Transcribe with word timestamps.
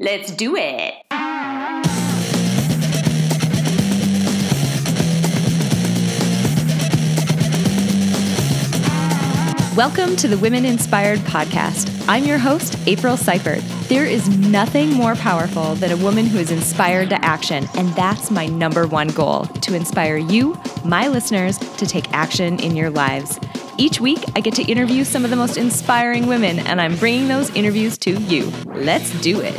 Let's 0.00 0.30
do 0.30 0.54
it. 0.56 0.94
Welcome 9.76 10.14
to 10.16 10.28
the 10.28 10.38
Women 10.40 10.64
Inspired 10.64 11.18
Podcast. 11.20 11.92
I'm 12.08 12.22
your 12.22 12.38
host, 12.38 12.78
April 12.86 13.16
Seifert. 13.16 13.60
There 13.88 14.06
is 14.06 14.28
nothing 14.38 14.92
more 14.92 15.16
powerful 15.16 15.74
than 15.74 15.90
a 15.90 15.96
woman 15.96 16.26
who 16.26 16.38
is 16.38 16.52
inspired 16.52 17.10
to 17.10 17.24
action, 17.24 17.66
and 17.74 17.88
that's 17.94 18.30
my 18.30 18.46
number 18.46 18.86
one 18.86 19.08
goal 19.08 19.46
to 19.46 19.74
inspire 19.74 20.16
you, 20.16 20.56
my 20.84 21.08
listeners, 21.08 21.58
to 21.58 21.86
take 21.86 22.12
action 22.12 22.60
in 22.60 22.76
your 22.76 22.90
lives. 22.90 23.40
Each 23.80 24.00
week, 24.00 24.18
I 24.34 24.40
get 24.40 24.54
to 24.54 24.62
interview 24.64 25.04
some 25.04 25.22
of 25.22 25.30
the 25.30 25.36
most 25.36 25.56
inspiring 25.56 26.26
women, 26.26 26.58
and 26.58 26.80
I'm 26.80 26.96
bringing 26.96 27.28
those 27.28 27.48
interviews 27.54 27.96
to 27.98 28.20
you. 28.22 28.50
Let's 28.66 29.12
do 29.20 29.40
it. 29.40 29.54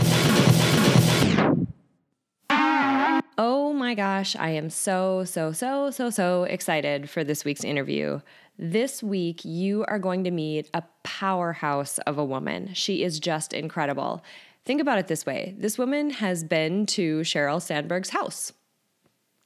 Oh 3.37 3.71
my 3.74 3.96
gosh, 3.96 4.36
I 4.36 4.50
am 4.50 4.69
so, 4.69 5.24
so, 5.24 5.54
so, 5.54 5.89
so, 5.89 6.10
so 6.10 6.43
excited 6.43 7.10
for 7.10 7.24
this 7.24 7.46
week's 7.46 7.63
interview. 7.63 8.19
This 8.57 9.01
week, 9.01 9.46
you 9.46 9.86
are 9.87 9.97
going 9.97 10.25
to 10.25 10.32
meet 10.32 10.69
a 10.74 10.83
powerhouse 11.04 11.97
of 11.99 12.18
a 12.18 12.25
woman. 12.25 12.74
She 12.74 13.04
is 13.04 13.21
just 13.21 13.54
incredible. 13.54 14.21
Think 14.65 14.82
about 14.82 14.99
it 14.99 15.07
this 15.07 15.25
way 15.25 15.55
this 15.57 15.77
woman 15.77 16.10
has 16.10 16.43
been 16.43 16.86
to 16.88 17.21
Sheryl 17.21 17.61
Sandberg's 17.61 18.10
house 18.10 18.51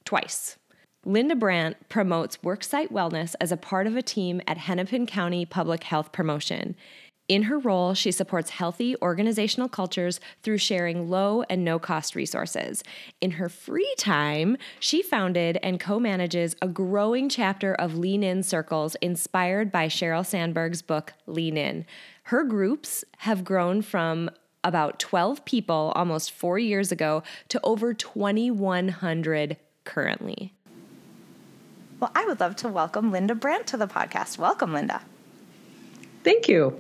twice. 0.03 0.57
Linda 1.05 1.35
Brandt 1.35 1.89
promotes 1.89 2.37
worksite 2.37 2.89
wellness 2.89 3.35
as 3.41 3.51
a 3.51 3.57
part 3.57 3.87
of 3.87 3.97
a 3.97 4.01
team 4.01 4.41
at 4.47 4.57
Hennepin 4.57 5.05
County 5.05 5.45
Public 5.45 5.83
Health 5.83 6.13
Promotion. 6.13 6.77
In 7.27 7.43
her 7.43 7.59
role, 7.59 7.93
she 7.93 8.09
supports 8.09 8.51
healthy 8.51 8.95
organizational 9.01 9.67
cultures 9.67 10.21
through 10.43 10.59
sharing 10.59 11.09
low 11.09 11.43
and 11.49 11.65
no 11.65 11.77
cost 11.77 12.15
resources. 12.15 12.83
In 13.19 13.31
her 13.31 13.49
free 13.49 13.93
time, 13.97 14.55
she 14.79 15.01
founded 15.01 15.57
and 15.61 15.77
co 15.77 15.99
manages 15.99 16.55
a 16.61 16.69
growing 16.69 17.27
chapter 17.27 17.73
of 17.73 17.97
Lean 17.97 18.23
In 18.23 18.41
circles 18.41 18.95
inspired 19.01 19.73
by 19.73 19.87
Sheryl 19.87 20.25
Sandberg's 20.25 20.81
book, 20.81 21.13
Lean 21.27 21.57
In. 21.57 21.85
Her 22.23 22.45
groups 22.45 23.03
have 23.19 23.43
grown 23.43 23.81
from 23.81 24.29
about 24.63 24.99
12 24.99 25.43
people 25.43 25.91
almost 25.95 26.31
four 26.31 26.57
years 26.59 26.93
ago 26.93 27.23
to 27.49 27.59
over 27.63 27.93
2,100 27.93 29.57
currently. 29.83 30.53
Well, 32.03 32.11
I 32.15 32.25
would 32.25 32.41
love 32.41 32.57
to 32.57 32.67
welcome 32.67 33.13
Linda 33.13 33.33
Brandt 33.33 33.65
to 33.67 33.77
the 33.77 33.87
podcast. 33.87 34.37
Welcome, 34.37 34.73
Linda. 34.73 35.01
Thank 36.25 36.49
you. 36.49 36.77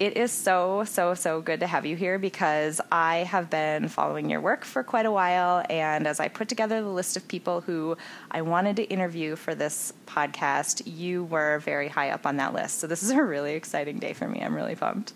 It 0.00 0.16
is 0.16 0.32
so, 0.32 0.82
so, 0.82 1.14
so 1.14 1.40
good 1.40 1.60
to 1.60 1.68
have 1.68 1.86
you 1.86 1.94
here 1.94 2.18
because 2.18 2.80
I 2.90 3.18
have 3.18 3.50
been 3.50 3.86
following 3.86 4.28
your 4.28 4.40
work 4.40 4.64
for 4.64 4.82
quite 4.82 5.06
a 5.06 5.12
while. 5.12 5.64
And 5.70 6.08
as 6.08 6.18
I 6.18 6.26
put 6.26 6.48
together 6.48 6.82
the 6.82 6.88
list 6.88 7.16
of 7.16 7.28
people 7.28 7.60
who 7.60 7.96
I 8.32 8.42
wanted 8.42 8.74
to 8.78 8.82
interview 8.82 9.36
for 9.36 9.54
this 9.54 9.92
podcast, 10.08 10.82
you 10.86 11.22
were 11.22 11.60
very 11.60 11.86
high 11.86 12.10
up 12.10 12.26
on 12.26 12.38
that 12.38 12.52
list. 12.52 12.80
So 12.80 12.88
this 12.88 13.04
is 13.04 13.10
a 13.10 13.22
really 13.22 13.54
exciting 13.54 14.00
day 14.00 14.12
for 14.12 14.26
me. 14.26 14.40
I'm 14.40 14.56
really 14.56 14.74
pumped. 14.74 15.12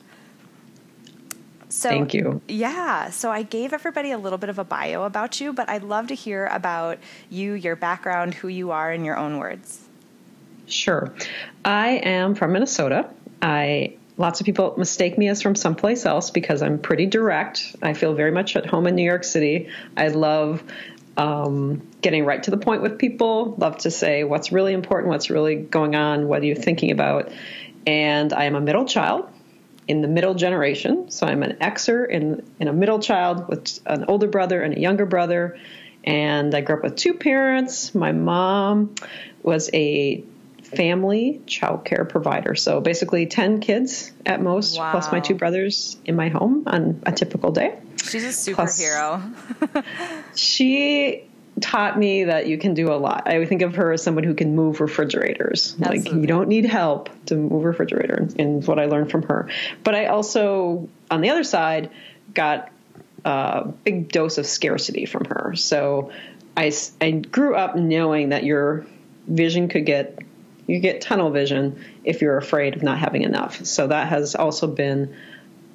So, 1.73 1.89
Thank 1.89 2.13
you. 2.13 2.43
Yeah. 2.49 3.09
So 3.09 3.31
I 3.31 3.45
gave 3.45 3.73
everybody 3.73 4.11
a 4.11 4.19
little 4.19 4.37
bit 4.37 4.51
of 4.51 4.59
a 4.59 4.65
bio 4.65 5.05
about 5.05 5.41
you, 5.41 5.55
but 5.55 5.71
I'd 5.71 5.83
love 5.83 6.09
to 6.09 6.15
hear 6.15 6.47
about 6.49 6.99
you, 7.31 7.55
your 7.55 7.77
background, 7.77 8.35
who 8.35 8.49
you 8.49 8.73
are 8.73 8.93
in 8.93 9.07
your 9.07 9.17
own 9.17 9.39
words. 9.39 9.81
Sure. 10.67 11.15
I 11.65 11.93
am 12.05 12.35
from 12.35 12.53
Minnesota. 12.53 13.09
I 13.41 13.95
lots 14.19 14.39
of 14.39 14.45
people 14.45 14.75
mistake 14.77 15.17
me 15.17 15.29
as 15.29 15.41
from 15.41 15.55
someplace 15.55 16.05
else 16.05 16.29
because 16.29 16.61
I'm 16.61 16.79
pretty 16.79 17.07
direct. 17.07 17.75
I 17.81 17.95
feel 17.95 18.13
very 18.13 18.33
much 18.33 18.55
at 18.55 18.67
home 18.67 18.87
in 18.87 18.95
New 18.95 19.03
York 19.03 19.25
City. 19.25 19.71
I 19.97 20.09
love 20.09 20.63
um, 21.17 21.81
getting 22.03 22.27
right 22.27 22.43
to 22.43 22.51
the 22.51 22.59
point 22.59 22.83
with 22.83 22.99
people, 22.99 23.55
love 23.57 23.79
to 23.79 23.91
say 23.91 24.25
what's 24.25 24.53
really 24.53 24.75
important, 24.75 25.09
what's 25.09 25.31
really 25.31 25.57
going 25.57 25.95
on, 25.95 26.29
what 26.29 26.43
are 26.43 26.47
you 26.47 26.55
thinking 26.55 26.91
about. 26.91 27.33
And 27.87 28.35
I 28.35 28.45
am 28.45 28.55
a 28.57 28.61
middle 28.61 28.85
child 28.85 29.32
in 29.93 30.01
the 30.01 30.09
middle 30.09 30.33
generation. 30.33 31.11
So 31.11 31.27
I'm 31.27 31.43
an 31.43 31.59
Xer 31.61 32.09
in, 32.09 32.43
in 32.59 32.67
a 32.67 32.73
middle 32.73 32.99
child 32.99 33.47
with 33.47 33.79
an 33.85 34.07
older 34.09 34.27
brother 34.27 34.63
and 34.63 34.75
a 34.75 34.81
younger 34.81 35.05
brother. 35.05 35.59
And 36.03 36.55
I 36.55 36.63
grew 36.63 36.77
up 36.77 36.83
with 36.83 36.97
two 36.97 37.13
parents. 37.13 37.95
My 37.95 38.13
mom 38.13 38.95
was 39.43 39.69
a 39.75 40.25
family 40.63 41.43
child 41.47 41.85
care 41.85 42.07
provider. 42.07 42.55
So 42.55 42.81
basically 42.81 43.27
10 43.27 43.61
kids 43.61 44.11
at 44.25 44.41
most, 44.41 44.79
wow. 44.79 44.93
plus 44.93 45.13
my 45.13 45.21
two 45.21 45.35
brothers 45.35 45.99
in 46.07 46.17
my 46.17 46.31
home 46.31 46.65
on 46.67 47.03
a 47.05 47.13
typical 47.13 47.53
day. 47.53 47.79
She's 48.03 48.25
a 48.25 48.29
superhero. 48.29 49.85
she 50.35 51.29
taught 51.61 51.99
me 51.99 52.25
that 52.25 52.47
you 52.47 52.59
can 52.59 52.75
do 52.75 52.93
a 52.93 52.97
lot. 52.97 53.29
I 53.29 53.45
think 53.45 53.63
of 53.63 53.77
her 53.77 53.93
as 53.93 54.03
someone 54.03 54.25
who 54.25 54.35
can 54.35 54.57
move 54.57 54.81
refrigerators. 54.81 55.77
Absolutely. 55.81 56.11
Like 56.11 56.21
you 56.21 56.27
don't 56.27 56.49
need 56.49 56.65
help 56.65 57.11
to 57.27 57.37
move 57.37 57.65
a 57.65 57.69
refrigerator, 57.69 58.29
and 58.39 58.67
what 58.67 58.79
I 58.79 58.87
learned 58.87 59.11
from 59.11 59.23
her. 59.25 59.49
But 59.85 59.95
I 59.95 60.07
also, 60.07 60.89
on 61.11 61.21
the 61.21 61.31
other 61.31 61.45
side, 61.45 61.91
got 62.35 62.71
a 63.25 63.69
big 63.85 64.11
dose 64.11 64.39
of 64.39 64.47
scarcity 64.47 65.07
from 65.07 65.27
her. 65.27 65.55
So 65.55 66.11
I, 66.57 66.73
I 67.01 67.11
grew 67.13 67.55
up 67.55 67.77
knowing 67.77 68.31
that 68.31 68.45
your 68.45 68.87
vision 69.29 69.69
could 69.69 69.87
get 69.87 70.19
you 70.67 70.79
get 70.79 71.01
tunnel 71.01 71.31
vision 71.31 71.85
if 72.05 72.23
you're 72.23 72.37
afraid 72.37 72.77
of 72.77 72.83
not 72.83 72.99
having 72.99 73.23
enough. 73.23 73.65
So 73.65 73.89
that 73.89 74.09
has 74.09 74.35
also 74.35 74.69
been 74.69 75.15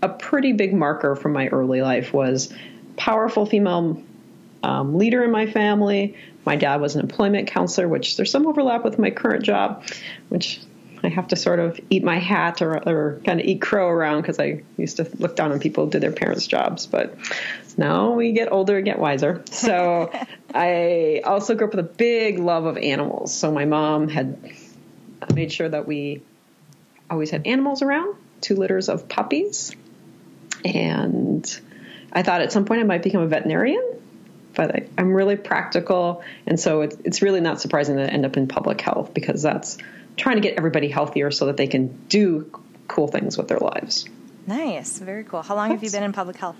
a 0.01 0.09
pretty 0.09 0.53
big 0.53 0.73
marker 0.73 1.15
from 1.15 1.33
my 1.33 1.47
early 1.47 1.81
life 1.81 2.13
was 2.13 2.53
powerful 2.95 3.45
female 3.45 4.01
um, 4.63 4.97
leader 4.97 5.23
in 5.23 5.31
my 5.31 5.45
family. 5.45 6.15
My 6.45 6.55
dad 6.55 6.81
was 6.81 6.95
an 6.95 7.01
employment 7.01 7.47
counselor, 7.47 7.87
which 7.87 8.17
there's 8.17 8.31
some 8.31 8.47
overlap 8.47 8.83
with 8.83 8.97
my 8.97 9.11
current 9.11 9.43
job, 9.43 9.83
which 10.29 10.59
I 11.03 11.09
have 11.09 11.27
to 11.29 11.35
sort 11.35 11.59
of 11.59 11.79
eat 11.89 12.03
my 12.03 12.17
hat 12.17 12.61
or, 12.61 12.77
or 12.87 13.21
kind 13.25 13.39
of 13.39 13.45
eat 13.45 13.61
crow 13.61 13.87
around 13.87 14.21
because 14.21 14.39
I 14.39 14.63
used 14.77 14.97
to 14.97 15.09
look 15.19 15.35
down 15.35 15.51
on 15.51 15.59
people 15.59 15.85
who 15.85 15.91
did 15.91 16.01
their 16.01 16.11
parents' 16.11 16.47
jobs. 16.47 16.87
But 16.87 17.15
now 17.77 18.11
we 18.11 18.31
get 18.31 18.51
older 18.51 18.77
and 18.77 18.85
get 18.85 18.99
wiser. 18.99 19.43
So 19.51 20.11
I 20.53 21.21
also 21.23 21.55
grew 21.55 21.67
up 21.67 21.75
with 21.75 21.85
a 21.85 21.89
big 21.89 22.39
love 22.39 22.65
of 22.65 22.77
animals. 22.77 23.33
So 23.33 23.51
my 23.51 23.65
mom 23.65 24.07
had 24.07 24.37
made 25.33 25.51
sure 25.51 25.69
that 25.69 25.87
we 25.87 26.21
always 27.09 27.29
had 27.29 27.45
animals 27.45 27.81
around, 27.81 28.15
two 28.41 28.55
litters 28.55 28.89
of 28.89 29.07
puppies. 29.07 29.75
And 30.65 31.61
I 32.11 32.23
thought 32.23 32.41
at 32.41 32.51
some 32.51 32.65
point 32.65 32.81
I 32.81 32.83
might 32.83 33.03
become 33.03 33.21
a 33.21 33.27
veterinarian, 33.27 33.83
but 34.57 34.75
I, 34.75 34.87
am 34.97 35.13
really 35.13 35.37
practical. 35.37 36.23
And 36.47 36.59
so 36.59 36.81
it's, 36.81 36.97
it's 37.05 37.21
really 37.21 37.39
not 37.39 37.61
surprising 37.61 37.95
that 37.95 38.09
I 38.09 38.11
end 38.11 38.25
up 38.25 38.35
in 38.35 38.47
public 38.47 38.81
health 38.81 39.13
because 39.13 39.41
that's 39.41 39.77
trying 40.17 40.35
to 40.35 40.41
get 40.41 40.57
everybody 40.57 40.89
healthier 40.89 41.31
so 41.31 41.45
that 41.45 41.55
they 41.55 41.67
can 41.67 41.95
do 42.09 42.51
cool 42.87 43.07
things 43.07 43.37
with 43.37 43.47
their 43.47 43.59
lives. 43.59 44.09
Nice. 44.47 44.97
Very 44.97 45.23
cool. 45.23 45.43
How 45.43 45.55
long 45.55 45.69
have 45.71 45.83
you 45.83 45.91
been 45.91 46.03
in 46.03 46.11
public 46.11 46.37
health? 46.37 46.57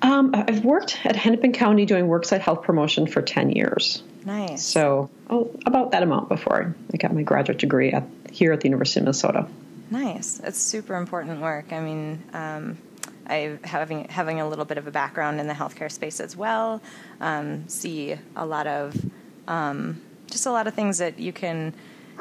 Um, 0.00 0.30
I've 0.34 0.64
worked 0.64 0.98
at 1.04 1.14
Hennepin 1.14 1.52
County 1.52 1.84
doing 1.84 2.06
worksite 2.06 2.40
health 2.40 2.62
promotion 2.62 3.06
for 3.06 3.20
10 3.20 3.50
years. 3.50 4.02
Nice. 4.24 4.64
So 4.64 5.10
oh, 5.28 5.50
about 5.66 5.90
that 5.92 6.02
amount 6.02 6.28
before 6.28 6.74
I 6.92 6.96
got 6.96 7.14
my 7.14 7.22
graduate 7.22 7.58
degree 7.58 7.92
at, 7.92 8.04
here 8.32 8.52
at 8.52 8.60
the 8.60 8.68
University 8.68 9.00
of 9.00 9.04
Minnesota. 9.04 9.46
Nice. 9.90 10.40
It's 10.40 10.58
super 10.58 10.94
important 10.94 11.40
work. 11.40 11.72
I 11.72 11.80
mean, 11.80 12.22
um, 12.32 12.78
I 13.28 13.58
having 13.64 14.08
having 14.08 14.40
a 14.40 14.48
little 14.48 14.64
bit 14.64 14.78
of 14.78 14.86
a 14.86 14.90
background 14.90 15.40
in 15.40 15.46
the 15.46 15.54
healthcare 15.54 15.90
space 15.90 16.20
as 16.20 16.36
well. 16.36 16.80
Um, 17.20 17.68
see 17.68 18.16
a 18.34 18.46
lot 18.46 18.66
of 18.66 18.94
um, 19.48 20.00
just 20.30 20.46
a 20.46 20.52
lot 20.52 20.66
of 20.66 20.74
things 20.74 20.98
that 20.98 21.18
you 21.18 21.32
can 21.32 21.74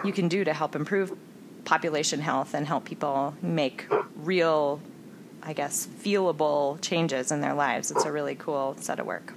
you 0.03 0.11
can 0.11 0.27
do 0.27 0.43
to 0.43 0.53
help 0.53 0.75
improve 0.75 1.15
population 1.63 2.19
health 2.19 2.53
and 2.53 2.67
help 2.67 2.85
people 2.85 3.35
make 3.41 3.85
real, 4.15 4.79
I 5.41 5.53
guess, 5.53 5.87
feelable 5.87 6.79
changes 6.81 7.31
in 7.31 7.41
their 7.41 7.53
lives. 7.53 7.91
It's 7.91 8.05
a 8.05 8.11
really 8.11 8.35
cool 8.35 8.75
set 8.79 8.99
of 8.99 9.05
work. 9.05 9.33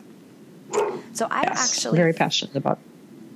So 1.12 1.26
I 1.30 1.42
yes, 1.42 1.72
actually 1.72 1.96
very 1.96 2.12
passionate 2.12 2.54
about. 2.54 2.78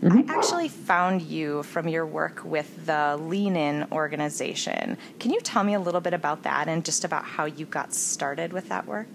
Mm-hmm. 0.02 0.28
I 0.30 0.34
actually 0.34 0.68
found 0.68 1.22
you 1.22 1.62
from 1.62 1.86
your 1.86 2.04
work 2.04 2.42
with 2.44 2.86
the 2.86 3.16
Lean 3.16 3.54
In 3.54 3.86
organization. 3.92 4.98
Can 5.20 5.30
you 5.30 5.40
tell 5.40 5.62
me 5.62 5.74
a 5.74 5.80
little 5.80 6.00
bit 6.00 6.12
about 6.12 6.42
that 6.42 6.66
and 6.66 6.84
just 6.84 7.04
about 7.04 7.24
how 7.24 7.44
you 7.44 7.66
got 7.66 7.94
started 7.94 8.52
with 8.52 8.68
that 8.70 8.86
work? 8.86 9.06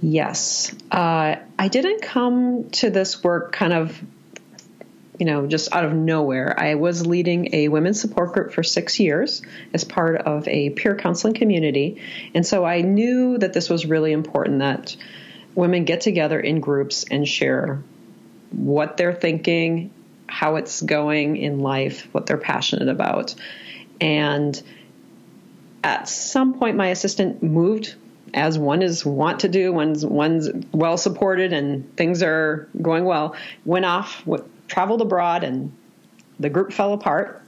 Yes. 0.00 0.72
Uh, 0.88 1.36
I 1.58 1.68
didn't 1.68 2.02
come 2.02 2.70
to 2.72 2.90
this 2.90 3.24
work 3.24 3.50
kind 3.50 3.72
of, 3.72 4.00
you 5.18 5.26
know, 5.26 5.48
just 5.48 5.74
out 5.74 5.84
of 5.84 5.92
nowhere. 5.92 6.54
I 6.56 6.76
was 6.76 7.04
leading 7.04 7.54
a 7.54 7.66
women's 7.68 8.00
support 8.00 8.34
group 8.34 8.52
for 8.52 8.62
six 8.62 9.00
years 9.00 9.42
as 9.72 9.82
part 9.82 10.16
of 10.16 10.46
a 10.46 10.70
peer 10.70 10.94
counseling 10.94 11.34
community. 11.34 12.00
And 12.36 12.46
so 12.46 12.64
I 12.64 12.82
knew 12.82 13.38
that 13.38 13.52
this 13.52 13.68
was 13.68 13.84
really 13.84 14.12
important 14.12 14.60
that 14.60 14.94
women 15.56 15.84
get 15.84 16.02
together 16.02 16.38
in 16.38 16.60
groups 16.60 17.04
and 17.10 17.26
share 17.26 17.82
what 18.56 18.96
they're 18.96 19.14
thinking, 19.14 19.92
how 20.26 20.56
it's 20.56 20.80
going 20.80 21.36
in 21.36 21.60
life, 21.60 22.08
what 22.12 22.26
they're 22.26 22.38
passionate 22.38 22.88
about. 22.88 23.34
And 24.00 24.60
at 25.82 26.08
some 26.08 26.58
point, 26.58 26.76
my 26.76 26.88
assistant 26.88 27.42
moved 27.42 27.94
as 28.32 28.58
one 28.58 28.82
is 28.82 29.06
want 29.06 29.40
to 29.40 29.48
do, 29.48 29.72
one's 29.72 30.04
one's 30.04 30.50
well 30.72 30.96
supported 30.96 31.52
and 31.52 31.96
things 31.96 32.22
are 32.22 32.68
going 32.80 33.04
well. 33.04 33.36
Went 33.64 33.84
off, 33.84 34.26
went, 34.26 34.44
traveled 34.68 35.02
abroad, 35.02 35.44
and 35.44 35.72
the 36.40 36.50
group 36.50 36.72
fell 36.72 36.92
apart. 36.92 37.42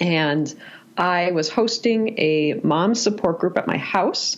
And 0.00 0.52
I 0.96 1.32
was 1.32 1.48
hosting 1.48 2.18
a 2.18 2.60
mom 2.62 2.94
support 2.94 3.40
group 3.40 3.56
at 3.56 3.66
my 3.66 3.78
house, 3.78 4.36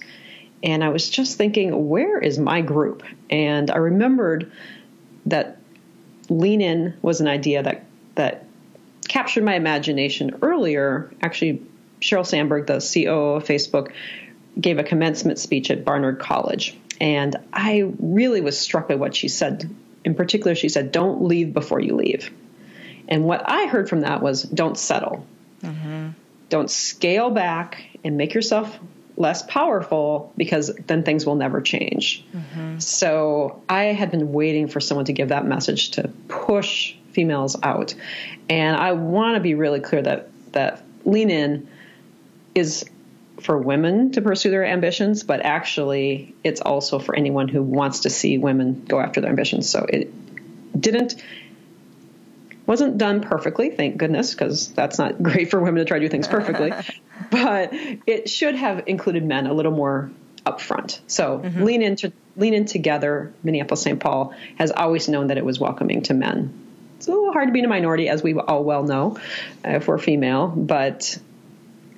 and 0.63 0.83
I 0.83 0.89
was 0.89 1.11
just 1.11 1.37
thinking, 1.37 1.89
where 1.89 2.19
is 2.19 2.39
my 2.39 2.63
group? 2.63 3.03
And 3.29 3.71
I 3.71 3.77
remembered 3.77 4.53
that 5.27 5.59
lean 6.29 6.61
in 6.61 6.95
was 7.03 7.21
an 7.21 7.29
idea 7.29 7.63
that 7.63 7.85
that 8.15 8.47
captured 9.09 9.45
my 9.45 9.55
imagination 9.55 10.39
earlier. 10.43 11.13
Actually, 11.23 11.63
Sheryl 12.01 12.27
Sandberg, 12.27 12.67
the 12.67 12.75
COO 12.75 13.37
of 13.37 13.45
Facebook, 13.45 13.93
gave 14.61 14.79
a 14.79 14.85
commencement 14.85 15.39
speech 15.39 15.71
at 15.71 15.85
Barnard 15.85 16.19
College. 16.19 16.77
And 17.01 17.37
I 17.53 17.91
really 17.99 18.41
was 18.41 18.59
struck 18.59 18.89
by 18.89 18.95
what 18.95 19.15
she 19.17 19.29
said. 19.29 19.69
In 20.05 20.15
particular, 20.15 20.55
she 20.55 20.69
said, 20.69 20.93
Don't 20.93 21.25
leave 21.25 21.53
before 21.53 21.81
you 21.81 21.97
leave. 21.97 22.31
And 23.09 23.25
what 23.25 23.43
I 23.47 23.67
heard 23.67 23.89
from 23.89 24.01
that 24.03 24.23
was, 24.23 24.43
Don't 24.43 24.79
settle. 24.79 25.27
Mm-hmm. 25.63 26.11
Don't 26.51 26.71
scale 26.71 27.31
back 27.31 27.85
and 28.05 28.17
make 28.17 28.35
yourself 28.35 28.79
less 29.17 29.43
powerful 29.43 30.33
because 30.37 30.75
then 30.87 31.03
things 31.03 31.25
will 31.25 31.37
never 31.37 31.61
change. 31.61 32.25
Mm-hmm. 32.33 32.79
So 32.79 33.63
I 33.69 33.85
had 33.85 34.11
been 34.11 34.33
waiting 34.33 34.69
for 34.69 34.81
someone 34.81 35.05
to 35.07 35.13
give 35.13 35.29
that 35.29 35.47
message 35.47 35.93
to 35.93 36.09
push 36.29 36.95
females 37.13 37.57
out. 37.63 37.95
And 38.49 38.77
I 38.77 38.93
want 38.93 39.37
to 39.37 39.41
be 39.41 39.55
really 39.55 39.81
clear 39.81 40.03
that 40.03 40.29
that 40.53 40.83
lean 41.05 41.31
in 41.31 41.69
is 42.55 42.85
for 43.41 43.59
women 43.59 44.13
to 44.13 44.23
pursue 44.23 44.51
their 44.51 44.65
ambitions, 44.65 45.23
but 45.23 45.41
actually 45.45 46.35
it's 46.45 46.61
also 46.61 46.99
for 46.99 47.15
anyone 47.15 47.49
who 47.49 47.63
wants 47.63 48.01
to 48.01 48.11
see 48.11 48.39
women 48.39 48.85
go 48.87 49.01
after 49.01 49.21
their 49.21 49.31
ambitions. 49.31 49.69
So 49.69 49.87
it 49.89 50.13
didn't 50.81 51.23
wasn't 52.67 52.99
done 52.99 53.21
perfectly, 53.21 53.71
thank 53.71 53.97
goodness, 53.97 54.33
because 54.33 54.69
that's 54.69 54.99
not 54.99 55.23
great 55.23 55.51
for 55.51 55.61
women 55.61 55.77
to 55.77 55.85
try 55.85 55.99
to 55.99 56.05
do 56.05 56.09
things 56.09 56.29
perfectly. 56.29 56.73
but 57.31 57.71
it 57.73 58.29
should 58.29 58.55
have 58.55 58.85
included 58.87 59.25
men 59.25 59.47
a 59.47 59.53
little 59.53 59.73
more 59.73 60.11
upfront. 60.47 61.01
So 61.07 61.39
mm-hmm. 61.39 61.63
lean 61.63 61.83
into 61.83 62.13
lean 62.37 62.55
in 62.55 62.65
together. 62.67 63.33
Minneapolis 63.43 63.83
St. 63.83 64.01
Paul 64.01 64.35
has 64.57 64.71
always 64.71 65.09
known 65.09 65.29
that 65.29 65.39
it 65.39 65.45
was 65.45 65.59
welcoming 65.59 66.03
to 66.03 66.15
men. 66.15 66.53
It's 66.97 67.07
a 67.07 67.11
little 67.11 67.33
hard 67.33 67.49
to 67.49 67.53
be 67.53 67.61
in 67.61 67.65
a 67.65 67.69
minority, 67.69 68.09
as 68.09 68.23
we 68.23 68.35
all 68.35 68.65
well 68.65 68.83
know, 68.83 69.19
uh, 69.65 69.71
if 69.71 69.89
we're 69.89 69.99
female. 69.99 70.49
But 70.49 71.19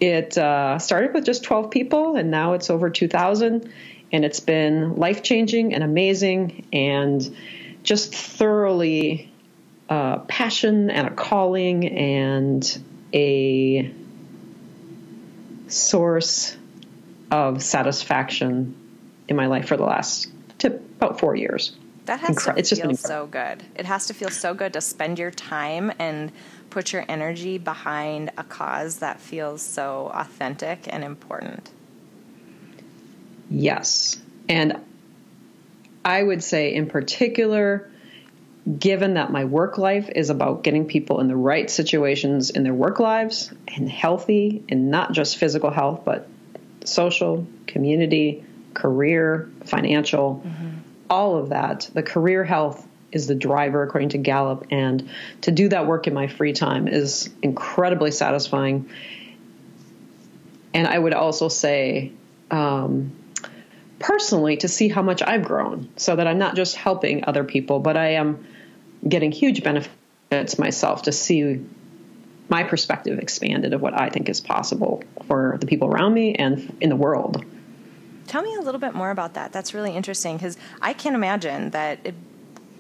it 0.01 0.37
uh, 0.37 0.79
started 0.79 1.15
with 1.15 1.25
just 1.25 1.45
12 1.45 1.71
people, 1.71 2.17
and 2.17 2.31
now 2.31 2.55
it's 2.55 2.71
over 2.71 2.91
2,000. 2.91 3.73
And 4.13 4.25
it's 4.25 4.41
been 4.41 4.97
life 4.97 5.23
changing 5.23 5.75
and 5.75 5.83
amazing, 5.83 6.67
and 6.73 7.37
just 7.83 8.15
thoroughly 8.15 9.33
uh, 9.89 10.19
passion 10.21 10.91
and 10.91 11.07
a 11.07 11.11
calling 11.11 11.87
and 11.87 12.83
a 13.13 13.93
source 15.69 16.57
of 17.31 17.63
satisfaction 17.63 18.75
in 19.29 19.37
my 19.37 19.47
life 19.47 19.69
for 19.69 19.77
the 19.77 19.85
last 19.85 20.29
to 20.59 20.69
about 20.69 21.19
four 21.21 21.35
years. 21.35 21.77
That 22.07 22.21
has 22.21 22.37
Incre- 22.37 22.55
to 22.55 22.59
it's 22.59 22.71
feel 22.71 22.97
so 22.97 23.27
good. 23.27 23.65
It 23.75 23.85
has 23.85 24.07
to 24.07 24.15
feel 24.15 24.31
so 24.31 24.55
good 24.55 24.73
to 24.75 24.81
spend 24.81 25.19
your 25.19 25.33
time 25.33 25.93
and 25.99 26.31
put 26.71 26.93
your 26.93 27.05
energy 27.09 27.59
behind 27.59 28.31
a 28.39 28.45
cause 28.45 28.99
that 28.99 29.21
feels 29.21 29.61
so 29.61 30.11
authentic 30.15 30.87
and 30.89 31.03
important. 31.03 31.71
Yes. 33.51 34.21
And 34.49 34.81
I 36.05 36.23
would 36.23 36.45
say, 36.45 36.75
in 36.75 36.87
particular, 36.87 37.91
given 38.79 39.15
that 39.15 39.31
my 39.31 39.45
work 39.45 39.79
life 39.79 40.09
is 40.15 40.29
about 40.29 40.65
getting 40.65 40.87
people 40.87 41.21
in 41.21 41.29
the 41.29 41.37
right 41.37 41.71
situations 41.71 42.51
in 42.51 42.65
their 42.65 42.75
work 42.75 42.99
lives 42.99 43.53
and 43.69 43.89
healthy, 43.89 44.65
and 44.69 44.91
not 44.91 45.13
just 45.13 45.37
physical 45.37 45.71
health, 45.71 46.03
but 46.05 46.29
social, 46.85 47.47
community, 47.67 48.45
career, 48.75 49.51
financial, 49.65 50.43
mm-hmm. 50.45 50.79
all 51.09 51.37
of 51.37 51.51
that, 51.51 51.89
the 51.95 52.03
career 52.03 52.45
health 52.45 52.87
is 53.13 53.29
the 53.29 53.35
driver 53.35 53.83
according 53.83 54.11
to 54.11 54.19
Gallup. 54.19 54.67
And 54.71 55.09
to 55.43 55.53
do 55.53 55.69
that 55.69 55.87
work 55.87 56.07
in 56.07 56.15
my 56.15 56.27
free 56.27 56.53
time 56.53 56.89
is 56.89 57.31
incredibly 57.43 58.11
satisfying. 58.11 58.91
And 60.75 60.87
I 60.87 60.99
would 60.99 61.15
also 61.15 61.49
say, 61.49 62.13
um, 62.51 63.13
personally, 64.01 64.59
to 64.59 64.69
see 64.69 64.89
how 64.89 65.03
much 65.03 65.23
I've 65.23 65.45
grown 65.45 65.89
so 65.97 66.17
that 66.17 66.27
I'm 66.27 66.39
not 66.39 66.57
just 66.57 66.77
helping 66.77 67.25
other 67.25 67.45
people, 67.45 67.79
but 67.79 67.97
I 67.97 68.15
am 68.15 68.45
getting 69.09 69.33
huge 69.33 69.63
benefits 69.63 70.59
myself 70.59 71.03
to 71.03 71.13
see 71.13 71.65
my 72.49 72.63
perspective 72.63 73.19
expanded 73.19 73.73
of 73.73 73.81
what 73.81 73.99
I 73.99 74.09
think 74.09 74.29
is 74.29 74.41
possible 74.41 75.03
for 75.27 75.57
the 75.61 75.67
people 75.67 75.89
around 75.89 76.15
me 76.15 76.35
and 76.35 76.77
in 76.81 76.89
the 76.89 76.97
world. 76.97 77.45
Tell 78.27 78.43
me 78.43 78.55
a 78.55 78.61
little 78.61 78.81
bit 78.81 78.95
more 78.95 79.11
about 79.11 79.35
that. 79.35 79.53
That's 79.53 79.75
really 79.75 79.95
interesting 79.95 80.37
because 80.37 80.57
I 80.81 80.93
can 80.93 81.15
imagine 81.15 81.71
that 81.71 82.01
it, 82.05 82.15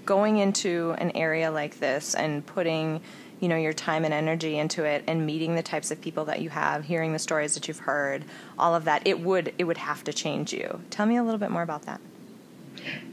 going 0.04 0.38
into 0.38 0.94
an 0.98 1.10
area 1.16 1.50
like 1.50 1.78
this 1.80 2.14
and 2.14 2.46
putting 2.46 3.00
you 3.40 3.48
know 3.48 3.56
your 3.56 3.72
time 3.72 4.04
and 4.04 4.14
energy 4.14 4.56
into 4.56 4.84
it 4.84 5.04
and 5.06 5.26
meeting 5.26 5.56
the 5.56 5.62
types 5.62 5.90
of 5.90 6.00
people 6.00 6.24
that 6.24 6.40
you 6.40 6.48
have 6.48 6.84
hearing 6.84 7.12
the 7.12 7.18
stories 7.18 7.54
that 7.54 7.68
you've 7.68 7.80
heard 7.80 8.24
all 8.58 8.74
of 8.74 8.84
that 8.84 9.06
it 9.06 9.20
would 9.20 9.52
it 9.58 9.64
would 9.64 9.76
have 9.76 10.02
to 10.04 10.12
change 10.12 10.54
you 10.54 10.80
tell 10.88 11.04
me 11.04 11.16
a 11.16 11.22
little 11.22 11.38
bit 11.38 11.50
more 11.50 11.60
about 11.60 11.82
that 11.82 12.00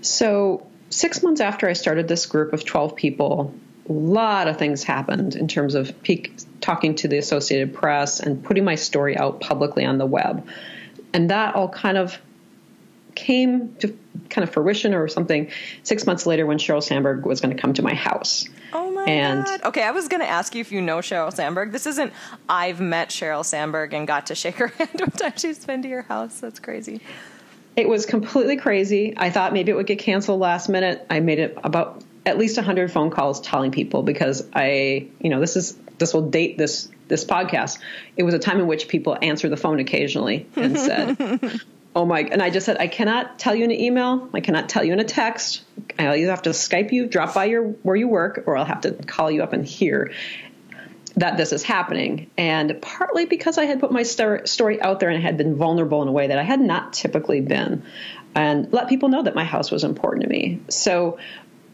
so 0.01 0.65
six 0.93 1.23
months 1.23 1.41
after 1.41 1.67
I 1.67 1.73
started 1.73 2.07
this 2.07 2.25
group 2.25 2.53
of 2.53 2.65
12 2.65 2.95
people, 2.95 3.53
a 3.89 3.91
lot 3.91 4.47
of 4.47 4.57
things 4.57 4.83
happened 4.83 5.35
in 5.35 5.47
terms 5.47 5.75
of 5.75 6.01
peak, 6.03 6.35
talking 6.61 6.95
to 6.95 7.07
the 7.07 7.17
Associated 7.17 7.73
Press 7.73 8.19
and 8.19 8.43
putting 8.43 8.63
my 8.63 8.75
story 8.75 9.17
out 9.17 9.41
publicly 9.41 9.85
on 9.85 9.97
the 9.97 10.05
web. 10.05 10.47
And 11.13 11.29
that 11.29 11.55
all 11.55 11.69
kind 11.69 11.97
of 11.97 12.17
came 13.15 13.75
to 13.75 13.97
kind 14.29 14.47
of 14.47 14.53
fruition 14.53 14.93
or 14.93 15.07
something 15.07 15.51
six 15.83 16.05
months 16.05 16.25
later 16.25 16.45
when 16.45 16.57
Sheryl 16.57 16.81
Sandberg 16.81 17.25
was 17.25 17.41
going 17.41 17.55
to 17.55 17.61
come 17.61 17.73
to 17.73 17.81
my 17.81 17.93
house. 17.93 18.47
Oh 18.71 18.91
my 18.91 19.03
and, 19.03 19.45
god! 19.45 19.63
Okay, 19.65 19.83
I 19.83 19.91
was 19.91 20.07
going 20.07 20.21
to 20.21 20.29
ask 20.29 20.55
you 20.55 20.61
if 20.61 20.71
you 20.71 20.81
know 20.81 20.97
Sheryl 20.97 21.31
Sandberg. 21.31 21.71
This 21.71 21.85
isn't 21.85 22.11
I've 22.49 22.79
met 22.79 23.09
Sheryl 23.09 23.45
Sandberg 23.45 23.93
and 23.93 24.07
got 24.07 24.27
to 24.27 24.35
shake 24.35 24.55
her 24.55 24.67
hand 24.79 24.89
one 24.99 25.11
time 25.11 25.33
she's 25.37 25.63
been 25.65 25.81
to 25.83 25.87
your 25.89 26.03
house. 26.03 26.39
That's 26.39 26.59
crazy. 26.59 27.01
It 27.75 27.89
was 27.89 28.05
completely 28.05 28.57
crazy. 28.57 29.13
I 29.17 29.29
thought 29.29 29.53
maybe 29.53 29.71
it 29.71 29.75
would 29.75 29.87
get 29.87 29.99
canceled 29.99 30.39
last 30.39 30.69
minute. 30.69 31.05
I 31.09 31.19
made 31.19 31.39
it 31.39 31.57
about 31.63 32.03
at 32.25 32.37
least 32.37 32.57
100 32.57 32.91
phone 32.91 33.09
calls 33.09 33.41
telling 33.41 33.71
people 33.71 34.03
because 34.03 34.47
I, 34.53 35.07
you 35.19 35.29
know, 35.29 35.39
this 35.39 35.55
is 35.55 35.77
this 35.97 36.13
will 36.13 36.29
date 36.29 36.57
this 36.57 36.89
this 37.07 37.25
podcast. 37.25 37.79
It 38.15 38.23
was 38.23 38.33
a 38.33 38.39
time 38.39 38.59
in 38.59 38.67
which 38.67 38.87
people 38.87 39.17
answer 39.21 39.49
the 39.49 39.57
phone 39.57 39.79
occasionally 39.79 40.47
and 40.55 40.77
said, 40.77 41.61
"Oh 41.95 42.05
my!" 42.05 42.21
And 42.21 42.41
I 42.41 42.49
just 42.49 42.65
said, 42.65 42.77
"I 42.79 42.87
cannot 42.87 43.39
tell 43.39 43.55
you 43.55 43.63
in 43.63 43.71
an 43.71 43.79
email. 43.79 44.29
I 44.33 44.39
cannot 44.39 44.69
tell 44.69 44.83
you 44.83 44.93
in 44.93 44.99
a 44.99 45.03
text. 45.03 45.63
I'll 45.99 46.15
either 46.15 46.29
have 46.31 46.43
to 46.43 46.51
Skype 46.51 46.91
you, 46.91 47.07
drop 47.07 47.33
by 47.33 47.45
your 47.45 47.63
where 47.63 47.95
you 47.95 48.07
work, 48.07 48.43
or 48.45 48.57
I'll 48.57 48.65
have 48.65 48.81
to 48.81 48.91
call 48.93 49.31
you 49.31 49.43
up 49.43 49.53
and 49.53 49.65
hear." 49.65 50.11
That 51.15 51.37
this 51.37 51.53
is 51.53 51.61
happening. 51.61 52.31
And 52.37 52.81
partly 52.81 53.25
because 53.25 53.59
I 53.59 53.65
had 53.65 53.79
put 53.79 53.91
my 53.91 54.01
story 54.03 54.81
out 54.81 54.99
there 54.99 55.09
and 55.09 55.21
had 55.21 55.37
been 55.37 55.55
vulnerable 55.55 56.01
in 56.01 56.07
a 56.07 56.11
way 56.11 56.27
that 56.27 56.39
I 56.39 56.43
had 56.43 56.59
not 56.59 56.93
typically 56.93 57.39
been, 57.39 57.83
and 58.33 58.73
let 58.73 58.89
people 58.89 59.09
know 59.09 59.21
that 59.21 59.35
my 59.35 59.43
house 59.43 59.69
was 59.69 59.83
important 59.83 60.23
to 60.23 60.29
me. 60.29 60.61
So 60.69 61.19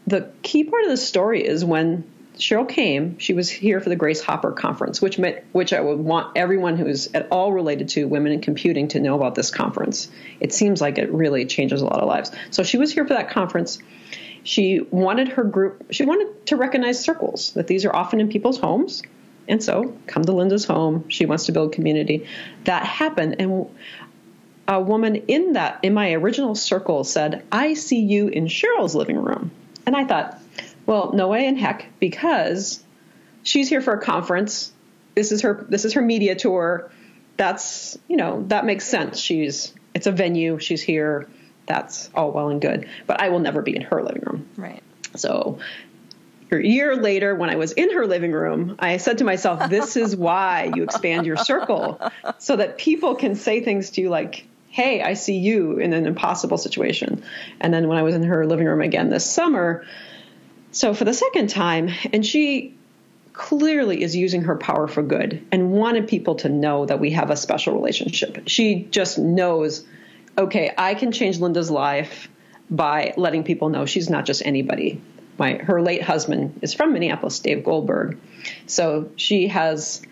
the 0.06 0.30
key 0.42 0.64
part 0.64 0.84
of 0.84 0.90
the 0.90 0.98
story 0.98 1.42
is 1.46 1.64
when 1.64 2.04
Sheryl 2.36 2.68
came, 2.68 3.18
she 3.18 3.32
was 3.32 3.48
here 3.48 3.80
for 3.80 3.88
the 3.88 3.96
Grace 3.96 4.20
Hopper 4.20 4.52
conference, 4.52 5.00
which 5.00 5.18
meant, 5.18 5.38
which 5.52 5.72
I 5.72 5.80
would 5.80 5.98
want 5.98 6.36
everyone 6.36 6.76
who's 6.76 7.08
at 7.14 7.28
all 7.30 7.52
related 7.52 7.88
to 7.90 8.04
women 8.04 8.32
in 8.32 8.42
computing 8.42 8.88
to 8.88 9.00
know 9.00 9.14
about 9.14 9.34
this 9.34 9.50
conference. 9.50 10.10
It 10.38 10.52
seems 10.52 10.82
like 10.82 10.98
it 10.98 11.10
really 11.12 11.46
changes 11.46 11.80
a 11.80 11.86
lot 11.86 12.00
of 12.00 12.08
lives. 12.08 12.30
So 12.50 12.62
she 12.62 12.76
was 12.76 12.92
here 12.92 13.06
for 13.06 13.14
that 13.14 13.30
conference. 13.30 13.78
She 14.42 14.80
wanted 14.80 15.28
her 15.28 15.44
group, 15.44 15.86
she 15.92 16.04
wanted 16.04 16.46
to 16.46 16.56
recognize 16.56 17.02
circles, 17.02 17.52
that 17.52 17.66
these 17.66 17.84
are 17.84 17.94
often 17.94 18.20
in 18.20 18.28
people's 18.28 18.58
homes 18.58 19.02
and 19.50 19.62
so, 19.62 19.96
come 20.06 20.22
to 20.24 20.32
Linda's 20.32 20.64
home. 20.64 21.08
She 21.08 21.26
wants 21.26 21.46
to 21.46 21.52
build 21.52 21.72
community. 21.72 22.28
That 22.64 22.84
happened. 22.84 23.36
And 23.40 23.68
a 24.68 24.80
woman 24.80 25.16
in 25.16 25.54
that, 25.54 25.80
in 25.82 25.92
my 25.92 26.12
original 26.12 26.54
circle, 26.54 27.02
said, 27.02 27.44
I 27.50 27.74
see 27.74 28.00
you 28.00 28.28
in 28.28 28.46
Sheryl's 28.46 28.94
living 28.94 29.18
room. 29.18 29.50
And 29.84 29.96
I 29.96 30.04
thought, 30.04 30.40
well, 30.86 31.12
no 31.12 31.26
way 31.26 31.46
in 31.46 31.56
heck, 31.56 31.86
because 31.98 32.82
she's 33.42 33.68
here 33.68 33.80
for 33.80 33.94
a 33.94 34.00
conference. 34.00 34.72
This 35.16 35.32
is 35.32 35.42
her 35.42 35.66
this 35.68 35.84
is 35.84 35.94
her 35.94 36.02
media 36.02 36.36
tour. 36.36 36.90
That's 37.36 37.98
you 38.06 38.16
know, 38.16 38.44
that 38.48 38.64
makes 38.64 38.86
sense. 38.86 39.18
She's 39.18 39.74
it's 39.94 40.06
a 40.06 40.12
venue, 40.12 40.60
she's 40.60 40.82
here. 40.82 41.28
That's 41.66 42.08
all 42.14 42.30
well 42.30 42.50
and 42.50 42.60
good. 42.60 42.88
But 43.06 43.20
I 43.20 43.30
will 43.30 43.40
never 43.40 43.62
be 43.62 43.74
in 43.74 43.82
her 43.82 44.02
living 44.02 44.22
room. 44.24 44.48
Right. 44.56 44.82
So 45.16 45.58
a 46.58 46.66
year 46.66 46.96
later, 46.96 47.34
when 47.34 47.50
I 47.50 47.56
was 47.56 47.72
in 47.72 47.92
her 47.92 48.06
living 48.06 48.32
room, 48.32 48.76
I 48.78 48.96
said 48.96 49.18
to 49.18 49.24
myself, 49.24 49.70
This 49.70 49.96
is 49.96 50.16
why 50.26 50.72
you 50.74 50.82
expand 50.82 51.26
your 51.26 51.36
circle 51.36 52.00
so 52.38 52.56
that 52.56 52.78
people 52.78 53.14
can 53.14 53.34
say 53.34 53.62
things 53.62 53.90
to 53.90 54.00
you 54.00 54.08
like, 54.08 54.46
hey, 54.70 55.02
I 55.02 55.14
see 55.14 55.36
you 55.36 55.78
in 55.78 55.92
an 55.92 56.06
impossible 56.06 56.56
situation. 56.56 57.24
And 57.60 57.74
then 57.74 57.88
when 57.88 57.98
I 57.98 58.02
was 58.02 58.14
in 58.14 58.22
her 58.22 58.46
living 58.46 58.66
room 58.66 58.80
again 58.80 59.10
this 59.10 59.28
summer, 59.28 59.84
so 60.70 60.94
for 60.94 61.04
the 61.04 61.12
second 61.12 61.48
time, 61.50 61.90
and 62.12 62.24
she 62.24 62.76
clearly 63.32 64.02
is 64.02 64.14
using 64.14 64.42
her 64.42 64.56
power 64.56 64.86
for 64.86 65.02
good 65.02 65.44
and 65.50 65.72
wanted 65.72 66.06
people 66.06 66.36
to 66.36 66.48
know 66.48 66.86
that 66.86 67.00
we 67.00 67.10
have 67.10 67.30
a 67.30 67.36
special 67.36 67.74
relationship. 67.74 68.42
She 68.46 68.86
just 68.90 69.18
knows, 69.18 69.84
okay, 70.38 70.72
I 70.76 70.94
can 70.94 71.10
change 71.10 71.38
Linda's 71.38 71.70
life 71.70 72.28
by 72.70 73.14
letting 73.16 73.42
people 73.42 73.70
know 73.70 73.86
she's 73.86 74.08
not 74.08 74.24
just 74.24 74.42
anybody. 74.44 75.00
My 75.40 75.54
her 75.54 75.80
late 75.80 76.02
husband 76.02 76.60
is 76.62 76.74
from 76.74 76.92
Minneapolis, 76.92 77.38
Dave 77.38 77.64
Goldberg. 77.64 78.18
So 78.66 79.10
she 79.16 79.48
has 79.48 80.02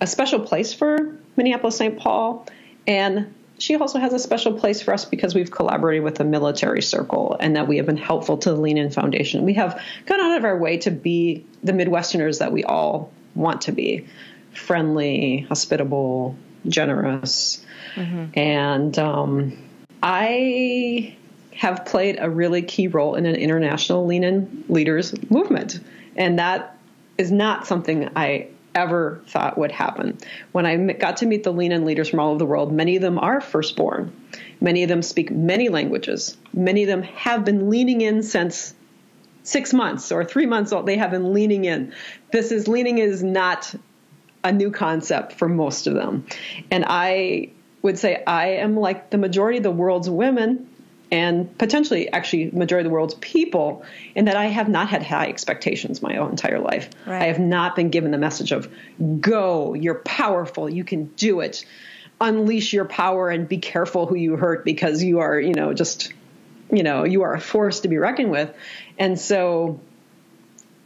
a 0.00 0.06
special 0.06 0.40
place 0.40 0.74
for 0.74 1.16
Minneapolis 1.36 1.76
St. 1.76 1.96
Paul 1.96 2.46
and 2.86 3.32
she 3.58 3.76
also 3.76 4.00
has 4.00 4.12
a 4.12 4.18
special 4.18 4.54
place 4.54 4.82
for 4.82 4.92
us 4.92 5.04
because 5.04 5.36
we've 5.36 5.52
collaborated 5.52 6.02
with 6.02 6.16
the 6.16 6.24
military 6.24 6.82
circle 6.82 7.36
and 7.38 7.54
that 7.54 7.68
we 7.68 7.76
have 7.76 7.86
been 7.86 7.96
helpful 7.96 8.38
to 8.38 8.50
the 8.50 8.60
Lean 8.60 8.76
In 8.76 8.90
Foundation. 8.90 9.44
We 9.44 9.54
have 9.54 9.80
gone 10.06 10.18
out 10.18 10.36
of 10.36 10.44
our 10.44 10.58
way 10.58 10.78
to 10.78 10.90
be 10.90 11.46
the 11.62 11.70
Midwesterners 11.70 12.40
that 12.40 12.50
we 12.50 12.64
all 12.64 13.12
want 13.36 13.62
to 13.62 13.72
be 13.72 14.08
friendly, 14.52 15.46
hospitable, 15.48 16.36
generous. 16.66 17.64
Mm-hmm. 17.94 18.36
And 18.36 18.98
um, 18.98 19.56
I 20.02 21.16
have 21.54 21.84
played 21.84 22.18
a 22.18 22.30
really 22.30 22.62
key 22.62 22.88
role 22.88 23.14
in 23.14 23.26
an 23.26 23.34
international 23.36 24.06
Lean 24.06 24.24
In 24.24 24.64
leaders 24.68 25.14
movement. 25.30 25.80
And 26.16 26.38
that 26.38 26.76
is 27.18 27.30
not 27.30 27.66
something 27.66 28.10
I 28.16 28.48
ever 28.74 29.20
thought 29.28 29.58
would 29.58 29.70
happen. 29.70 30.18
When 30.52 30.64
I 30.64 30.76
got 30.94 31.18
to 31.18 31.26
meet 31.26 31.44
the 31.44 31.52
Lean 31.52 31.72
In 31.72 31.84
leaders 31.84 32.08
from 32.08 32.20
all 32.20 32.30
over 32.30 32.38
the 32.38 32.46
world, 32.46 32.72
many 32.72 32.96
of 32.96 33.02
them 33.02 33.18
are 33.18 33.40
firstborn. 33.40 34.12
Many 34.60 34.82
of 34.82 34.88
them 34.88 35.02
speak 35.02 35.30
many 35.30 35.68
languages. 35.68 36.36
Many 36.54 36.84
of 36.84 36.88
them 36.88 37.02
have 37.02 37.44
been 37.44 37.68
leaning 37.68 38.00
in 38.00 38.22
since 38.22 38.74
six 39.42 39.74
months 39.74 40.12
or 40.12 40.24
three 40.24 40.46
months 40.46 40.72
old. 40.72 40.86
They 40.86 40.96
have 40.96 41.10
been 41.10 41.34
leaning 41.34 41.64
in. 41.64 41.92
This 42.30 42.52
is 42.52 42.68
leaning 42.68 42.98
is 42.98 43.22
not 43.22 43.74
a 44.44 44.52
new 44.52 44.70
concept 44.70 45.32
for 45.32 45.48
most 45.48 45.86
of 45.86 45.94
them. 45.94 46.26
And 46.70 46.84
I 46.86 47.50
would 47.82 47.98
say 47.98 48.22
I 48.26 48.48
am 48.48 48.76
like 48.76 49.10
the 49.10 49.18
majority 49.18 49.58
of 49.58 49.64
the 49.64 49.70
world's 49.70 50.08
women 50.08 50.68
and 51.12 51.56
potentially 51.58 52.10
actually 52.10 52.50
majority 52.52 52.86
of 52.86 52.90
the 52.90 52.94
world's 52.94 53.14
people 53.14 53.84
in 54.14 54.24
that 54.24 54.36
I 54.36 54.46
have 54.46 54.68
not 54.68 54.88
had 54.88 55.02
high 55.02 55.26
expectations 55.26 56.00
my 56.00 56.14
entire 56.14 56.58
life. 56.58 56.88
Right. 57.06 57.22
I 57.22 57.26
have 57.26 57.38
not 57.38 57.76
been 57.76 57.90
given 57.90 58.10
the 58.10 58.18
message 58.18 58.50
of 58.50 58.72
go, 59.20 59.74
you're 59.74 59.96
powerful, 59.96 60.70
you 60.70 60.84
can 60.84 61.04
do 61.04 61.40
it. 61.40 61.66
Unleash 62.18 62.72
your 62.72 62.86
power 62.86 63.28
and 63.28 63.46
be 63.46 63.58
careful 63.58 64.06
who 64.06 64.14
you 64.14 64.36
hurt 64.36 64.64
because 64.64 65.02
you 65.02 65.20
are, 65.20 65.38
you 65.38 65.52
know, 65.52 65.74
just 65.74 66.14
you 66.70 66.82
know, 66.82 67.04
you 67.04 67.22
are 67.22 67.34
a 67.34 67.40
force 67.40 67.80
to 67.80 67.88
be 67.88 67.98
reckoned 67.98 68.30
with. 68.30 68.50
And 68.98 69.20
so 69.20 69.80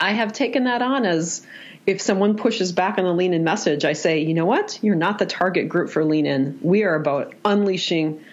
I 0.00 0.11
have 0.11 0.33
taken 0.33 0.64
that 0.64 0.83
on 0.83 1.06
as 1.06 1.47
if 1.87 2.00
someone 2.00 2.37
pushes 2.37 2.73
back 2.73 2.99
on 2.99 3.04
the 3.04 3.12
lean 3.12 3.33
in 3.33 3.45
message, 3.45 3.85
I 3.85 3.92
say, 3.92 4.23
you 4.23 4.35
know 4.35 4.47
what? 4.47 4.80
You're 4.83 4.97
not 4.97 5.21
the 5.21 5.26
target 5.26 5.68
group 5.68 5.90
for 5.90 6.04
lean 6.04 6.26
in. 6.26 6.59
We 6.62 6.83
are 6.83 6.97
about 6.97 7.35
unleashing 7.45 8.25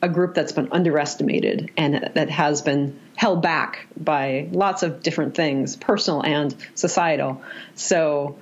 a 0.00 0.08
group 0.08 0.34
that's 0.34 0.52
been 0.52 0.68
underestimated 0.70 1.70
and 1.76 2.10
that 2.14 2.30
has 2.30 2.62
been 2.62 2.98
held 3.16 3.42
back 3.42 3.86
by 3.96 4.48
lots 4.52 4.82
of 4.82 5.02
different 5.02 5.34
things, 5.34 5.76
personal 5.76 6.22
and 6.22 6.54
societal. 6.74 7.42
So 7.74 8.38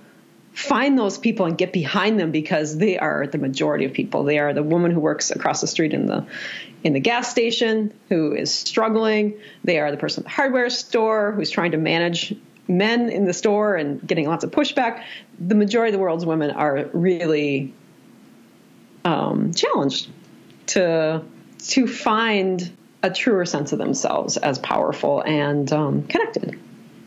find 0.53 0.99
those 0.99 1.19
people 1.19 1.47
and 1.47 1.57
get 1.57 1.73
behind 1.73 2.21
them 2.21 2.31
because 2.31 2.77
they 2.77 2.99
are 2.99 3.27
the 3.27 3.39
majority 3.39 3.85
of 3.85 3.93
people. 3.93 4.25
They 4.25 4.39
are 4.39 4.53
the 4.53 4.63
woman 4.63 4.91
who 4.91 5.01
works 5.01 5.31
across 5.31 5.61
the 5.61 5.67
street 5.67 5.93
in 5.95 6.07
the 6.07 6.27
in 6.85 6.93
the 6.93 7.01
gas 7.01 7.31
station 7.31 7.93
who 8.09 8.33
is 8.33 8.53
struggling. 8.53 9.39
They 9.65 9.79
are 9.81 9.91
the 9.91 9.97
person 9.97 10.23
at 10.23 10.25
the 10.25 10.31
hardware 10.31 10.71
store 10.71 11.33
who's 11.33 11.51
trying 11.51 11.73
to 11.73 11.79
manage 11.79 12.35
men 12.69 13.11
in 13.11 13.25
the 13.25 13.33
store 13.33 13.77
and 13.77 14.07
getting 14.07 14.29
lots 14.29 14.45
of 14.45 14.51
pushback. 14.51 15.03
The 15.39 15.55
majority 15.55 15.91
of 15.91 15.93
the 15.95 16.03
world's 16.03 16.27
women 16.27 16.51
are 16.51 16.89
really 16.93 17.73
um, 19.05 19.53
challenged 19.53 20.09
to 20.69 21.23
to 21.59 21.87
find 21.87 22.77
a 23.03 23.11
truer 23.11 23.45
sense 23.45 23.73
of 23.73 23.79
themselves 23.79 24.37
as 24.37 24.59
powerful 24.59 25.23
and 25.23 25.73
um, 25.73 26.03
connected. 26.05 26.59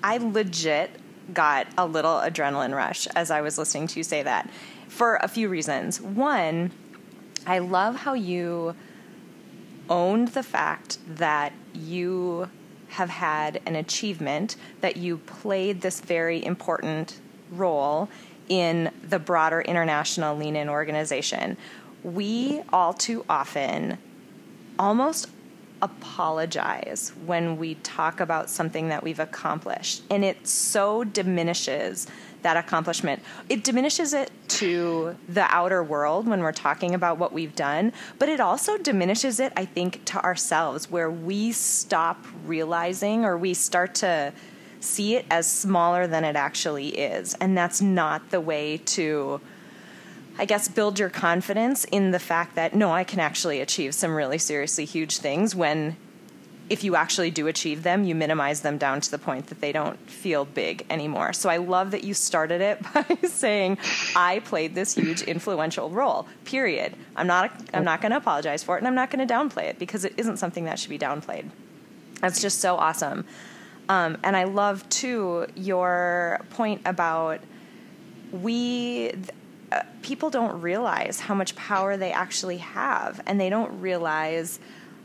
I 0.04 0.18
legit 0.18 0.92
got 1.34 1.68
a 1.78 1.86
little 1.86 2.16
adrenaline 2.16 2.76
rush 2.76 3.08
as 3.16 3.32
I 3.32 3.42
was 3.42 3.58
listening 3.58 3.88
to 3.88 4.00
you 4.00 4.04
say 4.04 4.24
that 4.24 4.50
for 4.88 5.18
a 5.18 5.28
few 5.28 5.50
reasons. 5.50 6.02
One, 6.02 6.72
I 7.46 7.60
love 7.60 7.96
how 7.96 8.14
you 8.14 8.76
owned 9.90 10.30
the 10.30 10.44
fact 10.44 10.98
that 11.08 11.54
you 11.74 12.50
have 12.90 13.10
had 13.10 13.62
an 13.66 13.76
achievement, 13.76 14.56
that 14.82 14.98
you 14.98 15.18
played 15.18 15.82
this 15.82 16.02
very 16.02 16.44
important 16.44 17.20
role 17.52 18.10
in 18.48 18.92
the 19.08 19.20
broader 19.20 19.62
international 19.62 20.36
lean 20.36 20.56
in 20.56 20.70
organization. 20.70 21.56
We 22.04 22.64
all 22.74 22.94
too 22.94 23.26
often 23.30 24.00
almost 24.80 25.28
apologize 25.82 27.14
when 27.26 27.58
we 27.58 27.76
talk 27.76 28.20
about 28.20 28.50
something 28.50 28.90
that 28.90 29.04
we've 29.04 29.20
accomplished. 29.20 30.04
And 30.10 30.26
it 30.26 30.48
so 30.48 31.04
diminishes 31.04 32.08
that 32.42 32.58
accomplishment. 32.58 33.22
It 33.50 33.64
diminishes 33.64 34.14
it 34.14 34.32
to 34.48 35.16
the 35.28 35.46
outer 35.54 35.84
world 35.84 36.28
when 36.28 36.42
we're 36.42 36.52
talking 36.52 36.96
about 36.96 37.18
what 37.18 37.34
we've 37.34 37.56
done, 37.56 37.92
but 38.18 38.30
it 38.30 38.40
also 38.40 38.78
diminishes 38.78 39.40
it, 39.40 39.54
I 39.56 39.66
think, 39.66 40.06
to 40.06 40.24
ourselves, 40.24 40.90
where 40.90 41.12
we 41.12 41.52
stop 41.52 42.26
realizing 42.46 43.26
or 43.26 43.38
we 43.38 43.54
start 43.54 43.96
to 43.96 44.34
see 44.80 45.16
it 45.16 45.26
as 45.30 45.52
smaller 45.52 46.08
than 46.08 46.24
it 46.24 46.38
actually 46.38 46.90
is. 46.98 47.34
And 47.36 47.58
that's 47.58 47.82
not 47.82 48.30
the 48.32 48.40
way 48.40 48.78
to 48.78 49.42
I 50.40 50.46
guess, 50.46 50.70
build 50.70 50.98
your 50.98 51.10
confidence 51.10 51.84
in 51.84 52.12
the 52.12 52.20
fact 52.20 52.56
that 52.56 52.74
no, 52.74 52.92
I 52.92 53.04
can 53.04 53.20
actually 53.20 53.60
achieve 53.60 53.94
some 53.94 54.16
really 54.16 54.38
seriously 54.38 54.86
huge 54.86 55.18
things 55.18 55.54
when 55.54 55.98
if 56.70 56.84
you 56.84 56.96
actually 56.96 57.32
do 57.32 57.48
achieve 57.48 57.84
them, 57.84 58.04
you 58.04 58.16
minimize 58.16 58.62
them 58.62 58.78
down 58.78 59.02
to 59.02 59.12
the 59.12 59.18
point 59.18 59.48
that 59.48 59.60
they 59.60 59.72
don't 59.72 60.00
feel 60.10 60.46
big 60.46 60.86
anymore. 60.90 61.34
So 61.34 61.50
I 61.50 61.58
love 61.58 61.92
that 61.92 62.04
you 62.04 62.14
started 62.14 62.62
it 62.62 62.82
by 62.94 63.06
saying, 63.28 63.80
"I 64.16 64.40
played 64.40 64.76
this 64.76 64.94
huge 64.96 65.24
influential 65.24 65.90
role." 65.90 66.28
Period. 66.46 66.96
I'm 67.16 67.28
not. 67.28 67.52
I'm 67.74 67.84
not 67.84 68.02
going 68.02 68.12
to 68.12 68.18
apologize 68.18 68.64
for 68.64 68.76
it, 68.76 68.80
and 68.80 68.88
I'm 68.88 68.96
not 68.96 69.10
going 69.12 69.28
to 69.28 69.32
downplay 69.32 69.64
it 69.64 69.78
because 69.78 70.06
it 70.06 70.14
isn't 70.16 70.38
something 70.38 70.66
that 70.66 70.80
should 70.80 70.92
be 70.92 71.00
downplayed. 71.00 71.50
That's 72.22 72.42
just 72.42 72.60
so 72.60 72.78
awesome. 72.78 73.26
Um, 73.90 74.18
and 74.24 74.38
I 74.38 74.44
love 74.44 74.88
too 74.90 75.48
your 75.56 76.40
point 76.52 76.82
about 76.86 77.42
we 78.32 79.12
uh, 79.72 79.84
people 80.02 80.30
don't 80.30 80.62
realize 80.62 81.20
how 81.20 81.36
much 81.36 81.56
power 81.56 81.98
they 81.98 82.12
actually 82.12 82.58
have, 82.58 83.22
and 83.26 83.40
they 83.40 83.50
don't 83.50 83.80
realize 83.80 84.60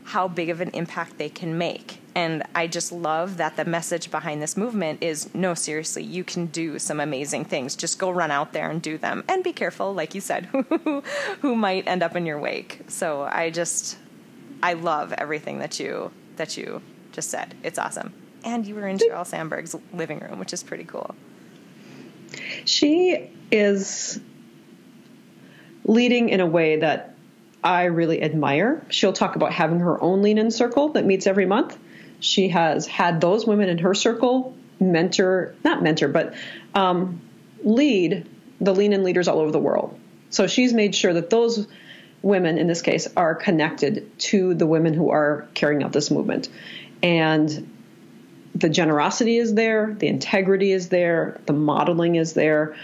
how 0.05 0.27
big 0.27 0.49
of 0.49 0.61
an 0.61 0.69
impact 0.69 1.17
they 1.17 1.29
can 1.29 1.57
make. 1.57 1.99
And 2.13 2.43
I 2.53 2.67
just 2.67 2.91
love 2.91 3.37
that 3.37 3.57
the 3.57 3.65
message 3.65 4.11
behind 4.11 4.41
this 4.41 4.55
movement 4.55 5.03
is 5.03 5.33
no, 5.33 5.55
seriously, 5.55 6.03
you 6.03 6.23
can 6.23 6.45
do 6.45 6.79
some 6.79 6.99
amazing 6.99 7.45
things. 7.45 7.75
Just 7.75 7.97
go 7.97 8.11
run 8.11 8.29
out 8.31 8.53
there 8.53 8.69
and 8.69 8.81
do 8.81 8.97
them. 8.97 9.23
And 9.27 9.43
be 9.43 9.51
careful, 9.51 9.93
like 9.93 10.13
you 10.13 10.21
said, 10.21 10.45
who, 11.41 11.55
might 11.55 11.87
end 11.87 12.03
up 12.03 12.15
in 12.15 12.25
your 12.25 12.39
wake. 12.39 12.81
So 12.87 13.23
I 13.23 13.49
just, 13.49 13.97
I 14.61 14.73
love 14.73 15.11
everything 15.13 15.59
that 15.59 15.79
you, 15.79 16.11
that 16.35 16.55
you 16.55 16.81
just 17.11 17.31
said. 17.31 17.55
It's 17.63 17.79
awesome. 17.79 18.13
And 18.43 18.65
you 18.65 18.75
were 18.75 18.87
in 18.87 18.99
Sheryl 18.99 19.25
Sandberg's 19.25 19.75
living 19.91 20.19
room, 20.19 20.37
which 20.37 20.53
is 20.53 20.61
pretty 20.61 20.83
cool. 20.83 21.15
She 22.65 23.29
is 23.51 24.19
leading 25.85 26.29
in 26.29 26.41
a 26.41 26.45
way 26.45 26.77
that 26.77 27.15
I 27.63 27.85
really 27.85 28.21
admire. 28.21 28.85
She'll 28.89 29.13
talk 29.13 29.35
about 29.35 29.53
having 29.53 29.79
her 29.79 30.01
own 30.01 30.21
lean 30.21 30.37
in 30.37 30.51
circle 30.51 30.89
that 30.89 31.05
meets 31.05 31.25
every 31.27 31.45
month. 31.45 31.77
She 32.19 32.49
has 32.49 32.85
had 32.85 33.21
those 33.21 33.45
women 33.45 33.69
in 33.69 33.77
her 33.79 33.93
circle 33.93 34.55
mentor, 34.79 35.55
not 35.63 35.81
mentor, 35.81 36.07
but 36.07 36.33
um, 36.73 37.21
lead 37.63 38.27
the 38.59 38.73
lean 38.73 38.93
in 38.93 39.03
leaders 39.03 39.27
all 39.27 39.39
over 39.39 39.51
the 39.51 39.59
world. 39.59 39.97
So 40.29 40.47
she's 40.47 40.73
made 40.73 40.95
sure 40.95 41.13
that 41.13 41.29
those 41.29 41.67
women, 42.21 42.57
in 42.57 42.67
this 42.67 42.81
case, 42.81 43.07
are 43.15 43.35
connected 43.35 44.17
to 44.19 44.53
the 44.53 44.65
women 44.65 44.93
who 44.93 45.11
are 45.11 45.47
carrying 45.53 45.83
out 45.83 45.93
this 45.93 46.09
movement. 46.09 46.49
And 47.03 47.71
the 48.55 48.69
generosity 48.69 49.37
is 49.37 49.53
there, 49.53 49.93
the 49.93 50.07
integrity 50.07 50.71
is 50.71 50.89
there, 50.89 51.39
the 51.45 51.53
modeling 51.53 52.15
is 52.15 52.33
there. 52.33 52.75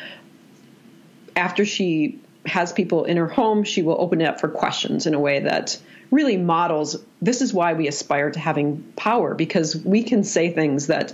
After 1.36 1.66
she 1.66 2.20
has 2.46 2.74
people 2.74 3.06
in 3.06 3.18
her 3.18 3.28
home, 3.28 3.64
she 3.64 3.82
will 3.82 3.98
open 4.00 4.22
it 4.22 4.26
up 4.26 4.40
for 4.40 4.48
questions 4.48 5.06
in 5.06 5.14
a 5.14 5.20
way 5.20 5.42
that 5.42 5.80
really 6.10 6.38
models 6.38 6.98
this 7.22 7.42
is 7.42 7.54
why 7.54 7.74
we 7.74 7.88
aspire 7.88 8.32
to 8.32 8.40
having 8.40 8.84
power 8.96 9.34
because 9.34 9.76
we 9.76 10.04
can 10.04 10.24
say 10.24 10.52
things 10.52 10.88
that 10.88 11.14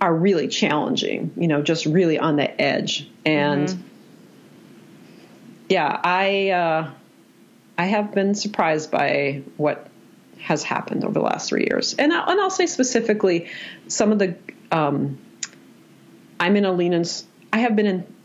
are 0.00 0.14
really 0.14 0.48
challenging, 0.48 1.32
you 1.36 1.48
know, 1.48 1.62
just 1.62 1.86
really 1.86 2.18
on 2.18 2.36
the 2.36 2.60
edge. 2.60 3.08
And 3.24 3.68
mm-hmm. 3.68 3.82
yeah, 5.68 6.00
I 6.02 6.50
uh, 6.50 6.90
I 7.78 7.86
have 7.86 8.14
been 8.14 8.34
surprised 8.34 8.90
by 8.90 9.42
what 9.56 9.88
has 10.40 10.62
happened 10.62 11.04
over 11.04 11.14
the 11.14 11.20
last 11.20 11.48
three 11.48 11.66
years. 11.68 11.94
And, 11.94 12.12
I, 12.12 12.30
and 12.30 12.40
I'll 12.40 12.50
say 12.50 12.66
specifically 12.66 13.50
some 13.88 14.12
of 14.12 14.18
the, 14.18 14.36
um, 14.70 15.18
I'm 16.38 16.56
in 16.56 16.64
a 16.64 16.72
lean 16.72 16.92
in, 16.92 17.04
I 17.52 17.58
have 17.58 17.74
been 17.74 17.86
in 17.86 18.15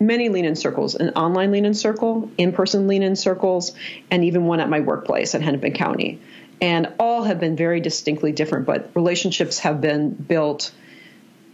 many 0.00 0.28
lean 0.28 0.44
in 0.44 0.56
circles 0.56 0.94
an 0.94 1.10
online 1.10 1.50
lean 1.50 1.64
in 1.64 1.74
circle, 1.74 2.30
in 2.38 2.52
person 2.52 2.86
lean 2.86 3.02
in 3.02 3.16
circles, 3.16 3.72
and 4.10 4.24
even 4.24 4.44
one 4.44 4.60
at 4.60 4.68
my 4.68 4.80
workplace 4.80 5.34
at 5.34 5.42
Hennepin 5.42 5.72
County. 5.74 6.20
And 6.60 6.92
all 6.98 7.22
have 7.22 7.38
been 7.38 7.56
very 7.56 7.80
distinctly 7.80 8.32
different, 8.32 8.66
but 8.66 8.90
relationships 8.94 9.60
have 9.60 9.80
been 9.80 10.10
built 10.10 10.72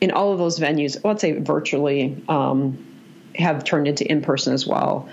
in 0.00 0.10
all 0.10 0.32
of 0.32 0.38
those 0.38 0.58
venues, 0.58 1.02
let's 1.04 1.20
say 1.20 1.32
virtually, 1.32 2.22
um, 2.28 2.86
have 3.34 3.64
turned 3.64 3.88
into 3.88 4.10
in 4.10 4.22
person 4.22 4.54
as 4.54 4.66
well. 4.66 5.08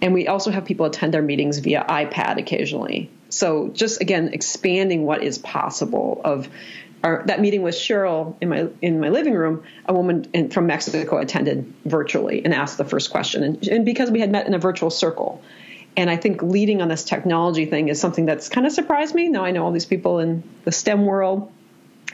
And 0.00 0.14
we 0.14 0.26
also 0.26 0.50
have 0.50 0.64
people 0.64 0.86
attend 0.86 1.14
our 1.14 1.22
meetings 1.22 1.58
via 1.58 1.84
iPad 1.88 2.38
occasionally. 2.38 3.10
So 3.28 3.68
just 3.68 4.00
again, 4.00 4.30
expanding 4.32 5.04
what 5.04 5.22
is 5.22 5.38
possible 5.38 6.20
of 6.24 6.48
our, 7.02 7.22
that 7.26 7.40
meeting 7.40 7.62
with 7.62 7.74
Sheryl 7.74 8.36
in 8.40 8.48
my 8.48 8.68
in 8.80 9.00
my 9.00 9.08
living 9.08 9.34
room, 9.34 9.64
a 9.86 9.92
woman 9.92 10.26
in, 10.32 10.50
from 10.50 10.66
Mexico 10.66 11.18
attended 11.18 11.72
virtually 11.84 12.44
and 12.44 12.54
asked 12.54 12.78
the 12.78 12.84
first 12.84 13.10
question, 13.10 13.42
and, 13.42 13.68
and, 13.68 13.84
because 13.84 14.10
we 14.10 14.20
had 14.20 14.30
met 14.30 14.46
in 14.46 14.54
a 14.54 14.58
virtual 14.58 14.90
circle, 14.90 15.42
and 15.96 16.08
I 16.08 16.16
think 16.16 16.42
leading 16.42 16.80
on 16.80 16.88
this 16.88 17.04
technology 17.04 17.66
thing 17.66 17.88
is 17.88 18.00
something 18.00 18.26
that's 18.26 18.48
kind 18.48 18.66
of 18.66 18.72
surprised 18.72 19.14
me. 19.14 19.28
Now 19.28 19.44
I 19.44 19.50
know 19.50 19.64
all 19.64 19.72
these 19.72 19.86
people 19.86 20.20
in 20.20 20.42
the 20.64 20.72
STEM 20.72 21.04
world, 21.04 21.50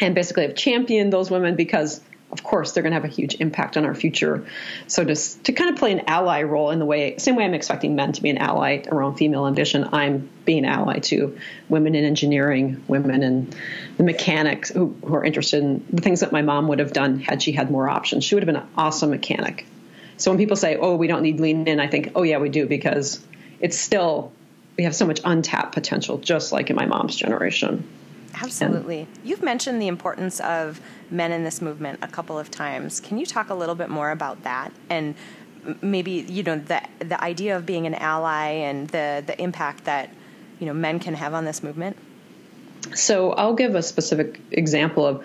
and 0.01 0.15
basically 0.15 0.45
have 0.45 0.55
championed 0.55 1.13
those 1.13 1.31
women 1.31 1.55
because 1.55 2.01
of 2.31 2.43
course 2.43 2.73
they're 2.73 2.83
going 2.83 2.93
to 2.93 3.01
have 3.01 3.05
a 3.05 3.15
huge 3.15 3.37
impact 3.37 3.77
on 3.77 3.85
our 3.85 3.95
future. 3.95 4.47
So 4.87 5.05
to 5.05 5.15
to 5.15 5.53
kind 5.53 5.71
of 5.71 5.77
play 5.77 5.93
an 5.93 6.03
ally 6.07 6.43
role 6.43 6.71
in 6.71 6.79
the 6.79 6.85
way 6.85 7.17
same 7.19 7.37
way 7.37 7.45
I'm 7.45 7.55
expecting 7.55 7.97
men 7.97 8.13
to 8.13 8.23
be 8.23 8.31
an 8.31 8.39
ally 8.39 8.83
around 8.91 9.17
female 9.17 9.47
ambition, 9.47 9.89
I'm 9.93 10.29
being 10.45 10.65
an 10.65 10.71
ally 10.71 10.99
to 10.99 11.39
women 11.69 11.95
in 11.95 12.05
engineering, 12.05 12.85
women 12.87 13.23
in 13.23 13.53
the 13.97 14.05
mechanics 14.05 14.69
who, 14.69 14.95
who 15.05 15.15
are 15.15 15.25
interested 15.25 15.63
in 15.63 15.85
the 15.91 16.03
things 16.03 16.21
that 16.21 16.33
my 16.33 16.43
mom 16.43 16.69
would 16.69 16.81
have 16.81 16.93
done 16.93 17.21
had 17.21 17.43
she 17.43 17.53
had 17.53 17.71
more 17.71 17.89
options. 17.89 18.25
She 18.25 18.35
would 18.35 18.43
have 18.43 18.53
been 18.55 18.63
an 18.63 18.69
awesome 18.77 19.11
mechanic. 19.11 19.67
So 20.19 20.31
when 20.31 20.39
people 20.39 20.57
say, 20.57 20.77
"Oh, 20.77 20.97
we 20.97 21.07
don't 21.07 21.23
need 21.23 21.41
lean 21.41 21.67
in," 21.67 21.81
I 21.81 21.87
think, 21.87 22.13
"Oh 22.15 22.25
yeah, 22.25 22.39
we 22.39 22.49
do," 22.51 22.67
because 22.67 23.25
it's 23.61 23.79
still 23.79 24.33
we 24.77 24.85
have 24.85 24.95
so 24.95 25.07
much 25.07 25.21
untapped 25.25 25.73
potential, 25.73 26.19
just 26.19 26.53
like 26.53 26.71
in 26.71 26.77
my 26.77 26.87
mom's 26.87 27.17
generation. 27.17 27.89
Absolutely. 28.35 29.01
And, 29.01 29.09
You've 29.25 29.43
mentioned 29.43 29.81
the 29.81 29.89
importance 29.89 30.41
of 30.41 30.81
men 31.11 31.33
in 31.33 31.45
this 31.45 31.61
movement 31.61 32.01
a 32.03 32.09
couple 32.09 32.39
of 32.39 32.51
times. 32.51 33.01
Can 33.01 33.19
you 33.19 33.27
talk 33.27 33.51
a 33.51 33.55
little 33.55 33.75
bit 33.75 33.89
more 33.89 34.11
about 34.11 34.43
that 34.45 34.73
and 34.91 35.15
maybe 35.83 36.13
you 36.13 36.43
know 36.43 36.57
the 36.57 36.81
the 37.01 37.21
idea 37.23 37.57
of 37.57 37.67
being 37.67 37.87
an 37.87 37.95
ally 37.95 38.47
and 38.47 38.89
the 38.89 39.23
the 39.27 39.41
impact 39.41 39.85
that 39.85 40.09
you 40.61 40.67
know 40.67 40.73
men 40.73 40.99
can 40.99 41.15
have 41.15 41.35
on 41.35 41.45
this 41.45 41.63
movement? 41.63 41.97
So 42.95 43.33
I'll 43.33 43.55
give 43.55 43.75
a 43.75 43.83
specific 43.83 44.41
example 44.51 45.07
of 45.07 45.25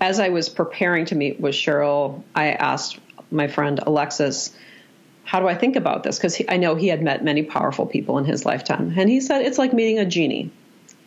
as 0.00 0.20
I 0.20 0.28
was 0.28 0.48
preparing 0.48 1.06
to 1.06 1.14
meet 1.14 1.40
with 1.40 1.54
Sheryl, 1.54 2.22
I 2.34 2.52
asked 2.52 2.98
my 3.30 3.48
friend 3.48 3.80
Alexis, 3.82 4.54
how 5.24 5.40
do 5.40 5.48
I 5.48 5.54
think 5.54 5.76
about 5.76 6.02
this? 6.02 6.18
Because 6.18 6.40
I 6.48 6.58
know 6.58 6.74
he 6.74 6.88
had 6.88 7.02
met 7.02 7.24
many 7.24 7.42
powerful 7.42 7.86
people 7.86 8.18
in 8.18 8.24
his 8.24 8.44
lifetime. 8.44 8.92
And 8.96 9.08
he 9.08 9.20
said, 9.20 9.42
it's 9.42 9.58
like 9.58 9.72
meeting 9.72 9.98
a 9.98 10.04
genie. 10.04 10.50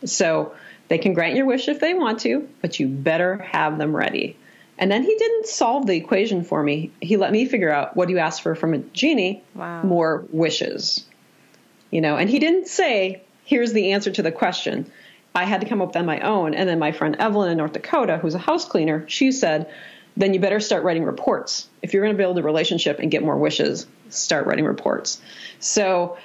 So 0.04 0.54
they 0.90 0.98
can 0.98 1.14
grant 1.14 1.36
your 1.36 1.46
wish 1.46 1.68
if 1.68 1.78
they 1.78 1.94
want 1.94 2.18
to, 2.20 2.48
but 2.60 2.80
you 2.80 2.88
better 2.88 3.36
have 3.38 3.78
them 3.78 3.94
ready. 3.94 4.36
And 4.76 4.90
then 4.90 5.04
he 5.04 5.14
didn't 5.14 5.46
solve 5.46 5.86
the 5.86 5.94
equation 5.96 6.42
for 6.42 6.64
me. 6.64 6.90
He 7.00 7.16
let 7.16 7.30
me 7.30 7.46
figure 7.46 7.70
out 7.70 7.96
what 7.96 8.08
do 8.08 8.14
you 8.14 8.18
ask 8.18 8.42
for 8.42 8.56
from 8.56 8.74
a 8.74 8.78
genie? 8.78 9.44
Wow. 9.54 9.84
More 9.84 10.24
wishes. 10.30 11.06
You 11.92 12.00
know, 12.00 12.16
and 12.16 12.28
he 12.28 12.40
didn't 12.40 12.66
say, 12.66 13.22
here's 13.44 13.72
the 13.72 13.92
answer 13.92 14.10
to 14.10 14.22
the 14.22 14.32
question. 14.32 14.90
I 15.32 15.44
had 15.44 15.60
to 15.60 15.68
come 15.68 15.80
up 15.80 15.90
with 15.90 15.96
on 15.96 16.06
my 16.06 16.18
own. 16.20 16.54
And 16.54 16.68
then 16.68 16.80
my 16.80 16.90
friend 16.90 17.14
Evelyn 17.20 17.52
in 17.52 17.58
North 17.58 17.72
Dakota, 17.72 18.18
who's 18.18 18.34
a 18.34 18.38
house 18.38 18.64
cleaner, 18.64 19.08
she 19.08 19.30
said, 19.30 19.70
then 20.16 20.34
you 20.34 20.40
better 20.40 20.58
start 20.58 20.82
writing 20.82 21.04
reports. 21.04 21.68
If 21.82 21.94
you're 21.94 22.02
going 22.02 22.16
to 22.16 22.20
build 22.20 22.36
a 22.36 22.42
relationship 22.42 22.98
and 22.98 23.12
get 23.12 23.22
more 23.22 23.36
wishes, 23.36 23.86
start 24.08 24.44
writing 24.46 24.64
reports. 24.64 25.22
So 25.60 26.18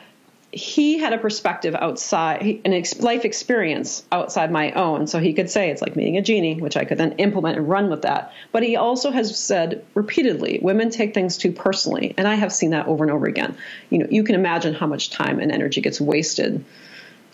he 0.55 0.97
had 0.97 1.11
a 1.11 1.17
perspective 1.17 1.75
outside, 1.75 2.61
an 2.63 2.83
life 3.01 3.25
experience 3.25 4.05
outside 4.09 4.49
my 4.49 4.71
own. 4.71 5.05
So 5.05 5.19
he 5.19 5.33
could 5.33 5.49
say 5.49 5.69
it's 5.69 5.81
like 5.81 5.97
meeting 5.97 6.15
a 6.15 6.21
genie, 6.21 6.61
which 6.61 6.77
I 6.77 6.85
could 6.85 6.97
then 6.97 7.11
implement 7.17 7.57
and 7.57 7.67
run 7.67 7.89
with 7.89 8.03
that. 8.03 8.31
But 8.53 8.63
he 8.63 8.77
also 8.77 9.11
has 9.11 9.37
said 9.37 9.85
repeatedly, 9.95 10.59
women 10.61 10.91
take 10.91 11.13
things 11.13 11.37
too 11.37 11.51
personally. 11.51 12.13
And 12.17 12.25
I 12.25 12.35
have 12.35 12.53
seen 12.53 12.69
that 12.69 12.87
over 12.87 13.03
and 13.03 13.11
over 13.11 13.25
again. 13.25 13.57
You 13.89 13.97
know, 13.97 14.07
you 14.09 14.23
can 14.23 14.35
imagine 14.35 14.73
how 14.73 14.87
much 14.87 15.09
time 15.09 15.41
and 15.41 15.51
energy 15.51 15.81
gets 15.81 15.99
wasted 15.99 16.63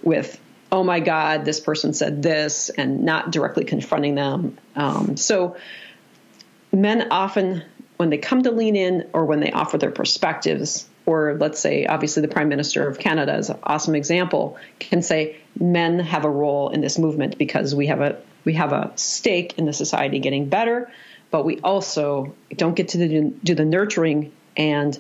with, 0.01 0.41
oh 0.71 0.83
my 0.83 0.99
God, 0.99 1.45
this 1.45 1.59
person 1.59 1.93
said 1.93 2.23
this, 2.23 2.69
and 2.69 3.03
not 3.03 3.29
directly 3.29 3.65
confronting 3.65 4.15
them. 4.15 4.57
Um, 4.75 5.15
so 5.15 5.57
men 6.71 7.11
often, 7.11 7.63
when 7.97 8.09
they 8.09 8.17
come 8.17 8.41
to 8.41 8.51
lean 8.51 8.75
in 8.75 9.07
or 9.13 9.25
when 9.25 9.41
they 9.41 9.51
offer 9.51 9.77
their 9.77 9.91
perspectives, 9.91 10.87
or 11.05 11.37
let's 11.39 11.59
say, 11.59 11.85
obviously, 11.85 12.21
the 12.21 12.27
Prime 12.27 12.49
Minister 12.49 12.87
of 12.87 12.99
Canada 12.99 13.35
is 13.35 13.49
an 13.49 13.57
awesome 13.63 13.95
example, 13.95 14.57
can 14.79 15.01
say 15.01 15.37
men 15.59 15.99
have 15.99 16.25
a 16.25 16.29
role 16.29 16.69
in 16.69 16.81
this 16.81 16.97
movement 16.97 17.37
because 17.37 17.73
we 17.73 17.87
have 17.87 18.01
a 18.01 18.21
we 18.45 18.53
have 18.53 18.73
a 18.73 18.91
stake 18.95 19.57
in 19.57 19.65
the 19.65 19.73
society 19.73 20.19
getting 20.19 20.49
better, 20.49 20.91
but 21.29 21.45
we 21.45 21.59
also 21.59 22.33
don't 22.55 22.75
get 22.75 22.89
to 22.89 23.07
do, 23.07 23.37
do 23.43 23.55
the 23.55 23.65
nurturing 23.65 24.31
and 24.57 24.97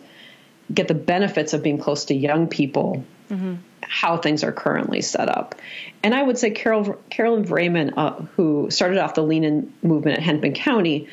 get 0.71 0.87
the 0.87 0.93
benefits 0.93 1.53
of 1.53 1.63
being 1.63 1.79
close 1.79 2.05
to 2.05 2.13
young 2.13 2.47
people, 2.47 3.03
mm-hmm. 3.29 3.55
how 3.81 4.17
things 4.17 4.43
are 4.43 4.51
currently 4.51 5.01
set 5.01 5.27
up. 5.27 5.55
And 6.03 6.13
I 6.13 6.21
would 6.21 6.37
say 6.37 6.51
Carol 6.51 6.99
Carolyn 7.09 7.45
Vrayman, 7.45 7.93
uh, 7.97 8.11
who 8.35 8.69
started 8.69 8.99
off 8.99 9.15
the 9.15 9.23
Lean 9.23 9.43
In 9.43 9.73
movement 9.81 10.17
at 10.17 10.23
Hennepin 10.23 10.53
County, 10.53 11.07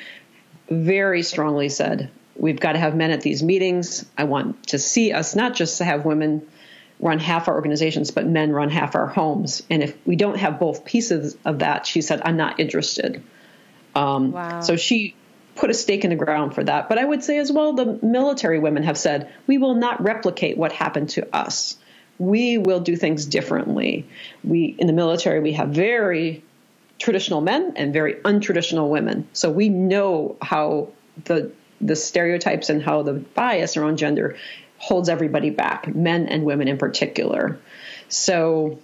very 0.69 1.23
strongly 1.23 1.69
said 1.69 2.11
We've 2.39 2.59
got 2.59 2.73
to 2.73 2.79
have 2.79 2.95
men 2.95 3.11
at 3.11 3.21
these 3.21 3.43
meetings. 3.43 4.05
I 4.17 4.25
want 4.25 4.69
to 4.69 4.79
see 4.79 5.13
us 5.13 5.35
not 5.35 5.55
just 5.55 5.79
to 5.79 5.85
have 5.85 6.05
women 6.05 6.47
run 7.01 7.19
half 7.19 7.49
our 7.49 7.55
organizations, 7.55 8.11
but 8.11 8.27
men 8.27 8.53
run 8.53 8.71
half 8.71 8.95
our 8.95 9.07
homes. 9.07 9.63
And 9.71 9.83
if 9.83 9.97
we 10.07 10.17
don't 10.17 10.37
have 10.37 10.59
both 10.59 10.85
pieces 10.85 11.37
of 11.45 11.61
that, 11.61 11.87
she 11.87 12.03
said, 12.03 12.23
I'm 12.25 12.37
not 12.37 12.59
interested. 12.61 13.23
Um, 13.95 14.33
wow. 14.33 14.61
So 14.61 14.77
she 14.77 15.15
put 15.59 15.71
a 15.71 15.75
stake 15.75 16.05
in 16.05 16.11
the 16.11 16.17
ground 16.17 16.55
for 16.55 16.63
that. 16.63 16.89
But 16.89 16.99
I 16.99 17.05
would 17.05 17.23
say 17.23 17.39
as 17.39 17.51
well, 17.51 17.73
the 17.73 17.99
military 18.03 18.59
women 18.59 18.85
have 18.85 18.97
said, 18.97 19.33
we 19.47 19.59
will 19.59 19.75
not 19.75 20.03
replicate 20.03 20.57
what 20.57 20.73
happened 20.73 21.11
to 21.11 21.37
us. 21.37 21.77
We 22.19 22.59
will 22.59 22.81
do 22.81 22.97
things 22.97 23.27
differently. 23.27 24.07
We 24.43 24.77
in 24.79 24.87
the 24.87 24.93
military 24.93 25.41
we 25.41 25.53
have 25.53 25.69
very 25.69 26.43
traditional 26.99 27.41
men 27.41 27.75
and 27.77 27.93
very 27.93 28.15
untraditional 28.15 28.89
women. 28.89 29.29
So 29.33 29.51
we 29.51 29.69
know 29.69 30.37
how 30.43 30.89
the 31.25 31.53
the 31.81 31.97
stereotypes 31.97 32.71
and 32.71 32.83
how 32.83 33.03
the 33.03 33.15
bias 33.15 33.77
around 33.77 33.99
gender 33.99 34.37
holds 34.79 35.09
everybody 35.09 35.51
back, 35.51 35.93
men 35.95 36.27
and 36.27 36.45
women 36.45 36.69
in 36.69 36.79
particular. 36.79 37.59
So 38.09 38.79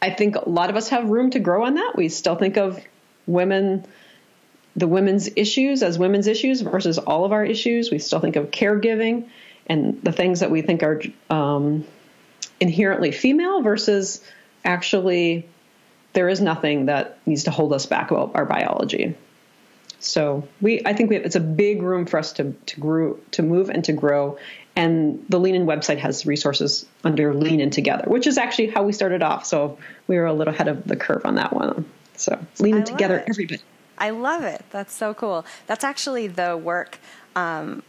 I 0.00 0.10
think 0.10 0.36
a 0.36 0.48
lot 0.48 0.70
of 0.70 0.76
us 0.76 0.88
have 0.90 1.08
room 1.08 1.30
to 1.30 1.38
grow 1.38 1.64
on 1.64 1.74
that. 1.74 1.94
We 1.96 2.08
still 2.08 2.36
think 2.36 2.56
of 2.56 2.80
women, 3.26 3.86
the 4.76 4.86
women's 4.86 5.28
issues 5.36 5.82
as 5.82 5.98
women's 5.98 6.26
issues 6.26 6.60
versus 6.60 6.98
all 6.98 7.24
of 7.24 7.32
our 7.32 7.44
issues. 7.44 7.90
We 7.90 7.98
still 7.98 8.20
think 8.20 8.36
of 8.36 8.50
caregiving 8.50 9.28
and 9.66 10.02
the 10.02 10.12
things 10.12 10.40
that 10.40 10.50
we 10.50 10.62
think 10.62 10.82
are 10.82 11.02
um, 11.30 11.84
inherently 12.60 13.12
female 13.12 13.62
versus 13.62 14.22
actually 14.64 15.48
there 16.12 16.28
is 16.28 16.40
nothing 16.40 16.86
that 16.86 17.18
needs 17.26 17.44
to 17.44 17.50
hold 17.50 17.72
us 17.72 17.86
back 17.86 18.10
about 18.10 18.32
our 18.34 18.44
biology. 18.44 19.14
So 20.00 20.46
we, 20.60 20.80
I 20.86 20.92
think 20.92 21.10
we 21.10 21.16
have, 21.16 21.24
it's 21.24 21.36
a 21.36 21.40
big 21.40 21.82
room 21.82 22.06
for 22.06 22.18
us 22.18 22.32
to 22.34 22.52
to 22.66 22.80
grow, 22.80 23.18
to 23.32 23.42
move 23.42 23.68
and 23.68 23.84
to 23.84 23.92
grow. 23.92 24.38
And 24.76 25.24
the 25.28 25.40
Lean 25.40 25.56
In 25.56 25.66
website 25.66 25.98
has 25.98 26.24
resources 26.24 26.86
under 27.02 27.34
Lean 27.34 27.60
In 27.60 27.70
Together, 27.70 28.04
which 28.06 28.26
is 28.28 28.38
actually 28.38 28.68
how 28.68 28.84
we 28.84 28.92
started 28.92 29.22
off. 29.22 29.44
So 29.44 29.76
we 30.06 30.16
were 30.16 30.26
a 30.26 30.32
little 30.32 30.54
ahead 30.54 30.68
of 30.68 30.84
the 30.84 30.94
curve 30.94 31.26
on 31.26 31.34
that 31.34 31.52
one. 31.52 31.84
So 32.14 32.38
Lean 32.60 32.76
In 32.76 32.84
Together, 32.84 33.18
it. 33.18 33.28
everybody. 33.28 33.60
I 33.98 34.10
love 34.10 34.44
it. 34.44 34.64
That's 34.70 34.94
so 34.94 35.14
cool. 35.14 35.44
That's 35.66 35.82
actually 35.82 36.28
the 36.28 36.56
work. 36.56 36.98
Um, 37.34 37.82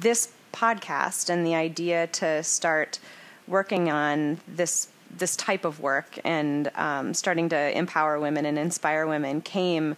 this 0.00 0.32
podcast 0.52 1.28
and 1.28 1.46
the 1.46 1.54
idea 1.54 2.06
to 2.06 2.42
start 2.42 2.98
working 3.46 3.90
on 3.90 4.40
this 4.48 4.88
this 5.16 5.34
type 5.34 5.64
of 5.64 5.80
work 5.80 6.18
and 6.24 6.70
um, 6.76 7.12
starting 7.14 7.48
to 7.48 7.76
empower 7.76 8.20
women 8.20 8.46
and 8.46 8.56
inspire 8.56 9.06
women 9.06 9.40
came 9.40 9.96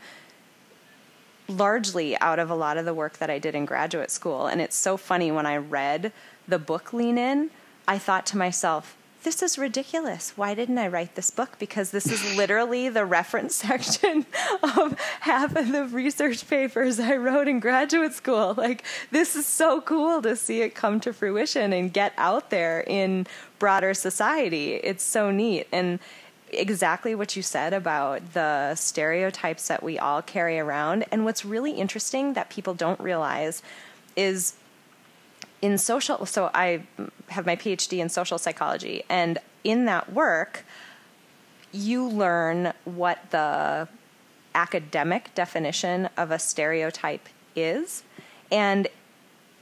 largely 1.53 2.19
out 2.19 2.39
of 2.39 2.51
a 2.51 2.55
lot 2.55 2.77
of 2.77 2.85
the 2.85 2.95
work 2.95 3.19
that 3.19 3.31
I 3.31 3.39
did 3.39 3.55
in 3.55 3.65
graduate 3.65 4.11
school. 4.11 4.47
And 4.47 4.61
it's 4.61 4.77
so 4.77 4.97
funny 4.97 5.31
when 5.31 5.47
I 5.47 5.57
read 5.57 6.13
the 6.49 6.59
book 6.59 6.93
Lean 6.93 7.19
In, 7.19 7.51
I 7.87 7.99
thought 7.99 8.27
to 8.27 8.37
myself, 8.37 8.97
this 9.23 9.41
is 9.41 9.57
ridiculous. 9.57 10.33
Why 10.37 10.55
didn't 10.55 10.79
I 10.79 10.89
write 10.89 11.15
this 11.15 11.31
book? 11.31 11.59
Because 11.59 11.91
this 11.91 12.07
is 12.07 12.35
literally 12.37 12.89
the 12.89 13.05
reference 13.05 13.55
section 13.55 14.27
of 14.63 14.99
half 15.21 15.55
of 15.55 15.71
the 15.71 15.87
research 15.87 16.49
papers 16.49 16.99
I 16.99 17.17
wrote 17.17 17.49
in 17.49 17.61
graduate 17.61 18.15
school. 18.15 18.55
Like, 18.57 18.85
this 19.11 19.37
is 19.37 19.47
so 19.47 19.81
cool 19.81 20.23
to 20.23 20.35
see 20.37 20.63
it 20.63 20.75
come 20.75 21.01
to 21.01 21.13
fruition 21.13 21.73
and 21.73 21.93
get 21.93 22.13
out 22.17 22.51
there 22.51 22.85
in 22.87 23.27
broader 23.59 23.95
society. 23.95 24.75
It's 24.75 25.05
so 25.05 25.31
neat. 25.31 25.69
And 25.73 26.01
exactly 26.53 27.15
what 27.15 27.35
you 27.35 27.43
said 27.43 27.73
about 27.73 28.35
the 28.35 28.75
stereotypes 28.75 29.69
that 29.69 29.83
we 29.83 29.99
all 29.99 30.23
carry 30.23 30.59
around. 30.59 31.05
And 31.11 31.25
what's 31.25 31.45
really 31.45 31.73
interesting 31.73 32.35
that 32.35 32.51
people 32.51 32.75
don't 32.75 33.01
realize 33.01 33.63
is 34.17 34.55
in 35.63 35.79
social 35.79 36.27
so 36.27 36.51
i 36.53 36.83
have 37.29 37.47
my 37.47 37.57
phd 37.57 37.97
in 37.97 38.09
social 38.09 38.37
psychology 38.37 39.05
and 39.09 39.39
in 39.65 39.87
that 39.87 40.13
work 40.13 40.65
you 41.71 42.07
learn 42.07 42.73
what 42.85 43.19
the 43.31 43.89
academic 44.55 45.33
definition 45.35 46.09
of 46.17 46.31
a 46.31 46.39
stereotype 46.39 47.29
is 47.57 48.03
and 48.51 48.89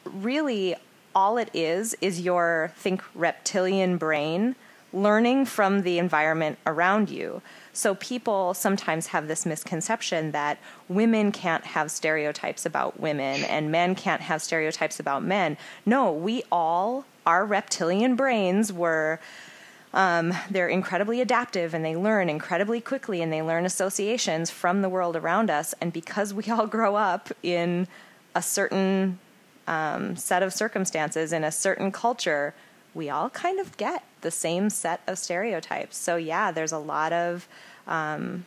really 0.04 0.74
all 1.14 1.36
it 1.36 1.50
is 1.54 1.94
is 2.00 2.20
your 2.20 2.72
think 2.76 3.02
reptilian 3.14 3.98
brain 3.98 4.56
learning 4.92 5.44
from 5.44 5.82
the 5.82 5.98
environment 5.98 6.58
around 6.66 7.10
you 7.10 7.40
so 7.72 7.94
people 7.94 8.54
sometimes 8.54 9.08
have 9.08 9.28
this 9.28 9.46
misconception 9.46 10.32
that 10.32 10.58
women 10.88 11.32
can't 11.32 11.64
have 11.64 11.90
stereotypes 11.90 12.66
about 12.66 12.98
women 12.98 13.44
and 13.44 13.70
men 13.70 13.94
can't 13.94 14.22
have 14.22 14.42
stereotypes 14.42 14.98
about 14.98 15.22
men. 15.22 15.56
No, 15.86 16.12
we 16.12 16.42
all, 16.50 17.04
our 17.26 17.44
reptilian 17.44 18.16
brains 18.16 18.72
were. 18.72 19.20
Um, 19.92 20.32
they're 20.48 20.68
incredibly 20.68 21.20
adaptive 21.20 21.74
and 21.74 21.84
they 21.84 21.96
learn 21.96 22.28
incredibly 22.28 22.80
quickly 22.80 23.22
and 23.22 23.32
they 23.32 23.42
learn 23.42 23.66
associations 23.66 24.48
from 24.48 24.82
the 24.82 24.88
world 24.88 25.16
around 25.16 25.50
us. 25.50 25.74
And 25.80 25.92
because 25.92 26.32
we 26.32 26.44
all 26.44 26.66
grow 26.68 26.94
up 26.94 27.32
in 27.42 27.88
a 28.32 28.40
certain 28.40 29.18
um, 29.66 30.14
set 30.14 30.44
of 30.44 30.52
circumstances 30.52 31.32
in 31.32 31.42
a 31.42 31.50
certain 31.50 31.90
culture, 31.90 32.54
we 32.94 33.10
all 33.10 33.30
kind 33.30 33.58
of 33.58 33.76
get 33.78 34.04
the 34.20 34.30
same 34.30 34.70
set 34.70 35.00
of 35.06 35.18
stereotypes. 35.18 35.96
So 35.96 36.16
yeah, 36.16 36.50
there's 36.50 36.72
a 36.72 36.78
lot 36.78 37.12
of 37.12 37.48
um, 37.86 38.46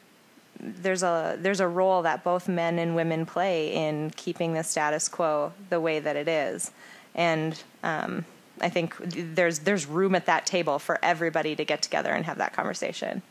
there's 0.59 1.03
a 1.03 1.37
there's 1.39 1.59
a 1.59 1.67
role 1.67 2.03
that 2.03 2.23
both 2.23 2.47
men 2.47 2.79
and 2.79 2.95
women 2.95 3.25
play 3.25 3.73
in 3.73 4.11
keeping 4.11 4.53
the 4.53 4.63
status 4.63 5.09
quo 5.09 5.51
the 5.69 5.79
way 5.79 5.99
that 5.99 6.15
it 6.15 6.27
is, 6.27 6.71
and 7.15 7.61
um, 7.83 8.25
I 8.61 8.69
think 8.69 8.95
there's 8.97 9.59
there's 9.59 9.85
room 9.85 10.15
at 10.15 10.25
that 10.27 10.45
table 10.45 10.79
for 10.79 10.99
everybody 11.03 11.55
to 11.55 11.65
get 11.65 11.81
together 11.81 12.11
and 12.11 12.25
have 12.25 12.37
that 12.37 12.53
conversation. 12.53 13.21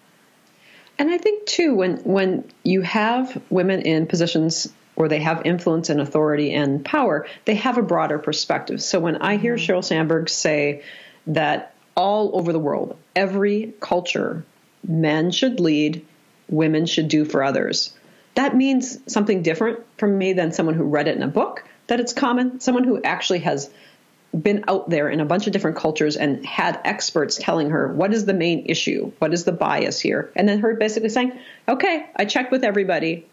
And 0.98 1.10
I 1.10 1.18
think 1.18 1.46
too 1.46 1.74
when 1.74 1.98
when 1.98 2.50
you 2.62 2.82
have 2.82 3.40
women 3.50 3.82
in 3.82 4.06
positions 4.06 4.72
where 4.94 5.08
they 5.08 5.20
have 5.20 5.42
influence 5.46 5.88
and 5.88 6.00
authority 6.00 6.52
and 6.52 6.84
power, 6.84 7.26
they 7.46 7.54
have 7.54 7.78
a 7.78 7.82
broader 7.82 8.18
perspective. 8.18 8.82
So 8.82 9.00
when 9.00 9.16
I 9.16 9.36
hear 9.36 9.56
mm-hmm. 9.56 9.72
Sheryl 9.72 9.84
Sandberg 9.84 10.28
say 10.28 10.82
that 11.28 11.71
all 11.96 12.36
over 12.36 12.52
the 12.52 12.58
world, 12.58 12.96
every 13.14 13.74
culture 13.80 14.44
men 14.86 15.30
should 15.30 15.60
lead, 15.60 16.04
women 16.48 16.86
should 16.86 17.08
do 17.08 17.24
for 17.24 17.42
others. 17.42 17.94
That 18.34 18.56
means 18.56 18.98
something 19.12 19.42
different 19.42 19.80
from 19.98 20.16
me 20.16 20.32
than 20.32 20.52
someone 20.52 20.74
who 20.74 20.84
read 20.84 21.08
it 21.08 21.16
in 21.16 21.22
a 21.22 21.28
book, 21.28 21.64
that 21.86 22.00
it's 22.00 22.12
common. 22.12 22.60
Someone 22.60 22.84
who 22.84 23.02
actually 23.02 23.40
has 23.40 23.70
been 24.34 24.64
out 24.66 24.88
there 24.88 25.10
in 25.10 25.20
a 25.20 25.26
bunch 25.26 25.46
of 25.46 25.52
different 25.52 25.76
cultures 25.76 26.16
and 26.16 26.44
had 26.46 26.80
experts 26.84 27.36
telling 27.36 27.70
her 27.70 27.88
what 27.88 28.14
is 28.14 28.24
the 28.24 28.32
main 28.32 28.64
issue, 28.66 29.12
what 29.18 29.34
is 29.34 29.44
the 29.44 29.52
bias 29.52 30.00
here, 30.00 30.32
and 30.34 30.48
then 30.48 30.60
her 30.60 30.74
basically 30.74 31.10
saying, 31.10 31.38
okay, 31.68 32.06
I 32.16 32.24
checked 32.24 32.50
with 32.50 32.64
everybody. 32.64 33.26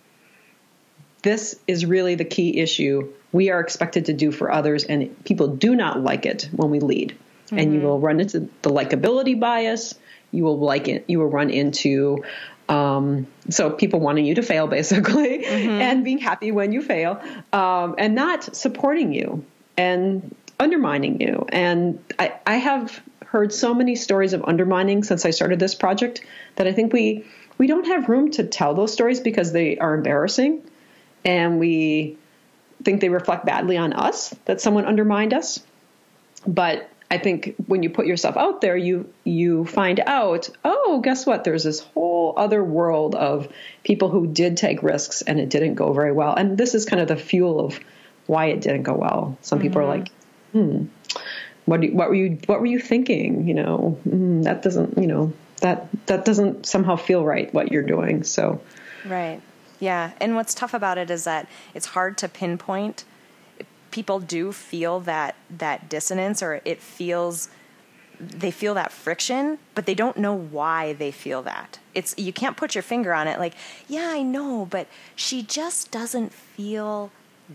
This 1.22 1.58
is 1.68 1.86
really 1.86 2.16
the 2.16 2.26
key 2.26 2.60
issue 2.60 3.14
we 3.32 3.50
are 3.50 3.60
expected 3.60 4.06
to 4.06 4.14
do 4.14 4.32
for 4.32 4.52
others, 4.52 4.84
and 4.84 5.24
people 5.24 5.48
do 5.48 5.76
not 5.76 6.02
like 6.02 6.26
it 6.26 6.50
when 6.54 6.70
we 6.70 6.80
lead. 6.80 7.16
Mm-hmm. 7.50 7.60
And 7.60 7.74
you 7.74 7.80
mm-hmm. 7.80 7.88
will 7.88 8.00
run 8.00 8.20
into 8.20 8.42
the 8.62 8.70
likability 8.70 9.40
bias 9.40 9.96
you 10.32 10.44
will 10.44 10.60
like 10.60 10.88
it 10.88 11.06
you 11.08 11.20
will 11.20 11.30
run 11.30 11.50
into 11.50 12.24
um, 12.68 13.26
so 13.50 13.72
people 13.72 14.00
wanting 14.00 14.26
you 14.26 14.36
to 14.36 14.44
fail 14.44 14.68
basically 14.80 15.44
mm-hmm. 15.44 15.70
and 15.70 16.04
being 16.04 16.20
happy 16.20 16.52
when 16.52 16.72
you 16.72 16.82
fail 16.82 17.22
um, 17.54 17.96
and 17.98 18.16
not 18.16 18.56
supporting 18.56 19.14
you 19.14 19.44
and 19.78 20.36
undermining 20.60 21.22
you 21.22 21.46
and 21.50 22.04
I, 22.18 22.34
I 22.46 22.56
have 22.56 23.02
heard 23.26 23.54
so 23.54 23.74
many 23.74 23.96
stories 23.96 24.34
of 24.34 24.44
undermining 24.44 25.04
since 25.04 25.26
i 25.26 25.30
started 25.30 25.60
this 25.60 25.74
project 25.74 26.26
that 26.56 26.68
i 26.68 26.74
think 26.74 26.92
we 26.92 27.26
we 27.58 27.68
don't 27.68 27.86
have 27.86 28.10
room 28.10 28.32
to 28.32 28.44
tell 28.44 28.74
those 28.74 28.92
stories 28.92 29.20
because 29.20 29.54
they 29.54 29.78
are 29.78 29.94
embarrassing 29.94 30.62
and 31.24 31.60
we 31.60 32.18
think 32.84 33.02
they 33.02 33.10
reflect 33.10 33.46
badly 33.46 33.78
on 33.78 33.94
us 33.94 34.36
that 34.46 34.60
someone 34.60 34.86
undermined 34.86 35.34
us 35.34 35.62
but 36.46 36.90
I 37.12 37.18
think 37.18 37.56
when 37.66 37.82
you 37.82 37.90
put 37.90 38.06
yourself 38.06 38.38
out 38.38 38.62
there, 38.62 38.78
you 38.78 39.12
you 39.24 39.66
find 39.66 40.00
out, 40.06 40.50
oh, 40.64 41.02
guess 41.04 41.26
what? 41.26 41.44
There's 41.44 41.64
this 41.64 41.80
whole 41.80 42.34
other 42.38 42.64
world 42.64 43.16
of 43.16 43.48
people 43.84 44.10
who 44.10 44.28
did 44.28 44.58
take 44.58 44.84
risks 44.84 45.24
and 45.24 45.40
it 45.40 45.50
didn't 45.50 45.76
go 45.76 45.92
very 45.92 46.12
well. 46.12 46.36
And 46.36 46.58
this 46.58 46.76
is 46.76 46.86
kind 46.86 47.02
of 47.02 47.08
the 47.08 47.16
fuel 47.16 47.60
of 47.60 47.80
why 48.28 48.46
it 48.48 48.62
didn't 48.62 48.84
go 48.84 48.94
well. 48.94 49.38
Some 49.42 49.58
mm-hmm. 49.58 49.68
people 49.68 49.82
are 49.82 49.88
like, 49.88 50.10
hmm, 50.52 50.86
what 51.66 51.82
you, 51.82 51.94
what 51.94 52.10
were 52.10 52.16
you 52.16 52.38
what 52.46 52.60
were 52.60 52.68
you 52.68 52.80
thinking? 52.80 53.48
You 53.48 53.56
know, 53.56 53.98
mm, 54.08 54.44
that 54.44 54.62
doesn't 54.62 54.98
you 55.00 55.08
know 55.08 55.34
that 55.62 55.88
that 56.06 56.26
doesn't 56.26 56.68
somehow 56.68 56.96
feel 56.96 57.26
right 57.26 57.52
what 57.54 57.72
you're 57.72 57.84
doing. 57.84 58.24
So, 58.24 58.62
right, 59.06 59.42
yeah. 59.80 60.12
And 60.22 60.36
what's 60.36 60.54
tough 60.54 60.76
about 60.76 61.00
it 61.00 61.10
is 61.10 61.24
that 61.24 61.48
it's 61.74 61.88
hard 61.88 62.20
to 62.20 62.30
pinpoint 62.30 63.04
people 63.92 64.20
do 64.20 64.52
feel 64.52 65.00
that 65.02 65.36
that 65.50 65.90
dissonance 65.90 66.42
or 66.42 66.62
it 66.66 66.82
feels 66.82 67.50
they 68.20 68.52
feel 68.52 68.74
that 68.74 68.92
friction 68.92 69.58
but 69.76 69.86
they 69.86 69.96
don't 69.96 70.18
know 70.18 70.34
why 70.34 70.94
they 70.94 71.12
feel 71.12 71.42
that. 71.44 71.80
It's 71.96 72.14
you 72.18 72.34
can't 72.34 72.58
put 72.58 72.76
your 72.76 72.82
finger 72.82 73.14
on 73.14 73.28
it 73.28 73.40
like 73.40 73.54
yeah 73.88 74.10
i 74.10 74.22
know 74.22 74.68
but 74.70 74.88
she 75.16 75.42
just 75.42 75.92
doesn't 75.92 76.34
feel 76.34 77.12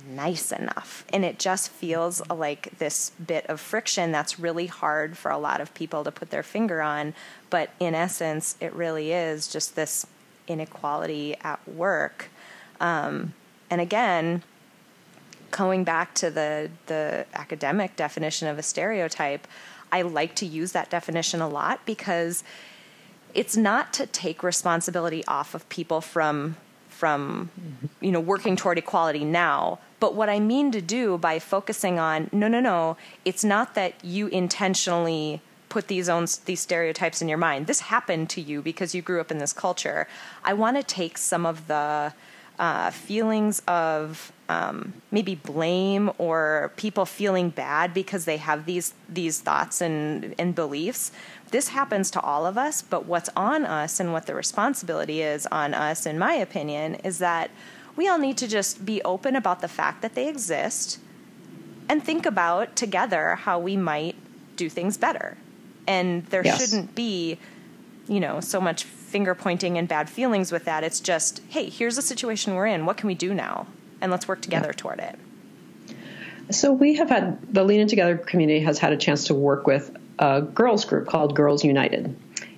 nice 0.08 0.50
enough. 0.50 1.04
And 1.12 1.24
it 1.24 1.38
just 1.38 1.70
feels 1.70 2.26
like 2.28 2.78
this 2.78 3.12
bit 3.24 3.46
of 3.46 3.60
friction 3.60 4.10
that's 4.10 4.40
really 4.40 4.66
hard 4.66 5.16
for 5.16 5.30
a 5.30 5.38
lot 5.38 5.60
of 5.60 5.72
people 5.74 6.02
to 6.04 6.10
put 6.10 6.30
their 6.30 6.42
finger 6.42 6.82
on. 6.82 7.14
But 7.50 7.70
in 7.78 7.94
essence 7.94 8.56
it 8.60 8.72
really 8.72 9.12
is 9.12 9.46
just 9.46 9.76
this 9.76 10.06
inequality 10.48 11.36
at 11.42 11.66
work. 11.68 12.28
Um, 12.80 13.34
and 13.70 13.80
again 13.80 14.42
going 15.56 15.84
back 15.84 16.14
to 16.14 16.30
the 16.30 16.70
the 16.86 17.26
academic 17.32 17.96
definition 17.96 18.48
of 18.48 18.58
a 18.58 18.62
stereotype, 18.62 19.46
I 19.92 20.02
like 20.02 20.34
to 20.36 20.46
use 20.46 20.72
that 20.72 20.90
definition 20.90 21.40
a 21.40 21.48
lot 21.48 21.80
because 21.86 22.42
it's 23.34 23.56
not 23.56 23.92
to 23.94 24.06
take 24.06 24.42
responsibility 24.42 25.24
off 25.26 25.54
of 25.54 25.68
people 25.68 26.00
from 26.00 26.56
from 26.88 27.50
you 28.00 28.10
know 28.10 28.20
working 28.20 28.56
toward 28.56 28.78
equality 28.78 29.24
now. 29.24 29.78
But 30.00 30.14
what 30.14 30.28
i 30.28 30.38
mean 30.38 30.70
to 30.72 30.82
do 30.82 31.16
by 31.16 31.38
focusing 31.38 31.98
on 31.98 32.28
no 32.30 32.46
no 32.46 32.60
no 32.60 32.98
it's 33.24 33.42
not 33.42 33.74
that 33.74 34.04
you 34.04 34.26
intentionally 34.26 35.40
put 35.70 35.88
these 35.88 36.08
own 36.08 36.26
these 36.44 36.60
stereotypes 36.60 37.22
in 37.22 37.28
your 37.28 37.38
mind. 37.38 37.66
This 37.66 37.80
happened 37.80 38.30
to 38.30 38.40
you 38.40 38.60
because 38.62 38.94
you 38.94 39.02
grew 39.02 39.20
up 39.20 39.30
in 39.30 39.38
this 39.38 39.52
culture. 39.52 40.06
I 40.44 40.52
want 40.52 40.76
to 40.76 40.82
take 40.82 41.16
some 41.16 41.46
of 41.46 41.66
the 41.68 42.12
uh, 42.58 42.90
feelings 42.90 43.60
of 43.66 44.32
um, 44.48 44.92
maybe 45.10 45.34
blame 45.34 46.10
or 46.18 46.72
people 46.76 47.06
feeling 47.06 47.50
bad 47.50 47.94
because 47.94 48.26
they 48.26 48.36
have 48.36 48.66
these 48.66 48.94
these 49.08 49.40
thoughts 49.40 49.80
and, 49.80 50.34
and 50.38 50.54
beliefs. 50.54 51.10
This 51.50 51.68
happens 51.68 52.10
to 52.12 52.20
all 52.20 52.46
of 52.46 52.58
us, 52.58 52.82
but 52.82 53.06
what's 53.06 53.30
on 53.36 53.64
us 53.64 54.00
and 54.00 54.12
what 54.12 54.26
the 54.26 54.34
responsibility 54.34 55.22
is 55.22 55.46
on 55.46 55.72
us, 55.72 56.06
in 56.06 56.18
my 56.18 56.34
opinion, 56.34 56.96
is 56.96 57.18
that 57.18 57.50
we 57.96 58.08
all 58.08 58.18
need 58.18 58.36
to 58.38 58.48
just 58.48 58.84
be 58.84 59.00
open 59.02 59.36
about 59.36 59.60
the 59.60 59.68
fact 59.68 60.02
that 60.02 60.14
they 60.14 60.28
exist 60.28 60.98
and 61.88 62.02
think 62.02 62.26
about 62.26 62.76
together 62.76 63.36
how 63.36 63.58
we 63.58 63.76
might 63.76 64.16
do 64.56 64.68
things 64.68 64.96
better. 64.96 65.36
And 65.86 66.24
there 66.26 66.44
yes. 66.44 66.60
shouldn't 66.60 66.94
be, 66.94 67.38
you 68.08 68.20
know, 68.20 68.40
so 68.40 68.60
much 68.60 68.84
finger 69.14 69.32
pointing 69.32 69.78
and 69.78 69.86
bad 69.86 70.10
feelings 70.10 70.50
with 70.50 70.64
that. 70.64 70.82
It's 70.82 70.98
just, 70.98 71.40
hey, 71.48 71.70
here's 71.70 71.94
the 71.94 72.02
situation 72.02 72.56
we're 72.56 72.66
in. 72.66 72.84
What 72.84 72.96
can 72.96 73.06
we 73.06 73.14
do 73.14 73.32
now? 73.32 73.68
And 74.00 74.10
let's 74.10 74.26
work 74.26 74.42
together 74.42 74.70
yeah. 74.70 74.76
toward 74.76 74.98
it. 74.98 75.16
So 76.50 76.72
we 76.72 76.96
have 76.96 77.10
had 77.10 77.54
the 77.54 77.62
Lean 77.62 77.78
In 77.78 77.86
Together 77.86 78.16
community 78.16 78.58
has 78.64 78.80
had 78.80 78.92
a 78.92 78.96
chance 78.96 79.28
to 79.28 79.34
work 79.34 79.68
with 79.68 79.96
a 80.18 80.42
girls 80.42 80.84
group 80.84 81.06
called 81.06 81.36
Girls 81.36 81.62
United. 81.62 82.16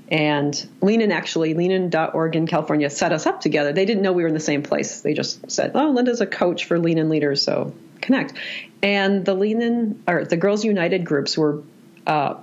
And 0.09 0.67
Lean 0.81 1.03
In 1.03 1.13
actually, 1.13 1.53
leanin.org 1.53 2.37
in 2.37 2.47
California 2.47 2.89
set 2.89 3.13
us 3.13 3.27
up 3.27 3.43
together. 3.43 3.75
They 3.75 3.85
didn't 3.85 4.03
know 4.03 4.15
we 4.15 4.23
were 4.23 4.29
in 4.29 4.35
the 4.35 4.41
same 4.41 4.63
place. 4.63 5.03
They 5.03 5.13
just 5.13 5.51
said, 5.51 5.73
oh, 5.75 5.91
Linda's 5.91 6.23
a 6.23 6.27
coach 6.27 6.65
for 6.65 6.79
Lean 6.79 6.97
In 6.97 7.11
leaders, 7.11 7.43
so 7.43 7.75
connect. 8.01 8.33
And 8.83 9.27
the 9.27 9.35
Lean 9.35 9.61
In, 9.61 10.03
or 10.09 10.25
the 10.25 10.39
Girls 10.39 10.65
United 10.65 11.05
groups 11.05 11.37
were 11.37 11.63
uh, 12.07 12.37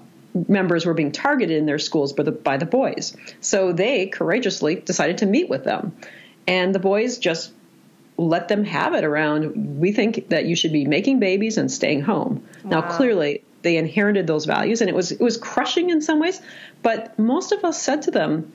members 0.48 0.86
were 0.86 0.93
being 0.93 1.12
targeted 1.12 1.58
in 1.58 1.65
their 1.65 1.80
schools 1.80 2.13
by 2.13 2.24
the, 2.24 2.32
by 2.32 2.58
the 2.58 2.65
boys. 2.65 3.15
So 3.41 3.72
they 3.72 4.08
courageously 4.08 4.76
decided 4.76 5.19
to 5.19 5.26
meet 5.26 5.50
with 5.50 5.63
them. 5.63 5.96
And 6.48 6.74
the 6.74 6.80
boys 6.80 7.17
just 7.17 7.52
let 8.17 8.48
them 8.48 8.63
have 8.63 8.93
it 8.93 9.04
around 9.04 9.80
we 9.80 9.91
think 9.91 10.30
that 10.30 10.46
you 10.46 10.56
should 10.56 10.72
be 10.72 10.86
making 10.86 11.19
babies 11.19 11.58
and 11.58 11.72
staying 11.72 12.02
home. 12.02 12.46
Wow. 12.63 12.69
Now 12.69 12.82
clearly 12.96 13.43
they 13.63 13.78
inherited 13.78 14.28
those 14.28 14.46
values 14.46 14.82
and 14.82 14.89
it 14.89 14.96
was 14.96 15.12
it 15.12 15.22
was 15.22 15.38
crushing 15.38 15.89
in 15.89 16.02
some 16.02 16.19
ways, 16.19 16.41
but 16.82 17.17
most 17.17 17.52
of 17.52 17.63
us 17.63 17.82
said 17.82 18.04
to 18.04 18.12
them, 18.12 18.52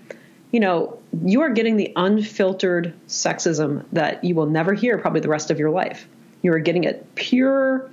you 0.53 0.61
know, 0.61 0.99
you 1.25 1.43
are 1.43 1.51
getting 1.51 1.77
the 1.77 1.93
unfiltered 1.97 2.95
sexism 3.09 3.85
that 3.93 4.23
you 4.25 4.35
will 4.35 4.47
never 4.47 4.75
hear 4.75 4.99
probably 4.99 5.21
the 5.21 5.29
rest 5.29 5.51
of 5.51 5.59
your 5.59 5.71
life. 5.71 6.09
You 6.43 6.53
are 6.53 6.59
getting 6.59 6.85
it 6.85 7.15
pure 7.15 7.91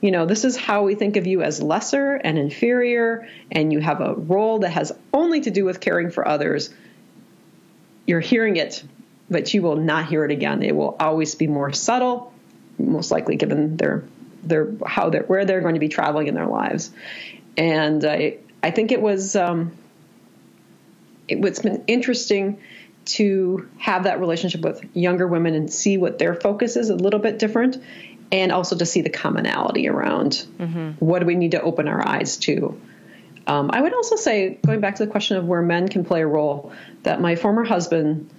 you 0.00 0.10
know, 0.10 0.24
this 0.24 0.44
is 0.44 0.56
how 0.56 0.84
we 0.84 0.94
think 0.94 1.16
of 1.16 1.26
you 1.26 1.42
as 1.42 1.62
lesser 1.62 2.14
and 2.14 2.38
inferior, 2.38 3.28
and 3.52 3.72
you 3.72 3.80
have 3.80 4.00
a 4.00 4.14
role 4.14 4.60
that 4.60 4.70
has 4.70 4.92
only 5.12 5.42
to 5.42 5.50
do 5.50 5.64
with 5.64 5.80
caring 5.80 6.10
for 6.10 6.26
others. 6.26 6.70
You're 8.06 8.20
hearing 8.20 8.56
it, 8.56 8.82
but 9.28 9.52
you 9.52 9.60
will 9.62 9.76
not 9.76 10.06
hear 10.06 10.24
it 10.24 10.30
again. 10.30 10.62
It 10.62 10.74
will 10.74 10.96
always 10.98 11.34
be 11.34 11.46
more 11.46 11.72
subtle, 11.72 12.32
most 12.78 13.10
likely 13.10 13.36
given 13.36 13.76
their 13.76 14.04
their 14.42 14.72
how 14.86 15.10
they're 15.10 15.24
where 15.24 15.44
they're 15.44 15.60
going 15.60 15.74
to 15.74 15.80
be 15.80 15.88
traveling 15.88 16.28
in 16.28 16.34
their 16.34 16.46
lives. 16.46 16.90
And 17.58 18.02
I 18.04 18.38
I 18.62 18.70
think 18.70 18.92
it 18.92 19.02
was 19.02 19.36
um, 19.36 19.72
it, 21.28 21.44
it's 21.44 21.60
been 21.60 21.84
interesting 21.86 22.58
to 23.04 23.68
have 23.78 24.04
that 24.04 24.20
relationship 24.20 24.62
with 24.62 24.84
younger 24.94 25.26
women 25.26 25.54
and 25.54 25.72
see 25.72 25.98
what 25.98 26.18
their 26.18 26.34
focus 26.34 26.76
is 26.76 26.90
a 26.90 26.94
little 26.94 27.20
bit 27.20 27.38
different 27.38 27.82
and 28.32 28.52
also 28.52 28.76
to 28.76 28.86
see 28.86 29.00
the 29.00 29.10
commonality 29.10 29.88
around 29.88 30.44
mm-hmm. 30.58 30.90
what 31.04 31.20
do 31.20 31.26
we 31.26 31.34
need 31.34 31.52
to 31.52 31.60
open 31.60 31.88
our 31.88 32.06
eyes 32.06 32.36
to. 32.38 32.80
Um, 33.46 33.70
I 33.72 33.80
would 33.80 33.94
also 33.94 34.16
say, 34.16 34.58
going 34.64 34.80
back 34.80 34.96
to 34.96 35.04
the 35.04 35.10
question 35.10 35.36
of 35.36 35.46
where 35.46 35.62
men 35.62 35.88
can 35.88 36.04
play 36.04 36.22
a 36.22 36.26
role, 36.26 36.72
that 37.02 37.20
my 37.20 37.34
former 37.34 37.64
husband, 37.64 38.30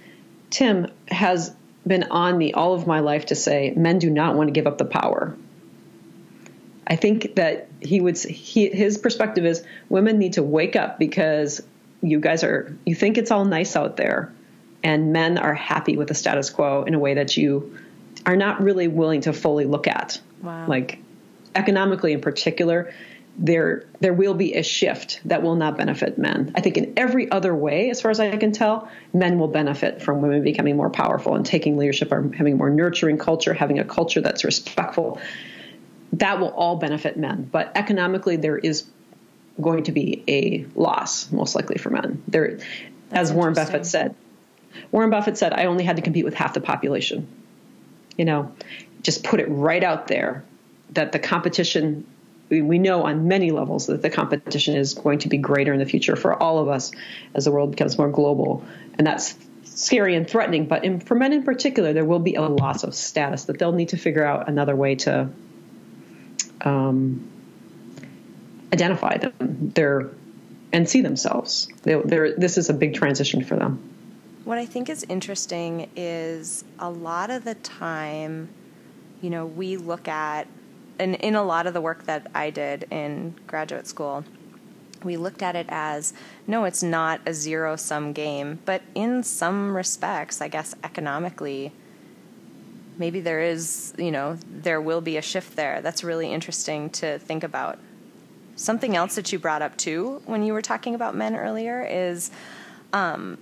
Tim, 0.50 0.86
has 1.08 1.54
been 1.86 2.04
on 2.04 2.38
me 2.38 2.52
all 2.52 2.74
of 2.74 2.86
my 2.86 3.00
life 3.00 3.26
to 3.26 3.34
say 3.34 3.72
men 3.76 3.98
do 3.98 4.08
not 4.08 4.36
want 4.36 4.48
to 4.48 4.52
give 4.52 4.66
up 4.66 4.78
the 4.78 4.84
power. 4.84 5.36
I 6.86 6.96
think 6.96 7.34
that 7.36 7.68
he 7.80 8.00
would 8.00 8.18
he, 8.18 8.68
his 8.68 8.98
perspective 8.98 9.44
is 9.44 9.64
women 9.88 10.18
need 10.18 10.34
to 10.34 10.42
wake 10.42 10.76
up 10.76 10.98
because 10.98 11.60
you 12.00 12.20
guys 12.20 12.44
are 12.44 12.76
you 12.84 12.94
think 12.94 13.18
it's 13.18 13.30
all 13.30 13.44
nice 13.44 13.76
out 13.76 13.96
there 13.96 14.32
and 14.82 15.12
men 15.12 15.38
are 15.38 15.54
happy 15.54 15.96
with 15.96 16.08
the 16.08 16.14
status 16.14 16.50
quo 16.50 16.82
in 16.84 16.94
a 16.94 16.98
way 16.98 17.14
that 17.14 17.36
you 17.36 17.78
are 18.26 18.36
not 18.36 18.62
really 18.62 18.88
willing 18.88 19.22
to 19.22 19.32
fully 19.32 19.64
look 19.64 19.86
at. 19.86 20.20
Wow. 20.42 20.66
Like 20.66 20.98
economically 21.54 22.12
in 22.12 22.20
particular, 22.20 22.92
there 23.38 23.84
there 24.00 24.12
will 24.12 24.34
be 24.34 24.54
a 24.54 24.62
shift 24.62 25.20
that 25.24 25.42
will 25.42 25.54
not 25.54 25.78
benefit 25.78 26.18
men. 26.18 26.52
I 26.54 26.60
think 26.60 26.76
in 26.76 26.92
every 26.96 27.30
other 27.30 27.54
way, 27.54 27.90
as 27.90 28.00
far 28.00 28.10
as 28.10 28.20
I 28.20 28.36
can 28.36 28.52
tell, 28.52 28.90
men 29.14 29.38
will 29.38 29.48
benefit 29.48 30.02
from 30.02 30.20
women 30.20 30.42
becoming 30.42 30.76
more 30.76 30.90
powerful 30.90 31.34
and 31.34 31.44
taking 31.44 31.78
leadership 31.78 32.12
or 32.12 32.30
having 32.34 32.54
a 32.54 32.56
more 32.56 32.70
nurturing 32.70 33.18
culture, 33.18 33.54
having 33.54 33.78
a 33.78 33.84
culture 33.84 34.20
that's 34.20 34.44
respectful. 34.44 35.20
That 36.14 36.40
will 36.40 36.50
all 36.50 36.76
benefit 36.76 37.16
men. 37.16 37.48
But 37.50 37.72
economically 37.74 38.36
there 38.36 38.58
is 38.58 38.84
going 39.60 39.84
to 39.84 39.92
be 39.92 40.22
a 40.28 40.66
loss, 40.74 41.32
most 41.32 41.54
likely 41.54 41.78
for 41.78 41.88
men. 41.88 42.22
There 42.28 42.58
as 43.10 43.32
Warren 43.32 43.54
Buffett 43.54 43.86
said. 43.86 44.14
Warren 44.90 45.10
Buffett 45.10 45.36
said, 45.36 45.52
I 45.52 45.66
only 45.66 45.84
had 45.84 45.96
to 45.96 46.02
compete 46.02 46.24
with 46.24 46.34
half 46.34 46.54
the 46.54 46.60
population 46.60 47.28
you 48.16 48.24
know, 48.24 48.52
just 49.02 49.24
put 49.24 49.40
it 49.40 49.46
right 49.46 49.82
out 49.82 50.08
there 50.08 50.44
that 50.90 51.12
the 51.12 51.18
competition 51.18 52.06
we 52.60 52.78
know 52.78 53.04
on 53.04 53.28
many 53.28 53.50
levels 53.50 53.86
that 53.86 54.02
the 54.02 54.10
competition 54.10 54.76
is 54.76 54.92
going 54.92 55.20
to 55.20 55.28
be 55.28 55.38
greater 55.38 55.72
in 55.72 55.78
the 55.78 55.86
future 55.86 56.16
for 56.16 56.34
all 56.34 56.58
of 56.58 56.68
us 56.68 56.92
as 57.34 57.46
the 57.46 57.50
world 57.50 57.70
becomes 57.70 57.96
more 57.96 58.10
global. 58.10 58.62
And 58.98 59.06
that's 59.06 59.34
scary 59.64 60.14
and 60.14 60.28
threatening. 60.28 60.66
But 60.66 60.84
in, 60.84 61.00
for 61.00 61.14
men 61.14 61.32
in 61.32 61.44
particular, 61.44 61.94
there 61.94 62.04
will 62.04 62.18
be 62.18 62.34
a 62.34 62.42
loss 62.42 62.84
of 62.84 62.94
status 62.94 63.44
that 63.44 63.58
they'll 63.58 63.72
need 63.72 63.90
to 63.90 63.96
figure 63.96 64.24
out 64.24 64.48
another 64.48 64.76
way 64.76 64.96
to 64.96 65.30
um, 66.60 67.30
identify 68.72 69.16
them 69.16 69.72
and 70.72 70.88
see 70.88 71.00
themselves. 71.00 71.68
They, 71.82 71.94
this 71.94 72.58
is 72.58 72.68
a 72.68 72.74
big 72.74 72.94
transition 72.94 73.44
for 73.44 73.56
them. 73.56 73.88
What 74.44 74.58
I 74.58 74.66
think 74.66 74.88
is 74.88 75.04
interesting 75.08 75.88
is 75.94 76.64
a 76.80 76.90
lot 76.90 77.30
of 77.30 77.44
the 77.44 77.54
time, 77.54 78.48
you 79.20 79.30
know, 79.30 79.46
we 79.46 79.76
look 79.76 80.08
at, 80.08 80.48
and 80.98 81.14
in 81.16 81.36
a 81.36 81.44
lot 81.44 81.68
of 81.68 81.74
the 81.74 81.80
work 81.80 82.06
that 82.06 82.28
I 82.34 82.50
did 82.50 82.86
in 82.90 83.36
graduate 83.46 83.86
school, 83.86 84.24
we 85.04 85.16
looked 85.16 85.42
at 85.42 85.54
it 85.54 85.66
as 85.68 86.12
no, 86.46 86.64
it's 86.64 86.82
not 86.82 87.20
a 87.24 87.32
zero 87.32 87.76
sum 87.76 88.12
game, 88.12 88.58
but 88.64 88.82
in 88.96 89.22
some 89.22 89.76
respects, 89.76 90.40
I 90.40 90.48
guess 90.48 90.74
economically, 90.82 91.72
maybe 92.98 93.20
there 93.20 93.40
is, 93.40 93.94
you 93.96 94.10
know, 94.10 94.38
there 94.48 94.80
will 94.80 95.00
be 95.00 95.16
a 95.16 95.22
shift 95.22 95.54
there. 95.54 95.80
That's 95.82 96.02
really 96.02 96.32
interesting 96.32 96.90
to 96.90 97.20
think 97.20 97.44
about. 97.44 97.78
Something 98.56 98.96
else 98.96 99.14
that 99.14 99.32
you 99.32 99.38
brought 99.38 99.62
up 99.62 99.76
too 99.76 100.20
when 100.26 100.42
you 100.42 100.52
were 100.52 100.62
talking 100.62 100.96
about 100.96 101.14
men 101.14 101.36
earlier 101.36 101.86
is 101.88 102.30
um, 102.92 103.38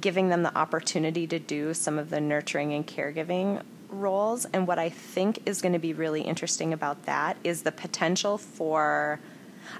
giving 0.00 0.28
them 0.28 0.42
the 0.42 0.56
opportunity 0.56 1.26
to 1.26 1.38
do 1.38 1.74
some 1.74 1.98
of 1.98 2.10
the 2.10 2.20
nurturing 2.20 2.72
and 2.72 2.86
caregiving 2.86 3.62
roles. 3.88 4.44
And 4.46 4.66
what 4.66 4.78
I 4.78 4.90
think 4.90 5.40
is 5.46 5.62
going 5.62 5.72
to 5.72 5.78
be 5.78 5.92
really 5.92 6.22
interesting 6.22 6.72
about 6.72 7.06
that 7.06 7.36
is 7.44 7.62
the 7.62 7.72
potential 7.72 8.38
for. 8.38 9.20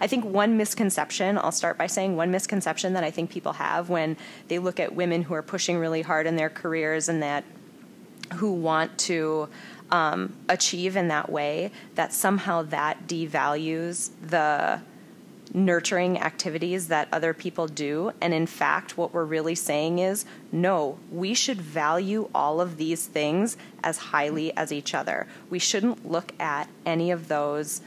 I 0.00 0.06
think 0.06 0.24
one 0.24 0.58
misconception, 0.58 1.38
I'll 1.38 1.52
start 1.52 1.78
by 1.78 1.86
saying 1.86 2.14
one 2.14 2.30
misconception 2.30 2.92
that 2.92 3.04
I 3.04 3.10
think 3.10 3.30
people 3.30 3.54
have 3.54 3.88
when 3.88 4.18
they 4.48 4.58
look 4.58 4.78
at 4.78 4.94
women 4.94 5.22
who 5.22 5.32
are 5.32 5.42
pushing 5.42 5.78
really 5.78 6.02
hard 6.02 6.26
in 6.26 6.36
their 6.36 6.50
careers 6.50 7.08
and 7.08 7.22
that 7.22 7.44
who 8.34 8.52
want 8.52 8.98
to 8.98 9.48
um, 9.90 10.34
achieve 10.48 10.96
in 10.96 11.08
that 11.08 11.30
way, 11.30 11.70
that 11.94 12.12
somehow 12.12 12.62
that 12.64 13.06
devalues 13.06 14.10
the 14.26 14.80
nurturing 15.54 16.18
activities 16.18 16.88
that 16.88 17.08
other 17.12 17.32
people 17.32 17.66
do. 17.66 18.12
And 18.20 18.34
in 18.34 18.46
fact, 18.46 18.96
what 18.96 19.12
we're 19.12 19.24
really 19.24 19.54
saying 19.54 19.98
is 19.98 20.24
no, 20.52 20.98
we 21.10 21.34
should 21.34 21.60
value 21.60 22.28
all 22.34 22.60
of 22.60 22.76
these 22.76 23.06
things 23.06 23.56
as 23.82 23.98
highly 23.98 24.56
as 24.56 24.72
each 24.72 24.94
other. 24.94 25.26
We 25.50 25.58
shouldn't 25.58 26.08
look 26.10 26.32
at 26.40 26.68
any 26.84 27.10
of 27.10 27.28
those 27.28 27.80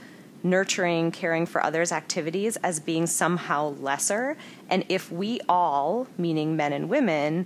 nurturing, 0.44 1.12
caring 1.12 1.46
for 1.46 1.64
others 1.64 1.92
activities 1.92 2.58
as 2.58 2.80
being 2.80 3.06
somehow 3.06 3.70
lesser. 3.80 4.38
And 4.70 4.86
if 4.90 5.12
we 5.12 5.40
all, 5.48 6.08
meaning 6.18 6.56
men 6.56 6.74
and 6.74 6.90
women, 6.90 7.46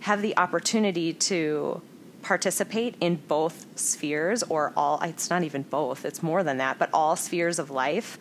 have 0.00 0.20
the 0.20 0.36
opportunity 0.36 1.14
to 1.14 1.80
participate 2.20 2.96
in 3.00 3.16
both 3.28 3.66
spheres 3.78 4.42
or 4.44 4.72
all 4.76 4.98
it's 5.02 5.28
not 5.28 5.42
even 5.42 5.62
both 5.62 6.06
it's 6.06 6.22
more 6.22 6.42
than 6.42 6.56
that 6.56 6.78
but 6.78 6.88
all 6.90 7.16
spheres 7.16 7.58
of 7.58 7.70
life 7.70 8.18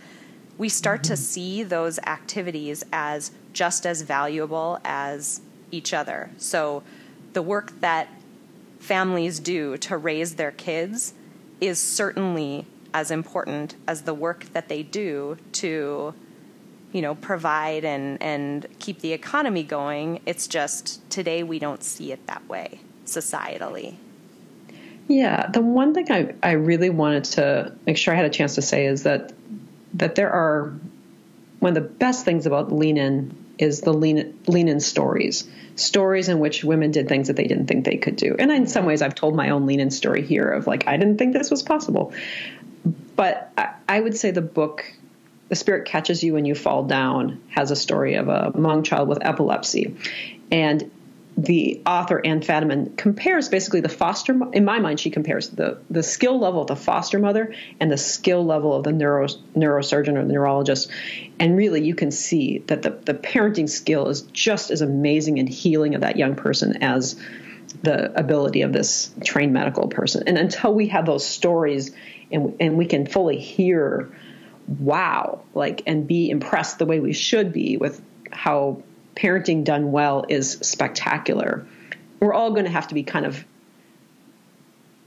we 0.57 0.69
start 0.69 1.03
to 1.05 1.17
see 1.17 1.63
those 1.63 1.99
activities 1.99 2.83
as 2.91 3.31
just 3.53 3.85
as 3.85 4.01
valuable 4.01 4.79
as 4.83 5.41
each 5.71 5.93
other. 5.93 6.29
So 6.37 6.83
the 7.33 7.41
work 7.41 7.79
that 7.81 8.07
families 8.79 9.39
do 9.39 9.77
to 9.77 9.97
raise 9.97 10.35
their 10.35 10.51
kids 10.51 11.13
is 11.61 11.79
certainly 11.79 12.65
as 12.93 13.09
important 13.09 13.75
as 13.87 14.03
the 14.03 14.13
work 14.13 14.45
that 14.53 14.67
they 14.67 14.83
do 14.83 15.37
to 15.53 16.13
you 16.91 17.01
know 17.01 17.15
provide 17.15 17.83
and 17.83 18.21
and 18.21 18.67
keep 18.79 18.99
the 18.99 19.13
economy 19.13 19.63
going 19.63 20.21
it's 20.25 20.47
just 20.47 21.09
today 21.09 21.41
we 21.41 21.57
don't 21.57 21.83
see 21.83 22.11
it 22.11 22.27
that 22.27 22.47
way 22.47 22.79
societally 23.05 23.95
yeah 25.07 25.47
the 25.47 25.61
one 25.61 25.93
thing 25.93 26.11
i 26.11 26.33
i 26.43 26.51
really 26.51 26.89
wanted 26.89 27.23
to 27.23 27.73
make 27.87 27.97
sure 27.97 28.13
i 28.13 28.17
had 28.17 28.25
a 28.25 28.29
chance 28.29 28.53
to 28.53 28.61
say 28.61 28.85
is 28.85 29.03
that 29.03 29.33
that 29.95 30.15
there 30.15 30.31
are 30.31 30.73
one 31.59 31.75
of 31.77 31.83
the 31.83 31.89
best 31.89 32.25
things 32.25 32.45
about 32.45 32.71
lean 32.71 32.97
in 32.97 33.35
is 33.57 33.81
the 33.81 33.93
lean, 33.93 34.39
lean 34.47 34.67
in 34.67 34.79
stories. 34.79 35.47
Stories 35.75 36.27
in 36.29 36.39
which 36.39 36.63
women 36.63 36.91
did 36.91 37.07
things 37.07 37.27
that 37.27 37.35
they 37.35 37.45
didn't 37.45 37.67
think 37.67 37.85
they 37.85 37.97
could 37.97 38.15
do. 38.15 38.35
And 38.37 38.51
in 38.51 38.67
some 38.67 38.85
ways 38.85 39.01
i've 39.01 39.15
told 39.15 39.35
my 39.35 39.49
own 39.49 39.65
lean 39.65 39.79
in 39.79 39.91
story 39.91 40.23
here 40.23 40.49
of 40.49 40.67
like 40.67 40.87
i 40.87 40.97
didn't 40.97 41.17
think 41.17 41.33
this 41.33 41.49
was 41.49 41.63
possible. 41.63 42.13
But 43.15 43.51
I, 43.57 43.73
I 43.87 43.99
would 43.99 44.17
say 44.17 44.31
the 44.31 44.41
book 44.41 44.85
the 45.49 45.55
spirit 45.55 45.85
catches 45.85 46.23
you 46.23 46.33
when 46.33 46.45
you 46.45 46.55
fall 46.55 46.83
down 46.83 47.41
has 47.49 47.69
a 47.69 47.75
story 47.75 48.15
of 48.15 48.27
a 48.27 48.51
Hmong 48.55 48.83
child 48.83 49.07
with 49.07 49.23
epilepsy. 49.23 49.95
And 50.51 50.89
the 51.35 51.81
author 51.85 52.21
Anne 52.23 52.41
Fadiman 52.41 52.95
compares 52.95 53.49
basically 53.49 53.81
the 53.81 53.89
foster. 53.89 54.39
In 54.53 54.65
my 54.65 54.79
mind, 54.79 54.99
she 54.99 55.09
compares 55.09 55.49
the 55.49 55.79
the 55.89 56.03
skill 56.03 56.39
level 56.39 56.61
of 56.61 56.67
the 56.67 56.75
foster 56.75 57.17
mother 57.17 57.53
and 57.79 57.91
the 57.91 57.97
skill 57.97 58.45
level 58.45 58.73
of 58.73 58.83
the 58.83 58.91
neuro, 58.91 59.27
neurosurgeon 59.55 60.15
or 60.15 60.25
the 60.25 60.33
neurologist, 60.33 60.91
and 61.39 61.57
really 61.57 61.83
you 61.83 61.95
can 61.95 62.11
see 62.11 62.59
that 62.67 62.83
the 62.83 62.91
the 62.91 63.13
parenting 63.13 63.69
skill 63.69 64.09
is 64.09 64.21
just 64.21 64.69
as 64.69 64.81
amazing 64.81 65.37
in 65.39 65.47
healing 65.47 65.95
of 65.95 66.01
that 66.01 66.17
young 66.17 66.35
person 66.35 66.83
as 66.83 67.19
the 67.81 68.17
ability 68.17 68.61
of 68.61 68.71
this 68.71 69.11
trained 69.23 69.53
medical 69.53 69.87
person. 69.87 70.23
And 70.27 70.37
until 70.37 70.73
we 70.73 70.87
have 70.89 71.05
those 71.05 71.25
stories 71.25 71.95
and 72.31 72.55
and 72.59 72.77
we 72.77 72.85
can 72.85 73.07
fully 73.07 73.39
hear 73.39 74.11
wow, 74.79 75.41
like, 75.53 75.83
and 75.87 76.07
be 76.07 76.29
impressed 76.29 76.79
the 76.79 76.85
way 76.85 76.99
we 76.99 77.13
should 77.13 77.51
be 77.51 77.77
with 77.77 78.01
how 78.31 78.81
parenting 79.15 79.63
done 79.63 79.91
well 79.91 80.25
is 80.29 80.51
spectacular. 80.61 81.65
We're 82.19 82.33
all 82.33 82.51
going 82.51 82.65
to 82.65 82.71
have 82.71 82.87
to 82.87 82.95
be 82.95 83.03
kind 83.03 83.25
of, 83.25 83.43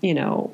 you 0.01 0.15
know, 0.15 0.53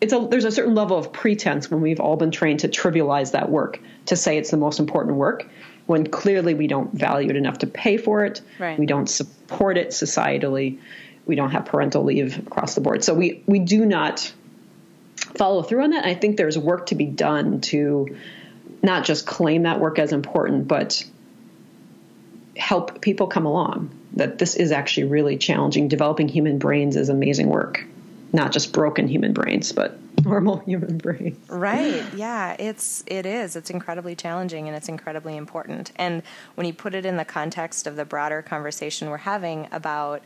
it's 0.00 0.12
a, 0.12 0.26
there's 0.30 0.44
a 0.44 0.50
certain 0.50 0.74
level 0.74 0.96
of 0.96 1.12
pretense 1.12 1.70
when 1.70 1.80
we've 1.82 2.00
all 2.00 2.16
been 2.16 2.30
trained 2.30 2.60
to 2.60 2.68
trivialize 2.68 3.32
that 3.32 3.50
work, 3.50 3.80
to 4.06 4.16
say 4.16 4.38
it's 4.38 4.50
the 4.50 4.56
most 4.56 4.78
important 4.78 5.16
work, 5.16 5.46
when 5.86 6.06
clearly 6.06 6.54
we 6.54 6.66
don't 6.66 6.92
value 6.94 7.28
it 7.28 7.36
enough 7.36 7.58
to 7.58 7.66
pay 7.66 7.96
for 7.96 8.24
it. 8.24 8.40
Right. 8.58 8.78
We 8.78 8.86
don't 8.86 9.08
support 9.08 9.76
it 9.76 9.88
societally. 9.88 10.78
We 11.26 11.34
don't 11.34 11.50
have 11.50 11.66
parental 11.66 12.04
leave 12.04 12.38
across 12.38 12.74
the 12.74 12.80
board. 12.80 13.04
So 13.04 13.12
we, 13.12 13.42
we 13.46 13.58
do 13.58 13.84
not 13.84 14.32
follow 15.36 15.62
through 15.62 15.82
on 15.84 15.90
that. 15.90 16.06
I 16.06 16.14
think 16.14 16.38
there's 16.38 16.56
work 16.56 16.86
to 16.86 16.94
be 16.94 17.06
done 17.06 17.60
to 17.62 18.16
not 18.82 19.04
just 19.04 19.26
claim 19.26 19.64
that 19.64 19.80
work 19.80 19.98
as 19.98 20.12
important, 20.12 20.66
but 20.66 21.04
help 22.60 23.00
people 23.00 23.26
come 23.26 23.46
along. 23.46 23.90
That 24.14 24.38
this 24.38 24.56
is 24.56 24.72
actually 24.72 25.04
really 25.04 25.36
challenging. 25.36 25.88
Developing 25.88 26.28
human 26.28 26.58
brains 26.58 26.96
is 26.96 27.08
amazing 27.08 27.48
work, 27.48 27.84
not 28.32 28.52
just 28.52 28.72
broken 28.72 29.08
human 29.08 29.32
brains, 29.32 29.72
but 29.72 29.98
normal 30.24 30.58
human 30.58 30.98
brains. 30.98 31.38
Right. 31.48 32.04
Yeah, 32.14 32.56
it's 32.58 33.02
it 33.06 33.24
is. 33.24 33.56
It's 33.56 33.70
incredibly 33.70 34.14
challenging 34.14 34.66
and 34.68 34.76
it's 34.76 34.88
incredibly 34.88 35.36
important. 35.36 35.92
And 35.96 36.22
when 36.54 36.66
you 36.66 36.72
put 36.72 36.94
it 36.94 37.06
in 37.06 37.16
the 37.16 37.24
context 37.24 37.86
of 37.86 37.96
the 37.96 38.04
broader 38.04 38.42
conversation 38.42 39.10
we're 39.10 39.18
having 39.18 39.68
about, 39.72 40.22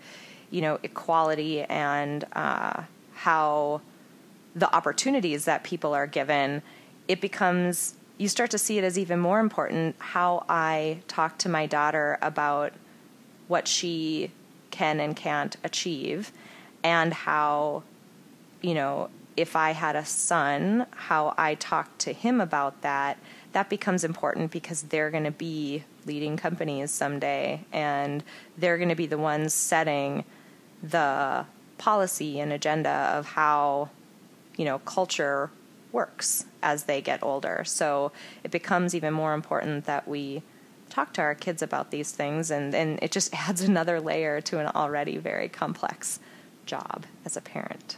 you 0.51 0.63
know, 0.63 0.79
equality 0.83 1.63
and 1.63 2.25
uh, 2.33 2.83
how 3.15 3.81
the 4.57 4.75
opportunities 4.75 5.45
that 5.45 5.63
people 5.63 5.95
are 5.95 6.07
given, 6.07 6.63
it 7.07 7.21
becomes 7.21 7.95
you 8.17 8.29
start 8.29 8.51
to 8.53 8.59
see 8.59 8.79
it 8.79 8.85
as 8.85 8.99
even 8.99 9.19
more 9.19 9.41
important 9.41 9.97
how 9.99 10.45
I 10.49 11.01
talk 11.09 11.39
to 11.39 11.49
my 11.49 11.67
daughter 11.67 12.19
about 12.23 12.73
what 13.49 13.67
she 13.67 14.31
can 14.71 15.01
and 15.01 15.15
can't 15.17 15.57
achieve 15.63 16.33
and 16.83 17.13
how 17.13 17.83
you 18.61 18.75
know 18.75 19.11
if 19.37 19.57
I 19.57 19.73
had 19.73 19.97
a 19.97 20.05
son 20.05 20.87
how 20.91 21.35
I 21.37 21.55
talk 21.57 21.99
to 21.99 22.13
him 22.13 22.41
about 22.41 22.83
that. 22.83 23.19
That 23.53 23.69
becomes 23.69 24.03
important 24.03 24.51
because 24.51 24.83
they're 24.83 25.11
going 25.11 25.25
to 25.25 25.31
be 25.31 25.85
leading 26.07 26.37
companies 26.37 26.91
someday 26.91 27.65
and 27.73 28.23
they're 28.59 28.77
going 28.77 28.89
to 28.89 28.97
be 28.97 29.07
the 29.07 29.19
ones 29.19 29.55
setting 29.55 30.25
the 30.83 31.47
policy 31.79 32.41
and 32.41 32.53
agenda 32.53 32.91
of 32.91 33.27
how 33.27 33.91
you 34.57 34.65
know 34.65 34.79
culture 34.81 35.51
works 35.95 36.45
as 36.63 36.85
they 36.85 37.01
get 37.01 37.23
older. 37.23 37.63
So 37.65 38.13
it 38.43 38.51
becomes 38.51 38.95
even 38.95 39.15
more 39.15 39.33
important 39.33 39.87
that 39.87 40.07
we 40.07 40.43
talk 40.91 41.15
to 41.15 41.23
our 41.23 41.35
kids 41.35 41.63
about 41.63 41.91
these 41.91 42.13
things, 42.13 42.51
and, 42.51 42.75
and 42.75 42.99
it 43.03 43.11
just 43.11 43.33
adds 43.49 43.63
another 43.63 44.01
layer 44.01 44.41
to 44.43 44.59
an 44.59 44.67
already 44.67 45.17
very 45.17 45.49
complex 45.49 46.21
job 46.67 47.07
as 47.25 47.37
a 47.37 47.41
parent. 47.41 47.97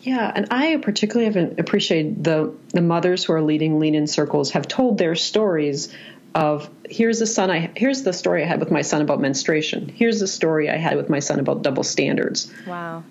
Yeah, 0.00 0.30
and 0.34 0.48
I 0.50 0.76
particularly 0.76 1.32
have 1.32 1.58
appreciated 1.58 2.24
the 2.24 2.54
the 2.68 2.82
mothers 2.82 3.24
who 3.24 3.32
are 3.32 3.40
leading 3.40 3.78
lean 3.78 3.94
in 3.94 4.06
circles 4.06 4.50
have 4.50 4.68
told 4.68 4.98
their 4.98 5.14
stories 5.14 5.94
of 6.34 6.68
here's 6.90 7.20
the 7.20 7.26
son 7.26 7.50
I 7.50 7.70
here's 7.74 8.02
the 8.02 8.12
story 8.12 8.42
I 8.42 8.46
had 8.46 8.60
with 8.60 8.70
my 8.70 8.82
son 8.82 9.00
about 9.00 9.20
menstruation. 9.20 9.88
Here's 9.88 10.20
the 10.20 10.26
story 10.26 10.68
I 10.68 10.76
had 10.76 10.98
with 10.98 11.08
my 11.08 11.20
son 11.20 11.40
about 11.40 11.62
double 11.62 11.84
standards. 11.84 12.52
Wow. 12.66 13.04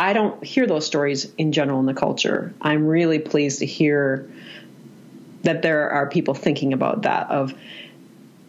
I 0.00 0.14
don't 0.14 0.42
hear 0.42 0.66
those 0.66 0.86
stories 0.86 1.30
in 1.36 1.52
general 1.52 1.78
in 1.78 1.84
the 1.84 1.92
culture. 1.92 2.54
I'm 2.60 2.86
really 2.86 3.18
pleased 3.18 3.58
to 3.58 3.66
hear 3.66 4.30
that 5.42 5.60
there 5.60 5.90
are 5.90 6.08
people 6.08 6.32
thinking 6.32 6.72
about 6.72 7.02
that 7.02 7.30
of 7.30 7.54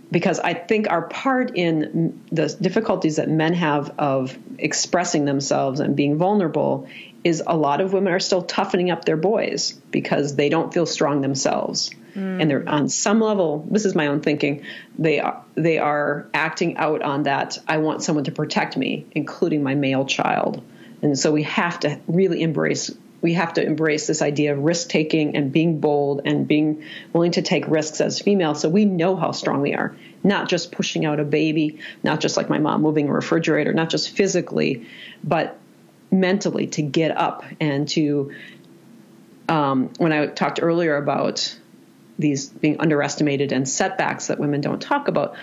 because 0.09 0.39
I 0.39 0.53
think 0.53 0.89
our 0.89 1.03
part 1.03 1.55
in 1.55 2.21
the 2.31 2.47
difficulties 2.47 3.17
that 3.17 3.29
men 3.29 3.53
have 3.53 3.93
of 3.97 4.37
expressing 4.57 5.25
themselves 5.25 5.81
and 5.81 5.95
being 5.95 6.17
vulnerable 6.17 6.87
is 7.23 7.43
a 7.45 7.55
lot 7.55 7.81
of 7.81 7.93
women 7.93 8.13
are 8.13 8.19
still 8.19 8.41
toughening 8.41 8.89
up 8.89 9.03
their 9.03 9.17
boys 9.17 9.73
because 9.91 10.35
they 10.35 10.47
don't 10.49 10.73
feel 10.73 10.85
strong 10.85 11.21
themselves. 11.21 11.91
Mm. 12.15 12.41
And 12.41 12.49
they're 12.51 12.67
on 12.67 12.87
some 12.89 13.19
level, 13.19 13.65
this 13.69 13.85
is 13.85 13.93
my 13.93 14.07
own 14.07 14.21
thinking, 14.21 14.65
they 14.97 15.19
are 15.19 15.43
they 15.55 15.79
are 15.79 16.27
acting 16.33 16.77
out 16.77 17.01
on 17.01 17.23
that 17.23 17.57
I 17.67 17.77
want 17.77 18.03
someone 18.03 18.25
to 18.25 18.31
protect 18.31 18.77
me, 18.77 19.05
including 19.11 19.63
my 19.63 19.75
male 19.75 20.05
child. 20.05 20.61
And 21.01 21.17
so 21.17 21.31
we 21.31 21.43
have 21.43 21.79
to 21.81 21.99
really 22.07 22.41
embrace 22.41 22.91
we 23.21 23.33
have 23.35 23.53
to 23.53 23.63
embrace 23.63 24.07
this 24.07 24.23
idea 24.23 24.51
of 24.51 24.59
risk 24.59 24.89
taking 24.89 25.35
and 25.35 25.51
being 25.51 25.79
bold 25.79 26.21
and 26.25 26.47
being 26.47 26.83
willing 27.13 27.31
to 27.33 27.43
take 27.43 27.67
risks 27.67 28.01
as 28.01 28.19
females 28.19 28.59
so 28.61 28.67
we 28.67 28.83
know 28.83 29.15
how 29.15 29.31
strong 29.31 29.61
we 29.61 29.75
are. 29.75 29.95
Not 30.23 30.49
just 30.49 30.71
pushing 30.71 31.05
out 31.05 31.19
a 31.19 31.23
baby 31.23 31.79
not 32.03 32.19
just 32.19 32.35
like 32.35 32.49
my 32.49 32.57
mom 32.57 32.81
moving 32.81 33.09
a 33.09 33.13
refrigerator 33.13 33.73
not 33.73 33.89
just 33.89 34.09
physically 34.09 34.87
but 35.23 35.57
mentally 36.11 36.67
to 36.67 36.81
get 36.81 37.15
up 37.15 37.43
and 37.59 37.87
to 37.89 38.33
um, 39.47 39.91
when 39.97 40.11
i 40.11 40.27
talked 40.27 40.59
earlier 40.61 40.97
about 40.97 41.57
these 42.19 42.49
being 42.49 42.79
underestimated 42.79 43.51
and 43.51 43.67
setbacks 43.67 44.27
that 44.27 44.39
women 44.39 44.61
don't 44.61 44.81
talk 44.81 45.07
about 45.07 45.35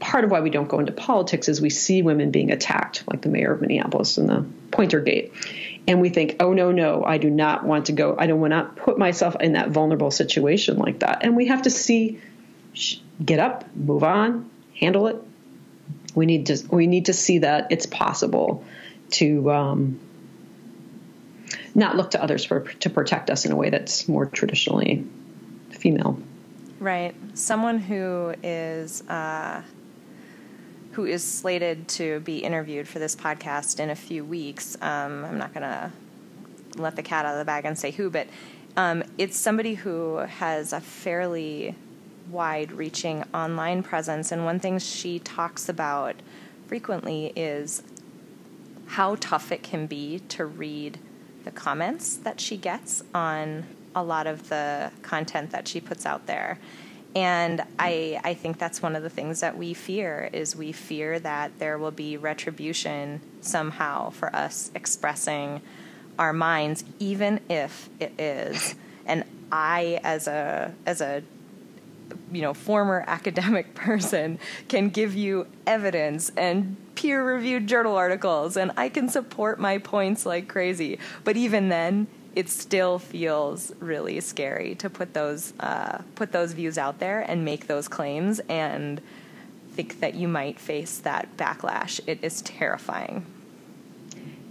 part 0.00 0.24
of 0.24 0.30
why 0.30 0.40
we 0.40 0.50
don't 0.50 0.68
go 0.68 0.78
into 0.78 0.92
politics 0.92 1.48
is 1.48 1.60
we 1.60 1.70
see 1.70 2.02
women 2.02 2.30
being 2.30 2.50
attacked, 2.50 3.04
like 3.10 3.22
the 3.22 3.28
mayor 3.28 3.52
of 3.52 3.60
Minneapolis 3.60 4.18
and 4.18 4.28
the 4.28 4.44
Pointer 4.70 5.00
Gate. 5.00 5.32
And 5.86 6.00
we 6.00 6.08
think, 6.08 6.36
oh, 6.40 6.52
no, 6.52 6.72
no, 6.72 7.04
I 7.04 7.18
do 7.18 7.30
not 7.30 7.64
want 7.64 7.86
to 7.86 7.92
go. 7.92 8.16
I 8.18 8.26
don't 8.26 8.40
want 8.40 8.52
to 8.52 8.64
put 8.82 8.98
myself 8.98 9.36
in 9.40 9.52
that 9.52 9.70
vulnerable 9.70 10.10
situation 10.10 10.78
like 10.78 11.00
that. 11.00 11.18
And 11.22 11.36
we 11.36 11.46
have 11.46 11.62
to 11.62 11.70
see, 11.70 12.20
get 13.24 13.38
up, 13.38 13.64
move 13.76 14.02
on, 14.02 14.50
handle 14.78 15.06
it. 15.08 15.16
We 16.14 16.26
need 16.26 16.46
to, 16.46 16.58
we 16.70 16.86
need 16.86 17.06
to 17.06 17.12
see 17.12 17.38
that 17.38 17.68
it's 17.70 17.86
possible 17.86 18.64
to 19.10 19.50
um, 19.50 20.00
not 21.74 21.96
look 21.96 22.12
to 22.12 22.22
others 22.22 22.44
for, 22.44 22.60
to 22.60 22.90
protect 22.90 23.30
us 23.30 23.44
in 23.44 23.52
a 23.52 23.56
way 23.56 23.70
that's 23.70 24.08
more 24.08 24.26
traditionally 24.26 25.04
female. 25.70 26.18
Right. 26.80 27.14
Someone 27.34 27.78
who 27.78 28.34
is 28.42 29.02
uh, 29.08 29.62
who 30.94 31.04
is 31.04 31.24
slated 31.24 31.88
to 31.88 32.20
be 32.20 32.38
interviewed 32.38 32.86
for 32.86 33.00
this 33.00 33.16
podcast 33.16 33.80
in 33.80 33.90
a 33.90 33.96
few 33.96 34.24
weeks. 34.24 34.76
Um, 34.80 35.24
I'm 35.24 35.38
not 35.38 35.52
going 35.52 35.62
to 35.62 35.90
let 36.76 36.94
the 36.94 37.02
cat 37.02 37.26
out 37.26 37.32
of 37.32 37.38
the 37.38 37.44
bag 37.44 37.64
and 37.64 37.76
say 37.76 37.90
who, 37.90 38.10
but 38.10 38.28
um, 38.76 39.02
it's 39.18 39.36
somebody 39.36 39.74
who 39.74 40.18
has 40.18 40.72
a 40.72 40.80
fairly 40.80 41.74
wide 42.30 42.72
reaching 42.72 43.24
online 43.34 43.82
presence. 43.82 44.30
And 44.30 44.44
one 44.44 44.60
thing 44.60 44.78
she 44.78 45.18
talks 45.18 45.68
about 45.68 46.14
frequently 46.68 47.32
is 47.34 47.82
how 48.86 49.16
tough 49.16 49.50
it 49.50 49.62
can 49.62 49.86
be 49.86 50.20
to 50.28 50.46
read 50.46 50.98
the 51.44 51.50
comments 51.50 52.16
that 52.18 52.40
she 52.40 52.56
gets 52.56 53.02
on 53.14 53.64
a 53.94 54.02
lot 54.02 54.26
of 54.26 54.48
the 54.48 54.90
content 55.02 55.50
that 55.50 55.68
she 55.68 55.80
puts 55.80 56.06
out 56.06 56.26
there. 56.26 56.58
And 57.14 57.62
I, 57.78 58.20
I 58.24 58.34
think 58.34 58.58
that's 58.58 58.82
one 58.82 58.96
of 58.96 59.02
the 59.02 59.10
things 59.10 59.40
that 59.40 59.56
we 59.56 59.72
fear 59.72 60.28
is 60.32 60.56
we 60.56 60.72
fear 60.72 61.20
that 61.20 61.58
there 61.58 61.78
will 61.78 61.92
be 61.92 62.16
retribution 62.16 63.20
somehow 63.40 64.10
for 64.10 64.34
us 64.34 64.72
expressing 64.74 65.62
our 66.18 66.32
minds, 66.32 66.84
even 66.98 67.40
if 67.48 67.88
it 68.00 68.18
is. 68.18 68.74
And 69.06 69.24
I, 69.52 70.00
as 70.02 70.26
a 70.26 70.74
as 70.86 71.00
a 71.00 71.22
you 72.32 72.42
know 72.42 72.54
former 72.54 73.04
academic 73.06 73.74
person, 73.74 74.38
can 74.68 74.88
give 74.88 75.14
you 75.14 75.46
evidence 75.66 76.32
and 76.36 76.76
peer-reviewed 76.94 77.66
journal 77.66 77.96
articles, 77.96 78.56
and 78.56 78.72
I 78.76 78.88
can 78.88 79.08
support 79.08 79.58
my 79.60 79.78
points 79.78 80.24
like 80.24 80.48
crazy. 80.48 80.98
But 81.22 81.36
even 81.36 81.68
then, 81.68 82.06
it 82.34 82.48
still 82.48 82.98
feels 82.98 83.72
really 83.80 84.20
scary 84.20 84.74
to 84.76 84.90
put 84.90 85.14
those 85.14 85.52
uh, 85.60 86.02
put 86.14 86.32
those 86.32 86.52
views 86.52 86.78
out 86.78 86.98
there 86.98 87.20
and 87.20 87.44
make 87.44 87.66
those 87.66 87.88
claims 87.88 88.40
and 88.48 89.00
think 89.72 90.00
that 90.00 90.14
you 90.14 90.28
might 90.28 90.58
face 90.58 90.98
that 90.98 91.36
backlash. 91.36 92.00
It 92.06 92.20
is 92.22 92.42
terrifying. 92.42 93.26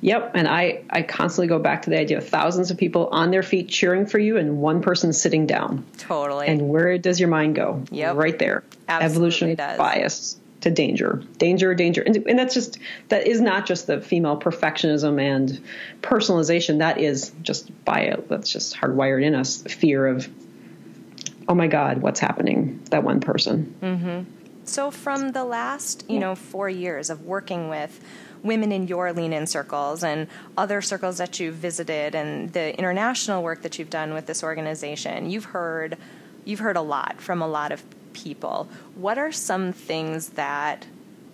Yep, 0.01 0.31
and 0.35 0.49
I, 0.49 0.83
I 0.89 1.01
constantly 1.01 1.47
go 1.47 1.59
back 1.59 1.83
to 1.83 1.89
the 1.89 1.97
idea 1.97 2.17
of 2.17 2.27
thousands 2.27 2.71
of 2.71 2.77
people 2.77 3.07
on 3.07 3.31
their 3.31 3.41
feet 3.41 3.69
cheering 3.69 4.05
for 4.05 4.19
you 4.19 4.35
and 4.35 4.57
one 4.57 4.81
person 4.81 5.13
sitting 5.13 5.47
down. 5.47 5.85
Totally. 5.97 6.47
And 6.47 6.67
where 6.67 6.97
does 6.97 7.21
your 7.21 7.29
mind 7.29 7.55
go? 7.55 7.81
Yep. 7.89 8.17
Right 8.17 8.37
there. 8.37 8.65
Absolutely 8.89 9.05
Evolution 9.15 9.55
does. 9.55 9.77
bias 9.77 10.37
to 10.63 10.71
danger, 10.71 11.21
danger, 11.37 11.75
danger, 11.75 12.01
and, 12.01 12.15
and 12.25 12.39
that's 12.39 12.53
just 12.53 12.79
that 13.09 13.27
is 13.27 13.41
not 13.41 13.65
just 13.65 13.87
the 13.87 13.99
female 14.01 14.39
perfectionism 14.39 15.21
and 15.21 15.61
personalization. 16.01 16.79
That 16.79 16.99
is 16.99 17.31
just 17.41 17.69
bio. 17.85 18.23
That's 18.29 18.49
just 18.49 18.75
hardwired 18.75 19.23
in 19.23 19.35
us. 19.35 19.61
Fear 19.63 20.07
of, 20.07 20.29
oh 21.47 21.53
my 21.53 21.67
God, 21.67 22.01
what's 22.01 22.19
happening? 22.19 22.81
That 22.91 23.03
one 23.03 23.19
person. 23.19 23.75
Mm-hmm. 23.81 24.21
So 24.65 24.89
from 24.89 25.33
the 25.33 25.43
last, 25.43 26.05
you 26.09 26.19
know, 26.19 26.35
four 26.35 26.69
years 26.69 27.09
of 27.09 27.25
working 27.25 27.67
with 27.67 27.99
women 28.41 28.71
in 28.71 28.87
your 28.87 29.11
lean 29.11 29.33
in 29.33 29.47
circles 29.47 30.03
and 30.03 30.27
other 30.57 30.81
circles 30.81 31.17
that 31.17 31.39
you've 31.41 31.55
visited 31.55 32.15
and 32.15 32.51
the 32.53 32.77
international 32.77 33.43
work 33.43 33.63
that 33.63 33.77
you've 33.77 33.89
done 33.89 34.13
with 34.13 34.25
this 34.27 34.43
organization, 34.43 35.29
you've 35.29 35.45
heard 35.45 35.97
you've 36.45 36.59
heard 36.59 36.77
a 36.77 36.81
lot 36.81 37.19
from 37.19 37.41
a 37.41 37.47
lot 37.47 37.73
of 37.73 37.83
people. 38.13 38.67
What 38.95 39.17
are 39.17 39.31
some 39.31 39.73
things 39.73 40.29
that 40.29 40.85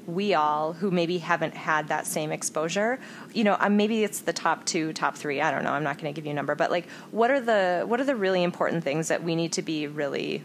we 0.10 0.34
all 0.34 0.74
who 0.74 0.92
maybe 0.92 1.20
haven't 1.20 1.54
had 1.54 1.88
that 1.90 2.06
same 2.08 2.32
exposure 2.32 3.00
you 3.34 3.44
know 3.44 3.56
um, 3.60 3.78
maybe 3.78 4.04
it's 4.04 4.22
the 4.22 4.34
top 4.34 4.66
two 4.66 4.92
top 4.94 5.16
three 5.16 5.42
i 5.42 5.52
don't 5.52 5.64
know 5.64 5.72
i'm 5.72 5.84
not 5.84 5.98
going 5.98 6.12
to 6.12 6.16
give 6.16 6.26
you 6.26 6.32
a 6.32 6.36
number 6.36 6.56
but 6.56 6.72
like 6.72 6.90
what 7.12 7.30
are 7.30 7.40
the 7.40 7.84
what 7.86 8.00
are 8.00 8.06
the 8.06 8.16
really 8.16 8.44
important 8.44 8.84
things 8.84 9.10
that 9.10 9.24
we 9.24 9.36
need 9.36 9.54
to 9.54 9.62
be 9.62 9.88
really 9.88 10.44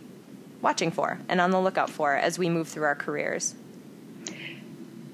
watching 0.60 0.90
for 0.90 1.18
and 1.28 1.40
on 1.40 1.50
the 1.50 1.60
lookout 1.60 1.90
for 1.90 2.14
as 2.14 2.38
we 2.38 2.48
move 2.48 2.68
through 2.68 2.84
our 2.84 2.94
careers 2.94 3.54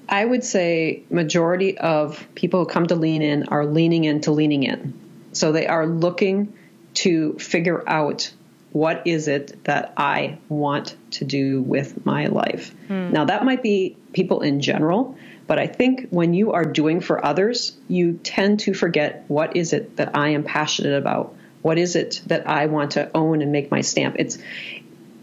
i 0.09 0.23
would 0.23 0.43
say 0.43 1.03
majority 1.09 1.77
of 1.77 2.27
people 2.35 2.61
who 2.61 2.65
come 2.65 2.87
to 2.87 2.95
lean 2.95 3.21
in 3.21 3.47
are 3.49 3.65
leaning 3.65 4.03
into 4.03 4.31
leaning 4.31 4.63
in 4.63 4.93
so 5.31 5.51
they 5.51 5.67
are 5.67 5.85
looking 5.85 6.53
to 6.93 7.33
figure 7.39 7.87
out 7.87 8.31
what 8.71 9.01
is 9.05 9.27
it 9.27 9.63
that 9.65 9.93
I 9.97 10.37
want 10.47 10.95
to 11.11 11.25
do 11.25 11.61
with 11.61 12.05
my 12.05 12.27
life? 12.27 12.73
Hmm. 12.87 13.11
Now, 13.11 13.25
that 13.25 13.43
might 13.43 13.61
be 13.61 13.97
people 14.13 14.41
in 14.41 14.61
general, 14.61 15.17
but 15.47 15.59
I 15.59 15.67
think 15.67 16.07
when 16.09 16.33
you 16.33 16.53
are 16.53 16.65
doing 16.65 17.01
for 17.01 17.23
others, 17.23 17.75
you 17.87 18.19
tend 18.23 18.61
to 18.61 18.73
forget 18.73 19.25
what 19.27 19.57
is 19.57 19.73
it 19.73 19.97
that 19.97 20.15
I 20.15 20.29
am 20.29 20.43
passionate 20.43 20.97
about? 20.97 21.35
What 21.61 21.77
is 21.77 21.95
it 21.95 22.21
that 22.27 22.47
I 22.47 22.67
want 22.67 22.91
to 22.91 23.11
own 23.13 23.41
and 23.41 23.51
make 23.51 23.69
my 23.69 23.81
stamp? 23.81 24.15
It's 24.17 24.37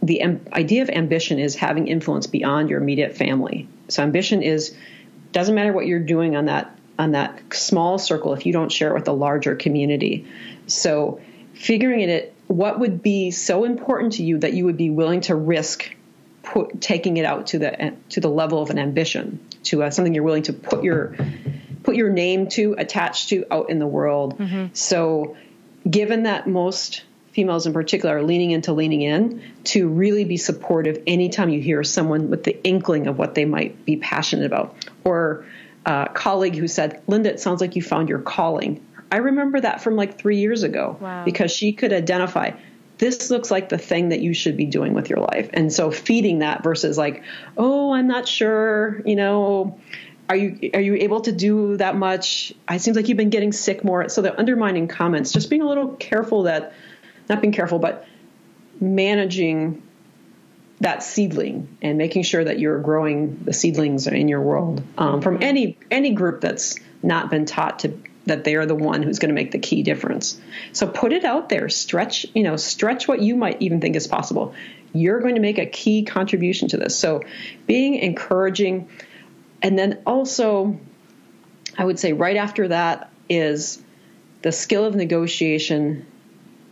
the 0.03 0.21
am- 0.21 0.45
idea 0.53 0.83
of 0.83 0.91
ambition 0.91 1.39
is 1.39 1.55
having 1.55 1.89
influence 1.89 2.27
beyond 2.27 2.71
your 2.71 2.81
immediate 2.81 3.17
family. 3.17 3.69
So 3.89 4.03
ambition 4.03 4.43
is 4.43 4.77
doesn't 5.33 5.55
matter 5.55 5.73
what 5.73 5.87
you're 5.87 6.01
doing 6.01 6.37
on 6.37 6.47
that 6.47 6.75
on 6.99 7.13
that 7.13 7.55
small 7.55 7.99
circle 7.99 8.35
if 8.35 8.45
you 8.45 8.53
don't 8.53 8.73
share 8.73 8.91
it 8.91 8.95
with 8.95 9.09
a 9.09 9.13
larger 9.13 9.55
community. 9.55 10.27
So 10.67 11.21
figuring 11.55 12.01
it 12.01 12.35
what 12.49 12.81
would 12.81 13.03
be 13.03 13.31
so 13.31 13.65
important 13.65 14.15
to 14.15 14.25
you 14.25 14.39
that 14.39 14.55
you 14.55 14.65
would 14.65 14.77
be 14.77 14.91
willing 14.91 15.21
to 15.23 15.35
risk 15.35 15.95
put, 16.43 16.81
taking 16.81 17.17
it 17.19 17.25
out 17.25 17.49
to 17.49 17.59
the 17.59 17.95
to 18.11 18.21
the 18.21 18.29
level 18.29 18.61
of 18.61 18.71
an 18.71 18.79
ambition, 18.79 19.39
to 19.65 19.85
uh, 19.85 19.91
something 19.91 20.15
you're 20.15 20.25
willing 20.25 20.43
to 20.45 20.53
put 20.53 20.83
your 20.83 21.15
put 21.83 21.95
your 21.95 22.11
name 22.11 22.49
to, 22.49 22.75
attach 22.77 23.29
to 23.29 23.45
out 23.51 23.71
in 23.71 23.79
the 23.79 23.87
world. 23.87 24.39
Mm-hmm. 24.39 24.67
So, 24.73 25.37
given 25.89 26.25
that 26.25 26.47
most 26.47 27.05
females 27.33 27.67
in 27.67 27.73
particular 27.73 28.19
are 28.19 28.23
leaning 28.23 28.51
into 28.51 28.73
leaning 28.73 29.03
in 29.03 29.43
to 29.63 29.89
really 29.89 30.25
be 30.25 30.37
supportive 30.37 31.03
anytime 31.07 31.51
you 31.51 31.61
hear 31.61 31.85
someone 31.85 32.31
with 32.31 32.43
the 32.45 32.63
inkling 32.65 33.07
of 33.07 33.19
what 33.19 33.35
they 33.35 33.45
might 33.45 33.85
be 33.85 33.97
passionate 33.97 34.47
about 34.47 34.75
or 35.05 35.47
a 35.87 36.09
colleague 36.13 36.57
who 36.57 36.67
said 36.67 37.01
linda 37.07 37.31
it 37.31 37.39
sounds 37.39 37.61
like 37.61 37.77
you 37.77 37.83
found 37.83 38.09
your 38.09 38.19
calling 38.19 38.85
I 39.11 39.19
remember 39.19 39.61
that 39.61 39.81
from 39.81 39.97
like 39.97 40.19
three 40.19 40.39
years 40.39 40.63
ago 40.63 40.97
wow. 41.01 41.25
because 41.25 41.51
she 41.51 41.73
could 41.73 41.93
identify 41.93 42.53
this 42.99 43.31
looks 43.31 43.51
like 43.51 43.69
the 43.69 43.79
thing 43.79 44.11
that 44.11 44.21
you 44.21 44.35
should 44.35 44.57
be 44.57 44.67
doing 44.67 44.93
with 44.93 45.09
your 45.09 45.21
life. 45.21 45.49
And 45.53 45.73
so 45.73 45.91
feeding 45.91 46.41
that 46.41 46.63
versus 46.63 46.99
like, 46.99 47.23
oh, 47.57 47.93
I'm 47.93 48.09
not 48.09 48.27
sure, 48.27 49.01
you 49.07 49.17
know, 49.17 49.81
are 50.29 50.37
you 50.37 50.71
are 50.75 50.81
you 50.81 50.95
able 50.97 51.21
to 51.23 51.33
do 51.33 51.77
that 51.79 51.97
much? 51.97 52.53
It 52.71 52.81
seems 52.81 52.97
like 52.97 53.09
you've 53.09 53.17
been 53.17 53.31
getting 53.31 53.53
sick 53.53 53.83
more. 53.83 54.09
So 54.09 54.21
the 54.21 54.39
undermining 54.39 54.89
comments, 54.89 55.33
just 55.33 55.49
being 55.49 55.63
a 55.63 55.67
little 55.69 55.95
careful 55.95 56.43
that 56.43 56.75
not 57.29 57.41
being 57.41 57.53
careful, 57.53 57.79
but 57.79 58.07
managing 58.81 59.83
that 60.81 61.03
seedling 61.03 61.77
and 61.83 61.99
making 61.99 62.23
sure 62.23 62.45
that 62.45 62.59
you're 62.59 62.81
growing 62.81 63.43
the 63.45 63.53
seedlings 63.53 64.07
in 64.07 64.29
your 64.29 64.41
world 64.41 64.83
um, 64.99 65.23
from 65.23 65.43
any 65.43 65.79
any 65.91 66.11
group 66.11 66.41
that's 66.41 66.79
not 67.03 67.31
been 67.31 67.47
taught 67.47 67.81
to 67.81 67.99
that 68.29 68.45
they 68.45 68.55
are 68.55 68.67
the 68.67 68.75
one 68.75 69.03
who's 69.03 69.19
going 69.19 69.29
to 69.31 69.35
make 69.35 69.51
the 69.51 69.59
key 69.59 69.83
difference. 69.83 70.41
So 70.73 70.87
put 70.87 71.13
it 71.13 71.25
out 71.25 71.49
there, 71.49 71.69
stretch, 71.69 72.27
you 72.35 72.43
know, 72.43 72.57
stretch 72.57 73.09
what 73.09 73.21
you 73.21 73.37
might 73.37 73.61
even 73.61 73.81
think 73.81 73.97
is 73.97 74.07
possible. 74.07 74.55
You're 74.93 75.21
going 75.21 75.35
to 75.35 75.41
make 75.41 75.59
a 75.59 75.67
key 75.67 76.05
contribution 76.05 76.69
to 76.69 76.77
this. 76.77 76.97
So 76.97 77.23
being 77.67 77.97
encouraging 77.97 78.89
and 79.61 79.79
then 79.79 80.03
also 80.07 80.79
I 81.77 81.85
would 81.85 81.99
say 81.99 82.13
right 82.13 82.37
after 82.37 82.69
that 82.69 83.11
is 83.29 83.83
the 84.43 84.53
skill 84.53 84.85
of 84.85 84.95
negotiation 84.95 86.07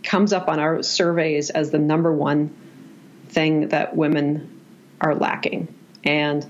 comes 0.03 0.33
up 0.33 0.49
on 0.49 0.59
our 0.59 0.83
surveys 0.83 1.51
as 1.51 1.71
the 1.71 1.79
number 1.79 2.13
one 2.13 2.55
thing 3.29 3.69
that 3.69 3.97
women 3.97 4.63
are 5.01 5.15
lacking. 5.15 5.73
And 6.05 6.47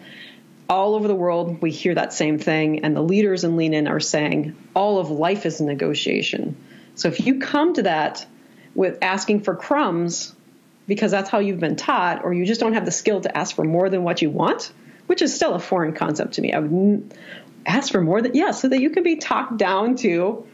all 0.69 0.95
over 0.95 1.09
the 1.09 1.14
world, 1.14 1.62
we 1.62 1.71
hear 1.71 1.95
that 1.95 2.12
same 2.12 2.39
thing, 2.39 2.85
and 2.85 2.97
the 2.97 3.03
leaders 3.03 3.45
in 3.45 3.57
Lean 3.57 3.75
In 3.75 3.87
are 3.87 4.01
saying 4.01 4.57
all 4.75 4.99
of 4.99 5.11
life 5.11 5.47
is 5.47 5.61
a 5.61 5.64
negotiation. 5.64 6.57
So 6.95 7.09
if 7.09 7.25
you 7.27 7.39
come 7.39 7.75
to 7.75 7.83
that 7.83 8.27
with 8.75 8.99
asking 9.03 9.43
for 9.43 9.55
crumbs 9.55 10.35
because 10.87 11.11
that's 11.11 11.29
how 11.29 11.39
you've 11.39 11.61
been 11.61 11.77
taught, 11.77 12.25
or 12.25 12.33
you 12.33 12.47
just 12.47 12.61
don't 12.61 12.75
have 12.75 12.85
the 12.85 12.93
skill 12.93 13.21
to 13.21 13.37
ask 13.37 13.57
for 13.57 13.64
more 13.64 13.91
than 13.91 14.05
what 14.05 14.23
you 14.23 14.31
want, 14.31 14.73
which 15.07 15.23
is 15.23 15.35
still 15.35 15.55
a 15.55 15.59
foreign 15.59 15.93
concept 15.93 16.35
to 16.35 16.41
me. 16.41 16.53
I 16.53 16.61
would 16.61 17.14
ask 17.67 17.91
for 17.91 18.01
more 18.01 18.23
than, 18.23 18.35
yeah, 18.35 18.53
so 18.53 18.69
that 18.69 18.81
you 18.81 18.91
can 18.91 19.03
be 19.03 19.17
talked 19.17 19.57
down 19.57 19.97
to 19.97 20.47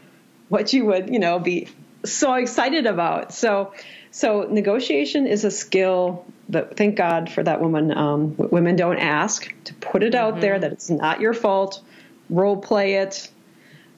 what 0.49 0.73
you 0.73 0.85
would, 0.85 1.09
you 1.09 1.19
know, 1.19 1.39
be 1.39 1.67
so 2.03 2.33
excited 2.33 2.85
about. 2.85 3.33
So, 3.33 3.73
so 4.11 4.47
negotiation 4.49 5.27
is 5.27 5.45
a 5.45 5.51
skill 5.51 6.25
that 6.49 6.77
thank 6.77 6.95
God 6.95 7.31
for 7.31 7.43
that 7.43 7.61
woman. 7.61 7.95
Um, 7.95 8.35
women 8.37 8.75
don't 8.75 8.97
ask 8.97 9.53
to 9.65 9.73
put 9.75 10.03
it 10.03 10.15
out 10.15 10.33
mm-hmm. 10.33 10.41
there 10.41 10.59
that 10.59 10.71
it's 10.71 10.89
not 10.89 11.21
your 11.21 11.33
fault. 11.33 11.81
Role 12.29 12.57
play 12.57 12.95
it. 12.95 13.29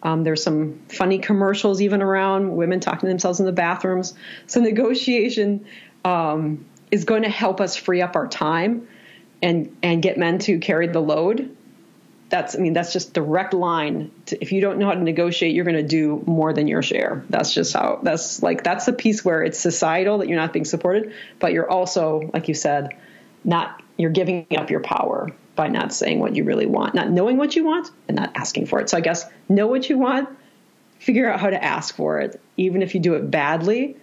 Um, 0.03 0.23
there's 0.23 0.43
some 0.43 0.81
funny 0.89 1.17
commercials 1.17 1.81
even 1.81 2.01
around 2.01 2.55
women 2.55 2.79
talking 2.79 3.01
to 3.01 3.07
themselves 3.07 3.39
in 3.39 3.45
the 3.45 3.51
bathrooms. 3.51 4.13
So 4.45 4.59
negotiation 4.59 5.65
um, 6.03 6.65
is 6.91 7.05
going 7.05 7.23
to 7.23 7.29
help 7.29 7.59
us 7.59 7.75
free 7.75 8.01
up 8.01 8.15
our 8.15 8.27
time 8.27 8.87
and 9.41 9.75
and 9.81 10.01
get 10.01 10.17
men 10.17 10.39
to 10.39 10.59
carry 10.59 10.87
the 10.87 10.99
load 10.99 11.55
that's 12.29 12.55
I 12.55 12.59
mean 12.59 12.73
that's 12.73 12.91
just 12.91 13.13
direct 13.13 13.53
line. 13.53 14.11
To, 14.27 14.41
if 14.41 14.51
you 14.51 14.61
don't 14.61 14.79
know 14.79 14.87
how 14.87 14.93
to 14.93 15.03
negotiate, 15.03 15.53
you're 15.53 15.65
going 15.65 15.77
to 15.77 15.83
do 15.83 16.23
more 16.25 16.53
than 16.53 16.67
your 16.67 16.81
share. 16.81 17.23
That's 17.29 17.53
just 17.53 17.73
how. 17.73 17.99
That's 18.03 18.41
like 18.41 18.63
that's 18.63 18.85
the 18.85 18.93
piece 18.93 19.23
where 19.23 19.43
it's 19.43 19.59
societal 19.59 20.17
that 20.19 20.27
you're 20.27 20.39
not 20.39 20.53
being 20.53 20.65
supported, 20.65 21.13
but 21.39 21.53
you're 21.53 21.69
also, 21.69 22.29
like 22.33 22.47
you 22.47 22.53
said, 22.53 22.95
not 23.43 23.81
you're 23.97 24.11
giving 24.11 24.45
up 24.57 24.69
your 24.69 24.81
power 24.81 25.31
by 25.55 25.67
not 25.67 25.93
saying 25.93 26.19
what 26.19 26.35
you 26.35 26.43
really 26.43 26.65
want, 26.65 26.95
not 26.95 27.09
knowing 27.09 27.37
what 27.37 27.55
you 27.55 27.63
want, 27.63 27.89
and 28.07 28.17
not 28.17 28.31
asking 28.35 28.65
for 28.65 28.79
it. 28.81 28.89
So 28.89 28.97
I 28.97 29.01
guess 29.01 29.25
know 29.47 29.67
what 29.67 29.89
you 29.89 29.97
want, 29.97 30.27
figure 30.99 31.31
out 31.31 31.39
how 31.39 31.49
to 31.49 31.63
ask 31.63 31.95
for 31.95 32.19
it, 32.19 32.41
even 32.57 32.81
if 32.81 32.93
you 32.93 32.99
do 32.99 33.13
it 33.13 33.31
badly. 33.31 33.95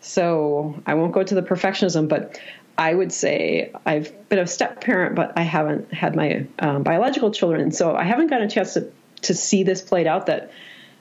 So 0.00 0.80
I 0.86 0.94
won't 0.94 1.12
go 1.12 1.22
to 1.22 1.34
the 1.34 1.42
perfectionism, 1.42 2.08
but 2.08 2.40
I 2.78 2.94
would 2.94 3.12
say 3.12 3.72
I've 3.84 4.28
been 4.28 4.38
a 4.38 4.46
step 4.46 4.80
parent, 4.80 5.16
but 5.16 5.32
I 5.36 5.42
haven't 5.42 5.92
had 5.92 6.14
my 6.14 6.46
um, 6.60 6.84
biological 6.84 7.32
children, 7.32 7.72
so 7.72 7.94
I 7.94 8.04
haven't 8.04 8.28
gotten 8.28 8.46
a 8.46 8.50
chance 8.50 8.74
to 8.74 8.90
to 9.22 9.34
see 9.34 9.64
this 9.64 9.82
played 9.82 10.06
out. 10.06 10.26
That, 10.26 10.52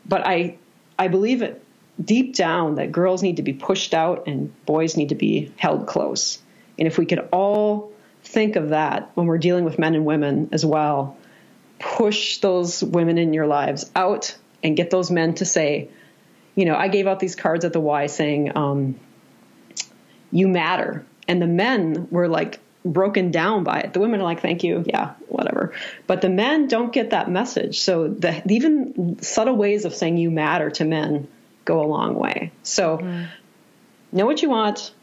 but 0.03 0.25
I 0.25 0.57
I 0.97 1.07
believe 1.07 1.43
it 1.43 1.63
deep 2.03 2.35
down 2.35 2.75
that 2.75 2.91
girls 2.91 3.21
need 3.21 3.37
to 3.37 3.43
be 3.43 3.53
pushed 3.53 3.93
out 3.93 4.27
and 4.27 4.53
boys 4.65 4.97
need 4.97 5.09
to 5.09 5.15
be 5.15 5.51
held 5.55 5.85
close. 5.87 6.39
And 6.79 6.87
if 6.87 6.97
we 6.97 7.05
could 7.05 7.27
all 7.31 7.91
think 8.23 8.55
of 8.55 8.69
that 8.69 9.11
when 9.13 9.27
we're 9.27 9.37
dealing 9.37 9.63
with 9.63 9.79
men 9.79 9.95
and 9.95 10.05
women 10.05 10.49
as 10.51 10.65
well, 10.65 11.17
push 11.79 12.37
those 12.39 12.83
women 12.83 13.17
in 13.17 13.33
your 13.33 13.47
lives 13.47 13.89
out 13.95 14.35
and 14.63 14.75
get 14.75 14.89
those 14.89 15.11
men 15.11 15.35
to 15.35 15.45
say, 15.45 15.89
you 16.55 16.65
know, 16.65 16.75
I 16.75 16.87
gave 16.87 17.05
out 17.05 17.19
these 17.19 17.35
cards 17.35 17.65
at 17.65 17.73
the 17.73 17.79
Y 17.79 18.07
saying, 18.07 18.57
um, 18.57 18.99
"You 20.31 20.47
matter." 20.47 21.05
And 21.27 21.41
the 21.41 21.47
men 21.47 22.07
were 22.11 22.27
like 22.27 22.59
broken 22.85 23.31
down 23.31 23.63
by 23.63 23.79
it. 23.79 23.93
The 23.93 23.99
women 23.99 24.19
are 24.21 24.23
like, 24.23 24.41
"Thank 24.41 24.63
you, 24.63 24.83
yeah, 24.85 25.13
whatever." 25.27 25.73
But 26.07 26.21
the 26.21 26.29
men 26.29 26.67
don't 26.67 26.93
get 26.93 27.11
that 27.11 27.29
message. 27.29 27.79
So 27.79 28.07
the 28.07 28.41
even 28.51 29.21
subtle 29.21 29.55
ways 29.55 29.85
of 29.85 29.93
saying 29.93 30.17
"you 30.17 30.31
matter" 30.31 30.69
to 30.71 30.85
men 30.85 31.27
go 31.65 31.81
a 31.81 31.87
long 31.87 32.15
way. 32.15 32.51
So 32.63 32.97
mm-hmm. 32.97 33.25
know 34.13 34.25
what 34.25 34.41
you 34.41 34.49
want, 34.49 34.93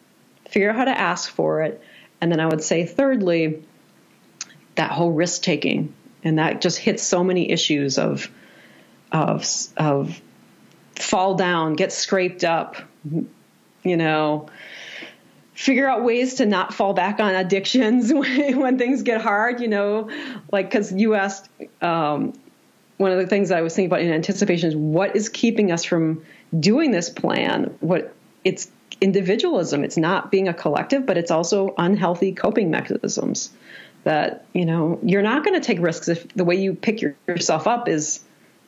figure 0.48 0.70
out 0.70 0.76
how 0.76 0.84
to 0.86 0.98
ask 0.98 1.30
for 1.30 1.62
it, 1.62 1.82
and 2.20 2.32
then 2.32 2.40
I 2.40 2.46
would 2.46 2.62
say, 2.62 2.86
thirdly, 2.86 3.62
that 4.76 4.90
whole 4.90 5.12
risk 5.12 5.42
taking, 5.42 5.94
and 6.22 6.38
that 6.38 6.60
just 6.60 6.78
hits 6.78 7.02
so 7.02 7.22
many 7.22 7.50
issues 7.50 7.98
of 7.98 8.30
of 9.12 9.46
of 9.76 10.20
fall 10.96 11.34
down, 11.34 11.74
get 11.74 11.92
scraped 11.92 12.44
up, 12.44 12.76
you 13.84 13.96
know 13.96 14.48
figure 15.54 15.88
out 15.88 16.04
ways 16.04 16.34
to 16.34 16.46
not 16.46 16.74
fall 16.74 16.92
back 16.92 17.20
on 17.20 17.34
addictions 17.34 18.12
when, 18.12 18.58
when 18.58 18.78
things 18.78 19.02
get 19.02 19.20
hard, 19.20 19.60
you 19.60 19.68
know, 19.68 20.10
like, 20.52 20.70
cause 20.70 20.92
you 20.92 21.14
asked, 21.14 21.48
um, 21.80 22.32
one 22.96 23.10
of 23.10 23.18
the 23.18 23.26
things 23.26 23.50
I 23.50 23.62
was 23.62 23.74
thinking 23.74 23.90
about 23.90 24.00
in 24.02 24.12
anticipation 24.12 24.68
is 24.68 24.76
what 24.76 25.16
is 25.16 25.28
keeping 25.28 25.72
us 25.72 25.84
from 25.84 26.24
doing 26.58 26.90
this 26.90 27.10
plan? 27.10 27.76
What 27.80 28.14
it's 28.44 28.70
individualism. 29.00 29.84
It's 29.84 29.96
not 29.96 30.30
being 30.30 30.48
a 30.48 30.54
collective, 30.54 31.06
but 31.06 31.18
it's 31.18 31.30
also 31.30 31.74
unhealthy 31.76 32.32
coping 32.32 32.70
mechanisms. 32.70 33.50
that 34.04 34.44
you 34.52 34.66
know 34.66 34.98
you're 35.02 35.22
not 35.22 35.44
going 35.44 35.58
to 35.58 35.66
take 35.66 35.80
risks 35.80 36.08
if 36.08 36.28
the 36.34 36.44
way 36.44 36.56
you 36.56 36.74
pick 36.74 37.00
your, 37.00 37.16
yourself 37.26 37.66
up 37.66 37.88
is 37.88 38.20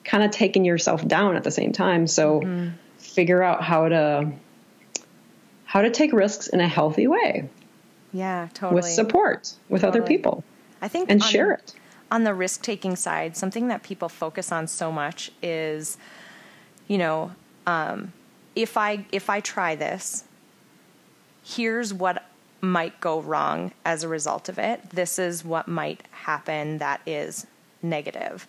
kind 0.03 0.25
of 0.25 0.31
taking 0.31 0.65
yourself 0.65 1.07
down 1.07 1.37
at 1.37 1.45
the 1.45 1.51
same 1.51 1.73
time. 1.73 2.07
So 2.07 2.41
mm-hmm. 2.41 2.71
figure 2.99 3.43
out 3.43 3.63
how 3.63 3.89
to 3.89 4.33
how 5.67 5.83
to 5.83 5.91
take 5.91 6.13
risks 6.13 6.47
in 6.47 6.61
a 6.61 6.69
healthy 6.69 7.07
way. 7.07 7.49
Yeah, 8.13 8.49
totally. 8.55 8.77
With 8.77 8.87
support 8.87 9.53
with 9.69 9.83
totally. 9.83 10.01
other 10.01 10.09
people. 10.09 10.43
I 10.81 10.89
think 10.89 11.11
and 11.11 11.21
on, 11.21 11.29
share 11.29 11.53
it. 11.53 11.75
On 12.11 12.25
the 12.25 12.33
risk 12.33 12.63
taking 12.63 12.97
side, 12.97 13.37
something 13.37 13.69
that 13.69 13.83
people 13.83 14.09
focus 14.09 14.53
on 14.53 14.69
so 14.69 14.91
much 14.91 15.31
is, 15.43 15.99
you 16.89 16.97
know, 16.97 17.33
um, 17.67 18.13
if 18.55 18.77
I 18.77 19.05
if 19.13 19.29
I 19.29 19.41
try 19.41 19.75
this, 19.75 20.25
here's 21.45 21.93
what 21.93 22.25
might 22.61 23.01
go 23.01 23.21
wrong 23.21 23.73
as 23.85 24.03
a 24.03 24.09
result 24.09 24.49
of 24.49 24.59
it. 24.59 24.91
This 24.91 25.19
is 25.19 25.45
what 25.45 25.69
might 25.69 26.03
happen 26.11 26.79
that 26.79 27.01
is 27.07 27.47
negative. 27.83 28.49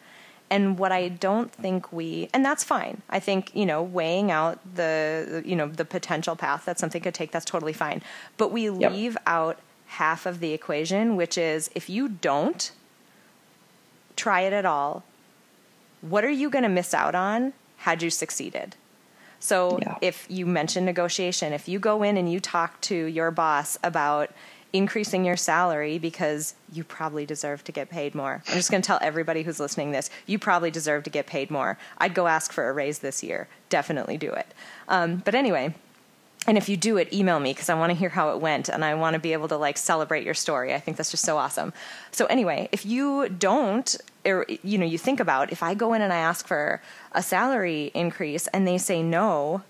And 0.50 0.80
what 0.80 0.92
I 0.94 1.10
don't 1.10 1.52
think 1.52 1.92
we, 1.92 2.30
and 2.34 2.44
that's 2.46 2.64
fine. 2.64 3.02
I 3.10 3.20
think, 3.20 3.54
you 3.54 3.66
know, 3.66 3.84
weighing 3.84 4.32
out 4.32 4.60
the, 4.76 5.44
you 5.46 5.56
know, 5.56 5.68
the 5.68 5.84
potential 5.84 6.36
path 6.38 6.66
that 6.66 6.80
something 6.80 7.02
could 7.02 7.14
take, 7.14 7.32
that's 7.32 7.46
totally 7.46 7.74
fine. 7.74 8.02
But 8.38 8.52
we 8.52 8.70
yep. 8.70 8.92
leave 8.92 9.18
out 9.26 9.60
half 9.88 10.26
of 10.26 10.40
the 10.40 10.54
equation, 10.54 11.16
which 11.16 11.38
is 11.38 11.70
if 11.76 11.90
you 11.90 12.08
don't 12.08 12.72
try 14.16 14.42
it 14.42 14.54
at 14.54 14.66
all, 14.66 15.04
what 16.02 16.24
are 16.24 16.30
you 16.30 16.50
going 16.50 16.64
to 16.64 16.70
miss 16.70 16.94
out 16.94 17.16
on 17.16 17.54
had 17.78 18.02
you 18.02 18.10
succeeded? 18.10 18.76
So 19.40 19.80
yeah. 19.82 19.98
if 20.02 20.26
you 20.30 20.46
mention 20.46 20.86
negotiation, 20.86 21.54
if 21.54 21.68
you 21.68 21.80
go 21.80 22.04
in 22.04 22.18
and 22.18 22.32
you 22.32 22.40
talk 22.40 22.82
to 22.82 22.96
your 22.96 23.32
boss 23.32 23.78
about 23.84 24.32
increasing 24.74 25.26
your 25.26 25.38
salary 25.38 25.98
because 25.98 26.54
you 26.72 26.84
probably 26.84 27.26
deserve 27.26 27.64
to 27.64 27.72
get 27.72 27.90
paid 27.90 28.14
more. 28.14 28.44
I'm 28.48 28.56
just 28.56 28.70
going 28.70 28.82
to 28.82 28.88
tell 28.88 29.00
everybody 29.02 29.44
who's 29.44 29.60
listening 29.60 29.92
this, 29.92 30.10
you 30.26 30.38
probably 30.38 30.72
deserve 30.72 31.04
to 31.04 31.10
get 31.10 31.26
paid 31.26 31.50
more. 31.50 31.78
I'd 31.98 32.14
go 32.14 32.28
ask 32.28 32.52
for 32.52 32.70
a 32.70 32.74
raise 32.74 33.00
this 33.00 33.24
year. 33.24 33.48
Definitely 33.70 34.18
do 34.18 34.32
it. 34.32 34.48
Um, 34.88 35.22
but 35.24 35.36
anyway, 35.36 35.74
and 36.48 36.58
if 36.58 36.70
you 36.70 36.78
do 36.78 36.98
it, 36.98 37.12
email 37.14 37.40
me 37.40 37.54
because 37.54 37.70
I 37.70 37.74
want 37.74 37.92
to 37.92 37.98
hear 37.98 38.10
how 38.10 38.30
it 38.32 38.40
went 38.40 38.70
and 38.70 38.84
I 38.86 38.94
want 38.96 39.16
to 39.16 39.20
be 39.20 39.34
able 39.34 39.50
to 39.50 39.58
like 39.58 39.78
celebrate 39.78 40.24
your 40.24 40.34
story. 40.34 40.74
I 40.74 40.80
think 40.80 40.96
that's 40.96 41.12
just 41.12 41.26
so 41.26 41.38
awesome. 41.38 41.74
So 42.12 42.26
anyway, 42.28 42.70
if 42.72 42.86
you 42.86 43.28
don't, 43.28 43.96
or 44.26 44.46
you 44.64 44.78
know, 44.78 44.86
you 44.86 44.98
think 44.98 45.20
about 45.20 45.52
if 45.52 45.62
I 45.62 45.74
go 45.74 45.94
in 45.94 46.02
and 46.02 46.14
I 46.14 46.18
ask 46.18 46.48
for 46.48 46.82
a 47.12 47.22
salary 47.22 47.92
increase 47.94 48.48
and 48.48 48.66
they 48.66 48.78
say 48.78 49.04
no, 49.04 49.64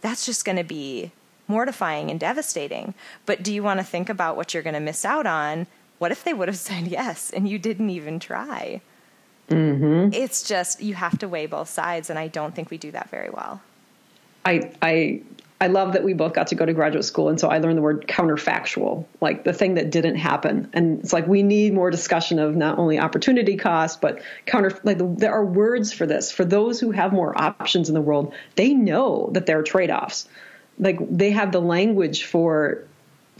that's 0.00 0.26
just 0.26 0.44
going 0.44 0.58
to 0.58 0.64
be 0.64 1.12
mortifying 1.48 2.10
and 2.10 2.20
devastating. 2.20 2.94
But 3.26 3.42
do 3.42 3.52
you 3.52 3.62
want 3.62 3.80
to 3.80 3.84
think 3.84 4.08
about 4.08 4.36
what 4.36 4.54
you're 4.54 4.62
going 4.62 4.74
to 4.74 4.80
miss 4.80 5.04
out 5.04 5.26
on? 5.26 5.66
What 5.98 6.12
if 6.12 6.22
they 6.22 6.34
would 6.34 6.48
have 6.48 6.56
said 6.70 6.86
yes 6.86 7.30
and 7.30 7.48
you 7.48 7.58
didn't 7.58 7.90
even 7.90 8.20
try? 8.20 8.80
Mm-hmm. 9.48 10.12
It's 10.12 10.42
just 10.42 10.82
you 10.82 10.94
have 10.94 11.18
to 11.18 11.28
weigh 11.28 11.46
both 11.46 11.68
sides, 11.68 12.10
and 12.10 12.18
I 12.18 12.28
don't 12.28 12.54
think 12.54 12.70
we 12.70 12.78
do 12.78 12.90
that 12.90 13.08
very 13.10 13.30
well. 13.30 13.62
I 14.44 14.72
I 14.82 15.22
I 15.60 15.66
love 15.66 15.94
that 15.94 16.04
we 16.04 16.12
both 16.12 16.34
got 16.34 16.48
to 16.48 16.54
go 16.54 16.66
to 16.66 16.72
graduate 16.72 17.04
school, 17.04 17.28
and 17.28 17.40
so 17.40 17.48
I 17.48 17.58
learned 17.58 17.78
the 17.78 17.82
word 17.82 18.06
counterfactual, 18.06 19.06
like 19.20 19.44
the 19.44 19.52
thing 19.52 19.74
that 19.74 19.90
didn't 19.90 20.16
happen. 20.16 20.70
And 20.72 21.00
it's 21.00 21.12
like 21.12 21.26
we 21.26 21.42
need 21.42 21.72
more 21.72 21.90
discussion 21.90 22.38
of 22.38 22.54
not 22.54 22.78
only 22.78 22.98
opportunity 22.98 23.56
cost, 23.56 24.00
but 24.00 24.20
counter. 24.46 24.78
Like 24.84 24.98
the, 24.98 25.06
there 25.06 25.32
are 25.32 25.44
words 25.44 25.92
for 25.92 26.06
this. 26.06 26.30
For 26.30 26.44
those 26.44 26.78
who 26.78 26.90
have 26.90 27.12
more 27.12 27.36
options 27.40 27.88
in 27.88 27.94
the 27.94 28.00
world, 28.00 28.34
they 28.54 28.74
know 28.74 29.30
that 29.32 29.46
there 29.46 29.58
are 29.58 29.64
trade 29.64 29.90
offs. 29.90 30.28
Like 30.78 30.98
they 31.00 31.30
have 31.30 31.52
the 31.52 31.60
language 31.60 32.24
for, 32.24 32.84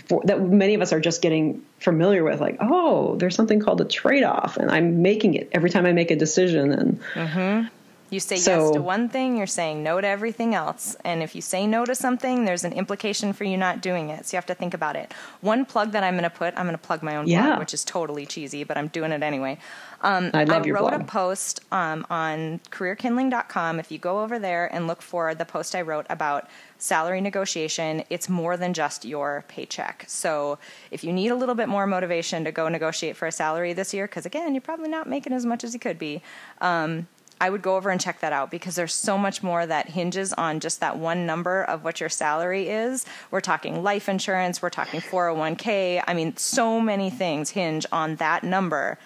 for 0.06 0.22
that 0.24 0.40
many 0.40 0.74
of 0.74 0.82
us 0.82 0.92
are 0.92 1.00
just 1.00 1.22
getting 1.22 1.64
familiar 1.78 2.24
with. 2.24 2.40
Like, 2.40 2.58
oh, 2.60 3.16
there's 3.16 3.34
something 3.34 3.60
called 3.60 3.80
a 3.80 3.84
trade 3.84 4.24
off, 4.24 4.56
and 4.56 4.70
I'm 4.70 5.02
making 5.02 5.34
it 5.34 5.50
every 5.52 5.70
time 5.70 5.86
I 5.86 5.92
make 5.92 6.10
a 6.10 6.16
decision. 6.16 6.72
And 6.72 7.00
mm-hmm. 7.14 7.68
You 8.10 8.20
say 8.20 8.36
so, 8.36 8.64
yes 8.64 8.70
to 8.72 8.80
one 8.80 9.08
thing, 9.08 9.36
you're 9.36 9.46
saying 9.46 9.82
no 9.82 10.00
to 10.00 10.06
everything 10.06 10.54
else. 10.54 10.96
And 11.04 11.22
if 11.22 11.34
you 11.34 11.42
say 11.42 11.66
no 11.66 11.84
to 11.84 11.94
something, 11.94 12.44
there's 12.46 12.64
an 12.64 12.72
implication 12.72 13.32
for 13.34 13.44
you 13.44 13.56
not 13.56 13.82
doing 13.82 14.08
it. 14.08 14.26
So 14.26 14.34
you 14.34 14.38
have 14.38 14.46
to 14.46 14.54
think 14.54 14.72
about 14.72 14.96
it. 14.96 15.12
One 15.42 15.66
plug 15.66 15.92
that 15.92 16.02
I'm 16.02 16.14
going 16.14 16.24
to 16.24 16.30
put, 16.30 16.54
I'm 16.56 16.64
going 16.64 16.76
to 16.76 16.82
plug 16.82 17.02
my 17.02 17.16
own 17.16 17.26
yeah. 17.26 17.46
blog, 17.46 17.58
which 17.58 17.74
is 17.74 17.84
totally 17.84 18.24
cheesy, 18.24 18.64
but 18.64 18.78
I'm 18.78 18.88
doing 18.88 19.12
it 19.12 19.22
anyway. 19.22 19.58
Um, 20.00 20.30
I 20.32 20.44
love 20.44 20.62
I 20.62 20.66
your 20.66 20.76
wrote 20.76 20.90
blog. 20.90 21.00
a 21.02 21.04
post 21.04 21.60
um, 21.70 22.06
on 22.08 22.60
careerkindling.com. 22.70 23.80
If 23.80 23.90
you 23.90 23.98
go 23.98 24.20
over 24.20 24.38
there 24.38 24.72
and 24.72 24.86
look 24.86 25.02
for 25.02 25.34
the 25.34 25.44
post 25.44 25.74
I 25.74 25.82
wrote 25.82 26.06
about 26.08 26.48
salary 26.78 27.20
negotiation, 27.20 28.04
it's 28.08 28.28
more 28.28 28.56
than 28.56 28.72
just 28.72 29.04
your 29.04 29.44
paycheck. 29.48 30.04
So 30.06 30.58
if 30.90 31.02
you 31.04 31.12
need 31.12 31.28
a 31.28 31.34
little 31.34 31.56
bit 31.56 31.68
more 31.68 31.86
motivation 31.86 32.44
to 32.44 32.52
go 32.52 32.68
negotiate 32.68 33.16
for 33.16 33.26
a 33.26 33.32
salary 33.32 33.72
this 33.72 33.92
year, 33.92 34.06
because 34.06 34.24
again, 34.24 34.54
you're 34.54 34.60
probably 34.60 34.88
not 34.88 35.08
making 35.08 35.32
as 35.32 35.44
much 35.44 35.64
as 35.64 35.74
you 35.74 35.80
could 35.80 35.98
be. 35.98 36.22
Um, 36.60 37.08
I 37.40 37.50
would 37.50 37.62
go 37.62 37.76
over 37.76 37.90
and 37.90 38.00
check 38.00 38.20
that 38.20 38.32
out 38.32 38.50
because 38.50 38.74
there's 38.74 38.94
so 38.94 39.16
much 39.16 39.42
more 39.42 39.64
that 39.66 39.88
hinges 39.88 40.32
on 40.32 40.60
just 40.60 40.80
that 40.80 40.98
one 40.98 41.26
number 41.26 41.62
of 41.64 41.84
what 41.84 42.00
your 42.00 42.08
salary 42.08 42.68
is. 42.68 43.06
We're 43.30 43.40
talking 43.40 43.82
life 43.82 44.08
insurance, 44.08 44.60
we're 44.60 44.70
talking 44.70 45.00
401k. 45.00 46.02
I 46.06 46.14
mean, 46.14 46.36
so 46.36 46.80
many 46.80 47.10
things 47.10 47.50
hinge 47.50 47.86
on 47.92 48.16
that 48.16 48.42
number 48.42 48.98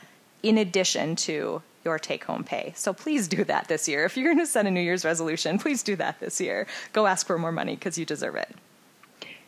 in 0.43 0.59
addition 0.59 1.17
to 1.17 1.63
your 1.85 1.99
take 1.99 2.25
home 2.25 2.45
pay. 2.45 2.73
So 2.77 2.93
please 2.93 3.29
do 3.29 3.45
that 3.45 3.69
this 3.69 3.89
year. 3.89 4.05
If 4.05 4.17
you're 4.17 4.33
going 4.33 4.45
to 4.45 4.51
set 4.51 4.67
a 4.67 4.71
New 4.71 4.81
Year's 4.81 5.05
resolution, 5.05 5.59
please 5.59 5.83
do 5.83 5.97
that 5.97 6.21
this 6.21 6.41
year. 6.41 6.67
Go 6.93 7.07
ask 7.07 7.27
for 7.27 7.39
more 7.39 7.53
money 7.53 7.75
because 7.75 7.99
you 7.99 8.05
deserve 8.05 8.37
it. 8.37 8.55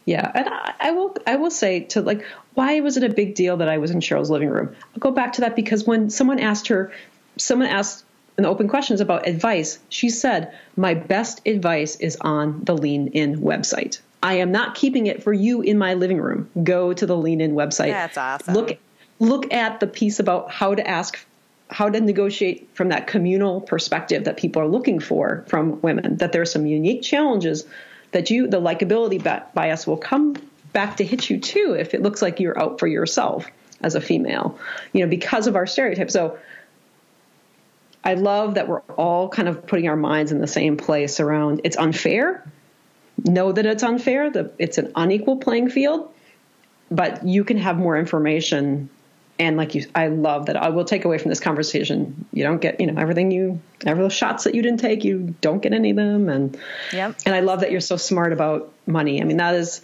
Yeah, 0.04 0.30
and 0.34 0.48
I, 0.48 0.74
I, 0.80 0.90
will. 0.90 1.16
I 1.26 1.36
will 1.36 1.50
say 1.50 1.80
to 1.80 2.02
like, 2.02 2.26
why 2.52 2.80
was 2.80 2.98
it 2.98 3.04
a 3.04 3.08
big 3.08 3.34
deal 3.34 3.56
that 3.56 3.68
I 3.68 3.78
was 3.78 3.90
in 3.90 4.00
Sheryl's 4.00 4.28
living 4.28 4.50
room? 4.50 4.76
I'll 4.92 5.00
go 5.00 5.10
back 5.10 5.32
to 5.34 5.42
that 5.42 5.56
because 5.56 5.84
when 5.84 6.10
someone 6.10 6.40
asked 6.40 6.68
her, 6.68 6.92
someone 7.38 7.68
asked 7.68 8.03
an 8.36 8.44
open 8.44 8.68
questions 8.68 9.00
about 9.00 9.26
advice, 9.26 9.78
she 9.88 10.10
said, 10.10 10.52
My 10.76 10.94
best 10.94 11.46
advice 11.46 11.96
is 11.96 12.16
on 12.20 12.64
the 12.64 12.76
Lean 12.76 13.08
In 13.08 13.40
website. 13.40 14.00
I 14.22 14.34
am 14.34 14.52
not 14.52 14.74
keeping 14.74 15.06
it 15.06 15.22
for 15.22 15.32
you 15.32 15.60
in 15.60 15.78
my 15.78 15.94
living 15.94 16.18
room. 16.18 16.50
Go 16.62 16.92
to 16.92 17.06
the 17.06 17.16
Lean 17.16 17.40
In 17.40 17.52
website. 17.52 17.90
That's 17.90 18.16
awesome. 18.16 18.54
Look 18.54 18.78
look 19.20 19.52
at 19.52 19.80
the 19.80 19.86
piece 19.86 20.18
about 20.18 20.50
how 20.50 20.74
to 20.74 20.86
ask 20.86 21.24
how 21.70 21.88
to 21.88 22.00
negotiate 22.00 22.68
from 22.74 22.88
that 22.88 23.06
communal 23.06 23.60
perspective 23.60 24.24
that 24.24 24.36
people 24.36 24.60
are 24.60 24.68
looking 24.68 25.00
for 25.00 25.44
from 25.48 25.80
women. 25.80 26.16
That 26.16 26.32
there 26.32 26.42
are 26.42 26.46
some 26.46 26.66
unique 26.66 27.02
challenges 27.02 27.64
that 28.12 28.30
you 28.30 28.48
the 28.48 28.60
likability 28.60 29.22
bias 29.54 29.86
will 29.86 29.96
come 29.96 30.36
back 30.72 30.96
to 30.96 31.04
hit 31.04 31.30
you 31.30 31.38
too 31.38 31.76
if 31.78 31.94
it 31.94 32.02
looks 32.02 32.20
like 32.20 32.40
you're 32.40 32.58
out 32.58 32.80
for 32.80 32.86
yourself 32.86 33.46
as 33.80 33.94
a 33.94 34.00
female. 34.00 34.58
You 34.92 35.04
know, 35.04 35.08
because 35.08 35.46
of 35.46 35.54
our 35.54 35.66
stereotypes. 35.66 36.12
So 36.12 36.38
I 38.04 38.14
love 38.14 38.54
that 38.54 38.68
we're 38.68 38.80
all 38.80 39.28
kind 39.28 39.48
of 39.48 39.66
putting 39.66 39.88
our 39.88 39.96
minds 39.96 40.30
in 40.30 40.40
the 40.40 40.46
same 40.46 40.76
place 40.76 41.20
around 41.20 41.62
it's 41.64 41.76
unfair. 41.76 42.46
Know 43.24 43.52
that 43.52 43.64
it's 43.64 43.82
unfair, 43.82 44.30
that 44.30 44.54
it's 44.58 44.76
an 44.76 44.92
unequal 44.94 45.38
playing 45.38 45.70
field, 45.70 46.12
but 46.90 47.26
you 47.26 47.44
can 47.44 47.56
have 47.56 47.78
more 47.78 47.96
information. 47.96 48.90
And 49.38 49.56
like 49.56 49.74
you, 49.74 49.86
I 49.94 50.08
love 50.08 50.46
that 50.46 50.56
I 50.56 50.68
will 50.68 50.84
take 50.84 51.04
away 51.04 51.18
from 51.18 51.30
this 51.30 51.40
conversation. 51.40 52.26
You 52.32 52.44
don't 52.44 52.60
get, 52.60 52.80
you 52.80 52.86
know, 52.86 53.00
everything 53.00 53.30
you, 53.30 53.60
every 53.86 54.02
those 54.02 54.12
shots 54.12 54.44
that 54.44 54.54
you 54.54 54.62
didn't 54.62 54.80
take, 54.80 55.04
you 55.04 55.34
don't 55.40 55.62
get 55.62 55.72
any 55.72 55.90
of 55.90 55.96
them. 55.96 56.28
And, 56.28 56.58
yep. 56.92 57.16
and 57.24 57.34
I 57.34 57.40
love 57.40 57.60
that 57.60 57.70
you're 57.70 57.80
so 57.80 57.96
smart 57.96 58.32
about 58.32 58.72
money. 58.86 59.22
I 59.22 59.24
mean, 59.24 59.38
that 59.38 59.54
is 59.54 59.80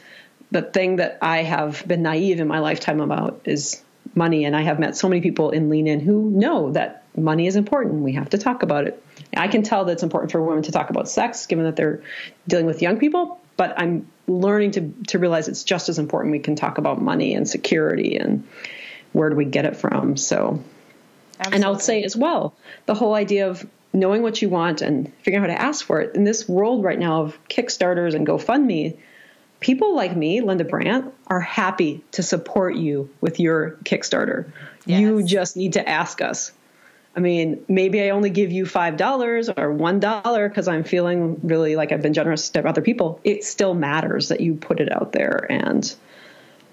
the 0.51 0.63
thing 0.63 0.97
that 0.97 1.19
I 1.23 1.43
have 1.43 1.87
been 1.87 2.03
naive 2.03 2.41
in 2.41 2.49
my 2.49 2.59
lifetime 2.59 3.01
about 3.01 3.41
is 3.45 3.83
money. 4.15 4.45
And 4.45 4.55
I 4.55 4.63
have 4.63 4.79
met 4.79 4.97
so 4.97 5.09
many 5.09 5.21
people 5.21 5.51
in 5.51 5.71
Lean 5.71 5.87
In 5.87 6.01
who 6.01 6.31
know 6.31 6.73
that 6.73 7.05
money 7.17 7.47
is 7.47 7.57
important. 7.57 8.03
We 8.03 8.13
have 8.13 8.31
to 8.31 8.39
talk 8.39 8.63
about 8.63 8.87
it. 8.87 9.03
I 9.37 9.49
can 9.49 9.63
tell 9.63 9.85
that 9.85 9.93
it's 9.93 10.03
important 10.03 10.33
for 10.33 10.43
women 10.43 10.63
to 10.65 10.73
talk 10.73 10.91
about 10.91 11.09
sex, 11.09 11.47
given 11.47 11.65
that 11.65 11.77
they're 11.77 12.03
dealing 12.49 12.67
with 12.67 12.83
young 12.83 12.99
people. 12.99 13.41
But 13.57 13.79
I'm 13.79 14.07
learning 14.27 14.73
to 14.73 14.95
to 15.09 15.19
realize 15.19 15.49
it's 15.49 15.65
just 15.65 15.89
as 15.89 15.99
important. 15.99 16.33
We 16.33 16.39
can 16.39 16.57
talk 16.57 16.79
about 16.79 17.01
money 17.01 17.35
and 17.35 17.49
security 17.49 18.17
and 18.17 18.47
where 19.13 19.29
do 19.29 19.37
we 19.37 19.45
get 19.45 19.65
it 19.65 19.77
from. 19.77 20.17
So, 20.17 20.63
Absolutely. 21.39 21.57
and 21.57 21.65
I'll 21.65 21.79
say 21.79 22.03
as 22.05 22.17
well, 22.17 22.55
the 22.87 22.95
whole 22.95 23.15
idea 23.15 23.49
of 23.49 23.67
knowing 23.93 24.23
what 24.23 24.41
you 24.41 24.49
want 24.49 24.83
and 24.83 25.13
figuring 25.23 25.45
out 25.45 25.51
how 25.51 25.57
to 25.57 25.63
ask 25.63 25.85
for 25.85 26.01
it 26.01 26.15
in 26.15 26.25
this 26.25 26.49
world 26.49 26.85
right 26.85 26.99
now 26.99 27.23
of 27.23 27.39
Kickstarters 27.49 28.15
and 28.15 28.27
GoFundMe 28.27 28.97
people 29.61 29.95
like 29.95 30.17
me, 30.17 30.41
Linda 30.41 30.65
Brandt, 30.65 31.13
are 31.29 31.41
happy 31.41 32.03
to 32.13 32.23
support 32.23 32.75
you 32.75 33.11
with 33.21 33.39
your 33.39 33.73
Kickstarter. 33.85 34.51
Yes. 34.87 35.01
You 35.01 35.23
just 35.23 35.57
need 35.57 35.75
to 35.75 35.89
ask 35.89 36.21
us. 36.21 36.53
I 37.17 37.21
mean, 37.21 37.65
maybe 37.69 38.01
I 38.03 38.11
only 38.11 38.31
give 38.31 38.53
you 38.53 38.65
$5 38.65 39.49
or 39.57 39.75
$1 39.75 40.49
because 40.49 40.69
I'm 40.69 40.85
feeling 40.85 41.41
really 41.43 41.75
like 41.75 41.91
I've 41.91 42.03
been 42.03 42.15
generous 42.15 42.49
to 42.51 42.67
other 42.67 42.83
people. 42.83 43.21
It 43.25 43.43
still 43.45 43.75
matters 43.75 44.29
that 44.29 44.41
you 44.41 44.55
put 44.55 44.81
it 44.81 44.93
out 44.93 45.13
there. 45.13 45.51
And 45.51 45.93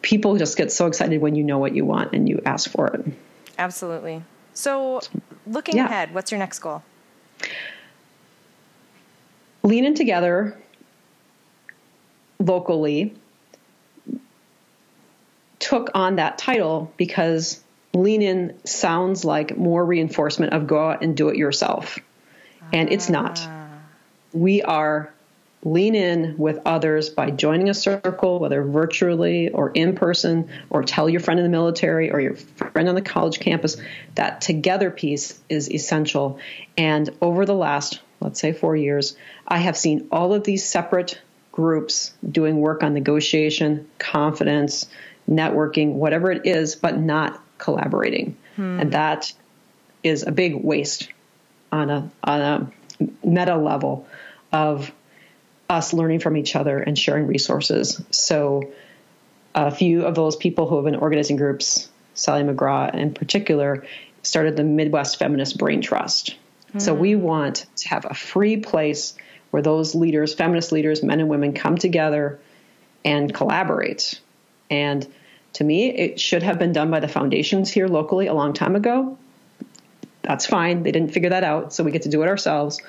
people 0.03 0.37
just 0.37 0.55
get 0.55 0.71
so 0.71 0.85
excited 0.85 1.21
when 1.21 1.35
you 1.35 1.43
know 1.43 1.57
what 1.57 1.75
you 1.75 1.85
want 1.85 2.13
and 2.13 2.29
you 2.29 2.41
ask 2.45 2.69
for 2.69 2.87
it. 2.87 3.05
Absolutely. 3.57 4.23
So, 4.53 5.01
looking 5.47 5.77
yeah. 5.77 5.85
ahead, 5.85 6.13
what's 6.13 6.31
your 6.31 6.39
next 6.39 6.59
goal? 6.59 6.83
Lean 9.63 9.85
in 9.85 9.95
together 9.95 10.57
locally 12.39 13.15
took 15.59 15.89
on 15.95 16.17
that 16.17 16.37
title 16.37 16.93
because 16.97 17.61
lean 18.03 18.21
in 18.21 18.57
sounds 18.65 19.25
like 19.25 19.57
more 19.57 19.85
reinforcement 19.85 20.53
of 20.53 20.67
go 20.67 20.89
out 20.89 21.03
and 21.03 21.15
do 21.15 21.29
it 21.29 21.37
yourself. 21.37 21.99
And 22.73 22.91
it's 22.91 23.09
not. 23.09 23.39
Ah. 23.41 23.67
We 24.33 24.61
are 24.61 25.13
lean 25.63 25.95
in 25.95 26.37
with 26.37 26.59
others 26.65 27.09
by 27.09 27.31
joining 27.31 27.69
a 27.69 27.73
circle, 27.73 28.39
whether 28.39 28.63
virtually 28.63 29.49
or 29.49 29.71
in 29.71 29.95
person, 29.95 30.49
or 30.69 30.83
tell 30.83 31.09
your 31.09 31.19
friend 31.19 31.39
in 31.39 31.43
the 31.43 31.49
military 31.49 32.11
or 32.11 32.19
your 32.19 32.35
friend 32.35 32.87
on 32.87 32.95
the 32.95 33.01
college 33.01 33.39
campus. 33.39 33.77
That 34.15 34.41
together 34.41 34.91
piece 34.91 35.39
is 35.49 35.71
essential. 35.71 36.39
And 36.77 37.09
over 37.21 37.45
the 37.45 37.55
last, 37.55 38.01
let's 38.19 38.39
say, 38.39 38.53
four 38.53 38.75
years, 38.75 39.17
I 39.47 39.59
have 39.59 39.77
seen 39.77 40.07
all 40.11 40.33
of 40.33 40.43
these 40.43 40.67
separate 40.67 41.19
groups 41.51 42.13
doing 42.29 42.57
work 42.57 42.83
on 42.83 42.93
negotiation, 42.93 43.87
confidence, 43.97 44.87
networking, 45.29 45.93
whatever 45.93 46.31
it 46.31 46.45
is, 46.45 46.75
but 46.75 46.99
not 46.99 47.41
collaborating. 47.57 48.37
Hmm. 48.55 48.79
And 48.79 48.91
that 48.93 49.33
is 50.03 50.23
a 50.23 50.31
big 50.31 50.55
waste 50.55 51.09
on 51.71 51.89
a 51.89 52.09
on 52.23 52.41
a 52.41 52.71
meta 53.23 53.55
level 53.55 54.07
of 54.51 54.91
us 55.69 55.93
learning 55.93 56.19
from 56.19 56.37
each 56.37 56.55
other 56.55 56.79
and 56.79 56.97
sharing 56.97 57.27
resources. 57.27 58.01
So, 58.11 58.71
a 59.53 59.71
few 59.71 60.05
of 60.05 60.15
those 60.15 60.35
people 60.35 60.67
who 60.67 60.75
have 60.75 60.85
been 60.85 60.95
organizing 60.95 61.35
groups, 61.35 61.89
Sally 62.13 62.43
McGraw 62.43 62.93
in 62.93 63.13
particular, 63.13 63.85
started 64.23 64.55
the 64.55 64.63
Midwest 64.63 65.17
Feminist 65.17 65.57
Brain 65.57 65.81
Trust. 65.81 66.35
Mm-hmm. 66.69 66.79
So, 66.79 66.93
we 66.93 67.15
want 67.15 67.65
to 67.77 67.89
have 67.89 68.05
a 68.05 68.13
free 68.13 68.57
place 68.57 69.15
where 69.51 69.61
those 69.61 69.95
leaders, 69.95 70.33
feminist 70.33 70.71
leaders, 70.71 71.03
men 71.03 71.19
and 71.19 71.29
women, 71.29 71.53
come 71.53 71.77
together 71.77 72.39
and 73.03 73.33
collaborate. 73.33 74.19
And 74.69 75.07
to 75.57 75.63
me, 75.63 75.89
it 75.89 76.19
should 76.19 76.43
have 76.43 76.57
been 76.57 76.71
done 76.71 76.89
by 76.89 76.99
the 76.99 77.07
foundations 77.07 77.69
here 77.69 77.87
locally 77.87 78.27
a 78.27 78.33
long 78.33 78.53
time 78.53 78.75
ago. 78.75 79.17
That's 80.23 80.45
fine. 80.45 80.83
They 80.83 80.91
didn't 80.91 81.13
figure 81.13 81.29
that 81.29 81.43
out, 81.43 81.73
so 81.73 81.83
we 81.83 81.91
get 81.91 82.03
to 82.03 82.09
do 82.09 82.23
it 82.23 82.27
ourselves 82.27 82.81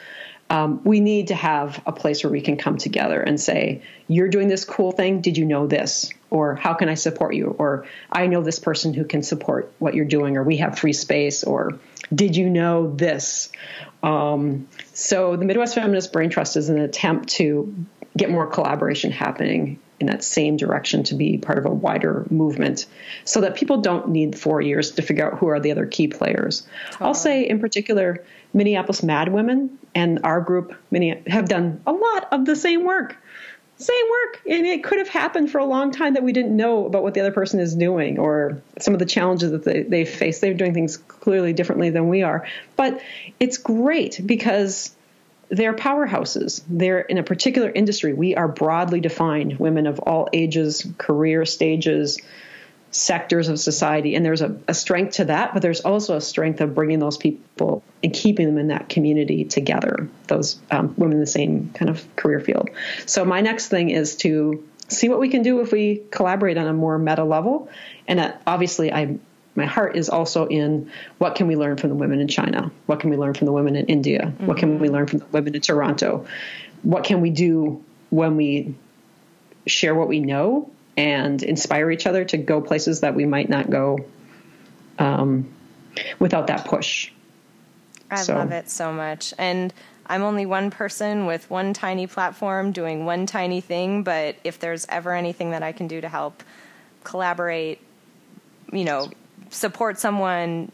um, 0.51 0.81
we 0.85 1.01
need 1.01 1.29
to 1.29 1.35
have 1.35 1.83
a 1.87 1.93
place 1.93 2.25
where 2.25 2.31
we 2.31 2.41
can 2.41 2.57
come 2.57 2.79
together 2.79 3.21
and 3.21 3.41
say, 3.41 3.83
You're 4.07 4.29
doing 4.29 4.49
this 4.49 4.64
cool 4.64 4.93
thing. 4.93 5.21
Did 5.21 5.37
you 5.37 5.45
know 5.45 5.66
this? 5.66 6.11
Or 6.31 6.55
how 6.55 6.75
can 6.75 6.89
I 6.89 6.95
support 6.95 7.35
you? 7.35 7.55
Or 7.59 7.87
I 8.11 8.27
know 8.27 8.43
this 8.43 8.59
person 8.59 8.95
who 8.95 9.05
can 9.05 9.23
support 9.23 9.73
what 9.79 9.95
you're 9.95 10.07
doing, 10.07 10.37
or 10.37 10.43
we 10.43 10.59
have 10.59 10.79
free 10.79 10.93
space, 10.93 11.45
or 11.45 11.79
did 12.14 12.37
you 12.37 12.49
know 12.49 12.95
this? 12.95 13.51
Um, 14.03 14.69
so 14.95 15.37
the 15.37 15.45
Midwest 15.45 15.75
Feminist 15.75 16.12
Brain 16.12 16.31
Trust 16.31 16.57
is 16.57 16.69
an 16.71 16.79
attempt 16.79 17.31
to 17.31 17.75
get 18.16 18.31
more 18.31 18.47
collaboration 18.47 19.11
happening 19.11 19.79
in 20.01 20.07
that 20.07 20.23
same 20.23 20.57
direction 20.57 21.03
to 21.05 21.15
be 21.15 21.39
part 21.39 21.59
of 21.59 21.67
a 21.67 21.71
wider 21.71 22.27
movement 22.31 22.87
so 23.25 23.41
that 23.41 23.57
people 23.57 23.81
don't 23.81 24.09
need 24.09 24.39
four 24.39 24.61
years 24.61 24.93
to 24.93 25.03
figure 25.03 25.31
out 25.31 25.39
who 25.39 25.49
are 25.49 25.61
the 25.61 25.71
other 25.71 25.87
key 25.87 26.09
players. 26.09 26.67
Totally. 26.91 27.07
I'll 27.07 27.15
say, 27.15 27.49
in 27.49 27.59
particular, 27.61 28.25
Minneapolis 28.53 29.03
Mad 29.03 29.33
Women 29.33 29.79
and 29.95 30.21
our 30.25 30.41
group 30.41 30.75
have 31.27 31.49
done 31.49 31.81
a 31.87 31.93
lot 31.93 32.29
of 32.33 32.45
the 32.45 32.57
same 32.57 32.85
work. 32.85 33.17
Same 33.77 34.05
work. 34.11 34.43
And 34.49 34.67
it 34.67 34.83
could 34.83 34.99
have 34.99 35.09
happened 35.09 35.53
for 35.53 35.59
a 35.59 35.65
long 35.65 35.93
time 35.93 36.15
that 36.15 36.25
we 36.25 36.33
didn't 36.33 36.57
know 36.57 36.87
about 36.87 37.05
what 37.05 37.15
the 37.15 37.21
other 37.21 37.31
person 37.31 37.61
is 37.61 37.77
doing 37.77 38.19
or 38.19 38.61
some 38.81 38.93
of 38.93 38.99
the 38.99 39.07
challenges 39.07 39.53
that 39.53 39.63
they, 39.63 39.85
they 39.85 40.05
face. 40.05 40.41
They're 40.41 40.55
doing 40.55 40.75
things 40.75 40.97
clearly 40.97 41.53
differently 41.53 41.91
than 41.91 42.09
we 42.09 42.23
are. 42.23 42.47
But 42.75 43.01
it's 43.39 43.57
great 43.57 44.21
because 44.25 44.97
they're 45.51 45.75
powerhouses. 45.75 46.63
They're 46.69 47.01
in 47.01 47.19
a 47.19 47.23
particular 47.23 47.71
industry. 47.71 48.13
We 48.13 48.35
are 48.35 48.49
broadly 48.49 49.01
defined, 49.01 49.59
women 49.59 49.87
of 49.87 49.99
all 50.01 50.29
ages, 50.33 50.87
career 50.99 51.45
stages, 51.45 52.19
sectors 52.91 53.49
of 53.49 53.59
society. 53.59 54.15
And 54.15 54.25
there's 54.25 54.41
a, 54.41 54.59
a, 54.67 54.75
strength 54.75 55.17
to 55.17 55.27
that, 55.27 55.53
but 55.53 55.61
there's 55.61 55.81
also 55.81 56.17
a 56.17 56.21
strength 56.21 56.61
of 56.61 56.75
bringing 56.75 56.99
those 56.99 57.17
people 57.17 57.83
and 58.03 58.13
keeping 58.13 58.47
them 58.47 58.59
in 58.59 58.69
that 58.69 58.89
community 58.89 59.45
together, 59.45 60.09
those 60.27 60.59
um, 60.71 60.95
women 60.97 61.15
in 61.15 61.21
the 61.21 61.27
same 61.27 61.71
kind 61.75 61.91
of 61.91 62.05
career 62.17 62.41
field. 62.41 62.71
So 63.05 63.25
my 63.25 63.41
next 63.41 63.69
thing 63.69 63.91
is 63.91 64.17
to 64.17 64.67
see 64.89 65.09
what 65.11 65.21
we 65.21 65.29
can 65.29 65.43
do 65.43 65.61
if 65.61 65.71
we 65.71 66.03
collaborate 66.11 66.57
on 66.57 66.67
a 66.67 66.73
more 66.73 66.99
meta 66.99 67.25
level. 67.25 67.69
And 68.07 68.19
that, 68.19 68.43
obviously, 68.47 68.93
I 68.93 69.19
my 69.55 69.67
heart 69.67 69.97
is 69.97 70.09
also 70.09 70.47
in 70.47 70.91
what 71.19 71.35
can 71.35 71.49
we 71.49 71.57
learn 71.57 71.77
from 71.77 71.91
the 71.91 71.97
women 71.97 72.21
in 72.21 72.29
China? 72.29 72.71
What 72.87 73.01
can 73.01 73.11
we 73.11 73.17
learn 73.17 73.35
from 73.35 73.47
the 73.47 73.53
women 73.53 73.77
in 73.77 73.87
India? 73.87 74.27
Mm-hmm. 74.27 74.47
What 74.47 74.59
can 74.59 74.79
we 74.79 74.89
learn 74.89 75.07
from 75.07 75.19
the 75.19 75.27
women 75.27 75.55
in 75.55 75.61
Toronto? 75.61 76.27
What 76.83 77.05
can 77.05 77.21
we 77.21 77.31
do 77.31 77.85
when 78.11 78.37
we 78.37 78.75
share 79.67 79.95
what 79.95 80.09
we 80.09 80.21
know 80.21 80.71
and 80.97 81.43
inspire 81.43 81.91
each 81.91 82.07
other 82.07 82.25
to 82.25 82.39
go 82.39 82.61
places 82.61 83.01
that 83.01 83.15
we 83.15 83.27
might 83.27 83.49
not 83.49 83.69
go 83.69 83.99
um, 84.99 85.53
without 86.19 86.47
that 86.47 86.65
push? 86.65 87.11
I 88.11 88.23
so. 88.23 88.37
love 88.37 88.53
it 88.53 88.71
so 88.71 88.93
much. 88.93 89.35
And 89.39 89.73
I'm 90.07 90.23
only 90.23 90.47
one 90.47 90.71
person 90.71 91.27
with 91.27 91.51
one 91.51 91.75
tiny 91.75 92.07
platform 92.07 92.73
doing 92.73 93.05
one 93.05 93.27
tiny 93.27 93.61
thing, 93.61 94.03
but 94.03 94.37
if 94.45 94.59
there's 94.59 94.87
ever 94.89 95.13
anything 95.13 95.51
that 95.51 95.63
I 95.63 95.73
can 95.73 95.87
do 95.87 96.01
to 96.01 96.09
help 96.09 96.43
collaborate, 97.05 97.81
you 98.73 98.85
know, 98.85 99.11
support 99.51 99.99
someone, 99.99 100.71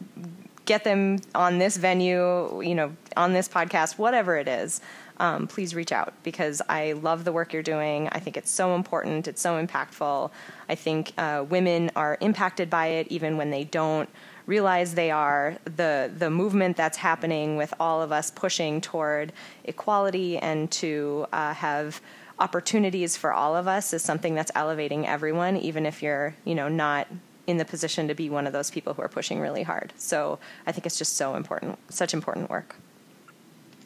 get 0.64 0.85
them 0.85 1.18
on 1.35 1.59
this 1.59 1.77
venue, 1.77 2.62
you 2.62 2.75
know, 2.75 2.95
on 3.16 3.33
this 3.33 3.49
podcast, 3.49 3.99
whatever 3.99 4.37
it 4.37 4.49
is, 4.49 4.81
um, 5.18 5.47
please 5.47 5.75
reach 5.75 5.93
out 5.93 6.12
because 6.22 6.61
I 6.68 6.93
love 6.93 7.25
the 7.25 7.33
work 7.33 7.53
you're 7.53 7.62
doing. 7.62 8.09
I 8.11 8.18
think 8.18 8.37
it's 8.37 8.51
so 8.51 8.75
important, 8.75 9.29
it's 9.29 9.41
so 9.41 9.64
impactful. 9.64 10.31
I 10.68 10.75
think 10.75 11.12
uh, 11.18 11.45
women 11.49 11.91
are 11.95 12.18
impacted 12.20 12.68
by 12.68 12.87
it 12.87 13.09
even 13.09 13.37
when 13.37 13.51
they 13.51 13.64
don't 13.64 14.09
realize 14.47 14.95
they 14.95 15.11
are. 15.11 15.57
The, 15.64 16.11
the 16.16 16.31
movement 16.31 16.77
that's 16.77 16.99
happening 16.99 17.57
with 17.57 17.72
all 17.79 18.03
of 18.03 18.12
us 18.12 18.31
pushing 18.31 18.81
toward 18.81 19.33
equality 19.64 20.37
and 20.39 20.70
to 20.72 21.27
uh, 21.33 21.55
have 21.55 22.01
opportunities 22.39 23.16
for 23.16 23.33
all 23.33 23.55
of 23.55 23.68
us 23.68 23.93
is 23.93 24.03
something 24.03 24.35
that's 24.35 24.51
elevating 24.55 25.07
everyone, 25.07 25.57
even 25.57 25.87
if 25.87 26.03
you're, 26.03 26.35
you 26.45 26.55
know, 26.55 26.68
not 26.68 27.07
in 27.47 27.57
the 27.59 27.64
position 27.64 28.09
to 28.09 28.14
be 28.14 28.30
one 28.30 28.47
of 28.47 28.53
those 28.53 28.70
people 28.70 28.95
who 28.95 29.03
are 29.03 29.09
pushing 29.09 29.40
really 29.40 29.62
hard. 29.62 29.92
So 29.97 30.38
I 30.66 30.72
think 30.72 30.86
it's 30.86 30.99
just 30.99 31.16
so 31.16 31.34
important, 31.34 31.78
such 31.90 32.14
important 32.14 32.51
work. 32.51 32.76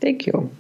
Thank 0.01 0.27
you. 0.27 0.51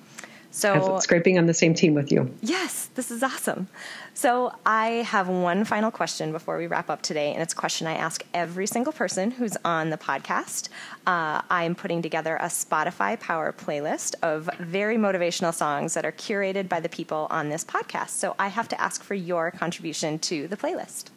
So 0.51 0.97
it's 0.97 1.07
great 1.07 1.25
being 1.25 1.39
on 1.39 1.47
the 1.47 1.55
same 1.55 1.75
team 1.75 1.95
with 1.95 2.11
you. 2.11 2.35
Yes, 2.41 2.87
this 2.95 3.11
is 3.11 3.23
awesome. 3.23 3.69
So 4.15 4.53
I 4.65 4.89
have 5.07 5.29
one 5.29 5.65
final 5.65 5.91
question 5.91 6.33
before 6.33 6.57
we 6.57 6.67
wrap 6.67 6.89
up 6.89 7.03
today, 7.03 7.33
and 7.33 7.43
it's 7.43 7.53
a 7.53 7.57
question 7.57 7.87
I 7.87 7.95
ask 7.95 8.25
every 8.33 8.67
single 8.67 8.93
person 8.93 9.31
who's 9.31 9.57
on 9.65 9.91
the 9.91 9.99
podcast. 9.99 10.69
Uh, 11.07 11.43
I'm 11.51 11.75
putting 11.75 12.01
together 12.01 12.37
a 12.37 12.47
Spotify 12.47 13.21
Power 13.21 13.53
playlist 13.53 14.15
of 14.23 14.49
very 14.59 14.97
motivational 14.97 15.53
songs 15.53 15.95
that 15.95 16.07
are 16.07 16.13
curated 16.13 16.69
by 16.69 16.81
the 16.81 16.89
people 16.89 17.27
on 17.31 17.51
this 17.51 17.65
podcast. 17.65 18.11
So 18.11 18.35
I 18.39 18.49
have 18.49 18.69
to 18.69 18.81
ask 18.81 19.03
for 19.03 19.15
your 19.15 19.51
contribution 19.51 20.19
to 20.21 20.49
the 20.49 20.57
playlist. 20.57 21.11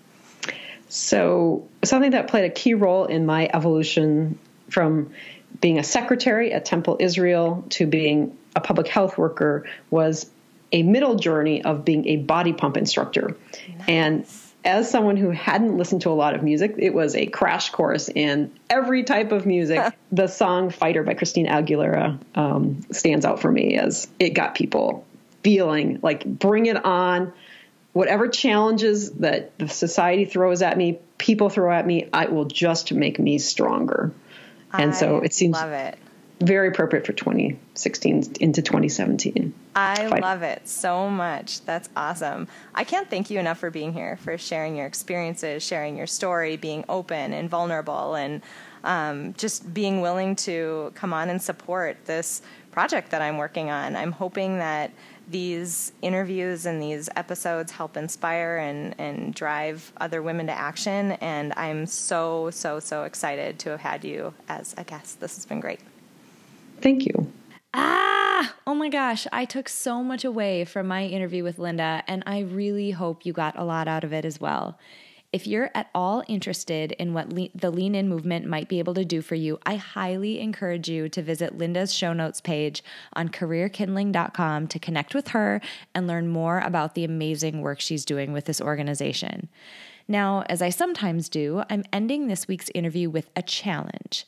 So, 0.92 1.70
something 1.86 2.12
that 2.12 2.28
played 2.28 2.44
a 2.44 2.50
key 2.50 2.74
role 2.74 3.06
in 3.06 3.26
my 3.26 3.50
evolution 3.54 4.38
from 4.70 5.12
being 5.62 5.80
a 5.80 5.84
secretary 5.84 6.52
at 6.52 6.66
Temple 6.66 6.98
Israel 7.00 7.64
to 7.70 7.88
being 7.88 8.38
a 8.58 8.60
public 8.60 8.90
health 8.90 9.18
worker 9.18 9.66
was 9.90 10.30
a 10.74 10.84
middle 10.84 11.16
journey 11.16 11.64
of 11.64 11.86
being 11.86 12.06
a 12.10 12.18
body 12.18 12.52
pump 12.52 12.76
instructor. 12.76 13.38
Nice. 13.78 13.88
And 13.88 14.26
as 14.66 14.92
someone 14.92 15.16
who 15.16 15.30
hadn't 15.30 15.78
listened 15.78 16.02
to 16.02 16.10
a 16.10 16.12
lot 16.12 16.36
of 16.36 16.44
music, 16.44 16.76
it 16.78 16.94
was 16.94 17.16
a 17.16 17.26
crash 17.26 17.70
course 17.70 18.10
in 18.10 18.52
every 18.70 19.06
type 19.06 19.32
of 19.32 19.46
music. 19.46 19.80
the 20.12 20.28
song 20.28 20.72
Fighter 20.72 21.04
by 21.04 21.14
Christina 21.14 21.52
Aguilera 21.52 22.20
um, 22.36 22.82
stands 22.92 23.24
out 23.24 23.40
for 23.40 23.50
me 23.50 23.78
as 23.78 24.10
it 24.20 24.32
got 24.32 24.56
people 24.56 25.06
feeling 25.42 26.00
like 26.04 26.26
bring 26.26 26.66
it 26.66 26.84
on 26.84 27.32
whatever 27.94 28.28
challenges 28.28 29.12
that 29.14 29.58
the 29.58 29.68
society 29.68 30.26
throws 30.26 30.62
at 30.62 30.78
me, 30.78 31.00
people 31.18 31.50
throw 31.50 31.72
at 31.72 31.86
me, 31.86 32.10
I 32.14 32.26
will 32.28 32.46
just 32.46 32.94
make 32.94 33.20
me 33.20 33.38
stronger. 33.38 34.12
And 34.74 34.92
I 34.92 34.94
so 34.94 35.18
it 35.18 35.34
seems 35.34 35.58
it. 35.62 35.98
very 36.40 36.70
appropriate 36.70 37.06
for 37.06 37.14
2016 37.14 38.36
into 38.40 38.62
2017. 38.62 39.54
I 39.76 40.08
love 40.08 40.44
it 40.44 40.68
so 40.68 41.10
much. 41.10 41.62
That's 41.66 41.90
awesome. 41.96 42.48
I 42.74 42.86
can't 42.86 43.10
thank 43.10 43.30
you 43.30 43.40
enough 43.40 43.60
for 43.60 43.70
being 43.70 43.94
here, 43.94 44.18
for 44.18 44.38
sharing 44.38 44.78
your 44.78 44.86
experiences, 44.86 45.62
sharing 45.64 45.98
your 45.98 46.08
story, 46.08 46.56
being 46.56 46.86
open 46.88 47.34
and 47.34 47.50
vulnerable, 47.50 48.16
and 48.16 48.42
um, 48.84 49.34
just 49.34 49.74
being 49.74 50.02
willing 50.02 50.36
to 50.38 50.92
come 50.96 51.14
on 51.14 51.30
and 51.30 51.42
support 51.42 51.98
this 52.06 52.42
project 52.72 53.12
that 53.12 53.22
I'm 53.22 53.38
working 53.38 53.70
on. 53.70 53.96
I'm 53.96 54.14
hoping 54.14 54.58
that 54.60 54.92
these 55.32 55.94
interviews 56.02 56.66
and 56.66 56.82
these 56.82 57.10
episodes 57.16 57.72
help 57.72 57.98
inspire 57.98 58.58
and, 58.58 58.96
and 59.00 59.34
drive 59.34 59.92
other 59.98 60.22
women 60.22 60.48
to 60.48 60.54
action. 60.54 61.14
And 61.14 61.54
I'm 61.56 61.86
so, 61.86 62.50
so, 62.52 62.80
so 62.80 63.04
excited 63.04 63.60
to 63.60 63.72
have 63.72 63.80
had 63.80 64.04
you 64.04 64.34
as 64.50 64.76
a 64.78 64.84
guest. 64.84 65.20
This 65.20 65.36
has 65.36 65.46
been 65.46 65.60
great. 65.60 65.80
Thank 66.82 67.06
you. 67.06 67.32
Ah, 67.74 68.54
oh 68.68 68.76
my 68.76 68.90
gosh, 68.90 69.28
I 69.32 69.46
took 69.46 69.70
so 69.70 70.04
much 70.04 70.26
away 70.26 70.66
from 70.66 70.88
my 70.88 71.06
interview 71.06 71.44
with 71.44 71.58
Linda, 71.58 72.04
and 72.08 72.22
I 72.26 72.40
really 72.40 72.92
hope 72.92 73.26
you 73.26 73.32
got 73.32 73.58
a 73.58 73.64
lot 73.64 73.88
out 73.88 74.04
of 74.04 74.12
it 74.12 74.26
as 74.26 74.42
well. 74.42 74.78
If 75.34 75.48
you're 75.48 75.72
at 75.74 75.90
all 75.96 76.24
interested 76.28 76.92
in 76.94 77.14
what 77.14 77.32
le- 77.32 77.48
the 77.56 77.72
Lean 77.72 77.96
In 77.96 78.10
movement 78.10 78.46
might 78.46 78.68
be 78.68 78.80
able 78.80 78.94
to 78.96 79.06
do 79.06 79.22
for 79.22 79.36
you, 79.36 79.60
I 79.66 79.76
highly 79.78 80.42
encourage 80.42 80.90
you 80.90 81.08
to 81.08 81.22
visit 81.22 81.58
Linda's 81.58 81.94
show 81.94 82.12
notes 82.12 82.42
page 82.42 82.84
on 83.14 83.30
careerkindling.com 83.30 84.68
to 84.68 84.80
connect 84.80 85.16
with 85.16 85.30
her 85.30 85.62
and 85.96 86.06
learn 86.06 86.28
more 86.28 86.60
about 86.60 86.96
the 86.96 87.06
amazing 87.06 87.62
work 87.62 87.80
she's 87.80 88.04
doing 88.04 88.34
with 88.34 88.44
this 88.44 88.60
organization. 88.60 89.48
Now, 90.06 90.44
as 90.50 90.62
I 90.62 90.70
sometimes 90.70 91.30
do, 91.30 91.64
I'm 91.70 91.86
ending 91.94 92.28
this 92.28 92.50
week's 92.50 92.70
interview 92.76 93.10
with 93.10 93.30
a 93.34 93.42
challenge. 93.42 94.26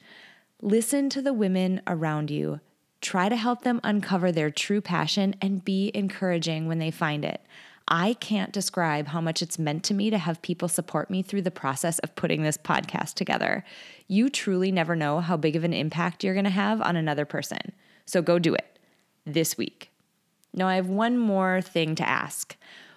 Listen 0.62 1.10
to 1.10 1.22
the 1.22 1.34
women 1.34 1.82
around 1.86 2.32
you. 2.32 2.62
Try 3.02 3.28
to 3.28 3.36
help 3.36 3.64
them 3.64 3.82
uncover 3.84 4.32
their 4.32 4.50
true 4.50 4.80
passion 4.80 5.36
and 5.42 5.66
be 5.66 5.92
encouraging 5.94 6.70
when 6.70 6.80
they 6.80 6.92
find 6.92 7.26
it. 7.26 7.42
I 7.88 8.14
can't 8.14 8.54
describe 8.54 9.08
how 9.08 9.20
much 9.20 9.42
it's 9.42 9.60
meant 9.60 9.84
to 9.86 9.94
me 9.94 10.10
to 10.10 10.18
have 10.18 10.42
people 10.42 10.68
support 10.68 11.10
me 11.10 11.22
through 11.22 11.42
the 11.42 11.52
process 11.52 12.00
of 12.00 12.16
putting 12.16 12.44
this 12.44 12.58
podcast 12.58 13.16
together. 13.16 13.66
You 14.08 14.30
truly 14.30 14.72
never 14.72 14.96
know 14.96 15.20
how 15.20 15.36
big 15.38 15.56
of 15.56 15.64
an 15.64 15.74
impact 15.74 16.24
you're 16.24 16.34
going 16.34 16.46
to 16.46 16.50
have 16.50 16.82
on 16.82 16.96
another 16.96 17.26
person. 17.26 17.74
So 18.06 18.22
go 18.22 18.40
do 18.40 18.54
it 18.54 18.80
this 19.26 19.58
week. 19.58 19.92
Now, 20.54 20.68
I 20.68 20.76
have 20.76 20.88
one 20.88 21.18
more 21.18 21.62
thing 21.62 21.96
to 21.96 22.08
ask. 22.08 22.56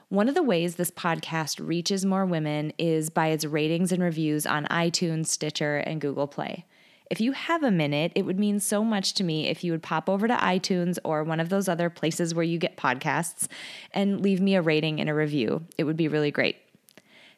One 0.09 0.29
of 0.29 0.35
the 0.35 0.43
ways 0.43 0.77
this 0.77 0.91
podcast 0.91 1.67
reaches 1.67 2.05
more 2.05 2.25
women 2.25 2.73
is 2.79 3.11
by 3.11 3.29
its 3.29 3.45
ratings 3.45 3.91
and 3.91 4.03
reviews 4.03 4.47
on 4.47 4.67
iTunes, 4.67 5.27
Stitcher, 5.27 5.79
and 5.79 6.01
Google 6.01 6.29
Play. 6.29 6.65
If 7.11 7.21
you 7.21 7.33
have 7.33 7.63
a 7.63 7.71
minute, 7.71 8.13
it 8.15 8.23
would 8.23 8.39
mean 8.39 8.59
so 8.59 8.83
much 8.83 9.15
to 9.15 9.25
me 9.25 9.49
if 9.49 9.63
you 9.63 9.73
would 9.73 9.83
pop 9.83 10.09
over 10.09 10.27
to 10.27 10.35
iTunes 10.35 10.99
or 11.05 11.23
one 11.23 11.39
of 11.39 11.49
those 11.49 11.69
other 11.69 11.89
places 11.89 12.35
where 12.35 12.45
you 12.45 12.59
get 12.59 12.77
podcasts 12.77 13.47
and 13.93 14.21
leave 14.21 14.41
me 14.41 14.57
a 14.57 14.63
rating 14.63 15.01
and 15.01 15.09
a 15.09 15.15
review. 15.15 15.65
It 15.79 15.85
would 15.85 15.97
be 15.97 16.09
really 16.09 16.31
great. 16.31 16.57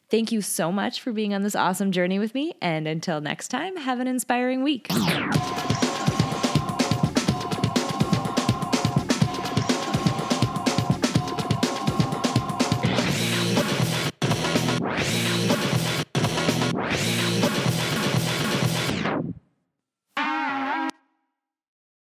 Thank 0.09 0.31
you 0.31 0.41
so 0.41 0.71
much 0.71 1.01
for 1.01 1.11
being 1.11 1.35
on 1.35 1.43
this 1.43 1.55
awesome 1.55 1.91
journey 1.91 2.17
with 2.17 2.33
me. 2.33 2.53
And 2.61 2.87
until 2.87 3.21
next 3.21 3.49
time, 3.49 3.77
have 3.77 3.99
an 3.99 4.07
inspiring 4.07 4.63
week. 4.63 4.87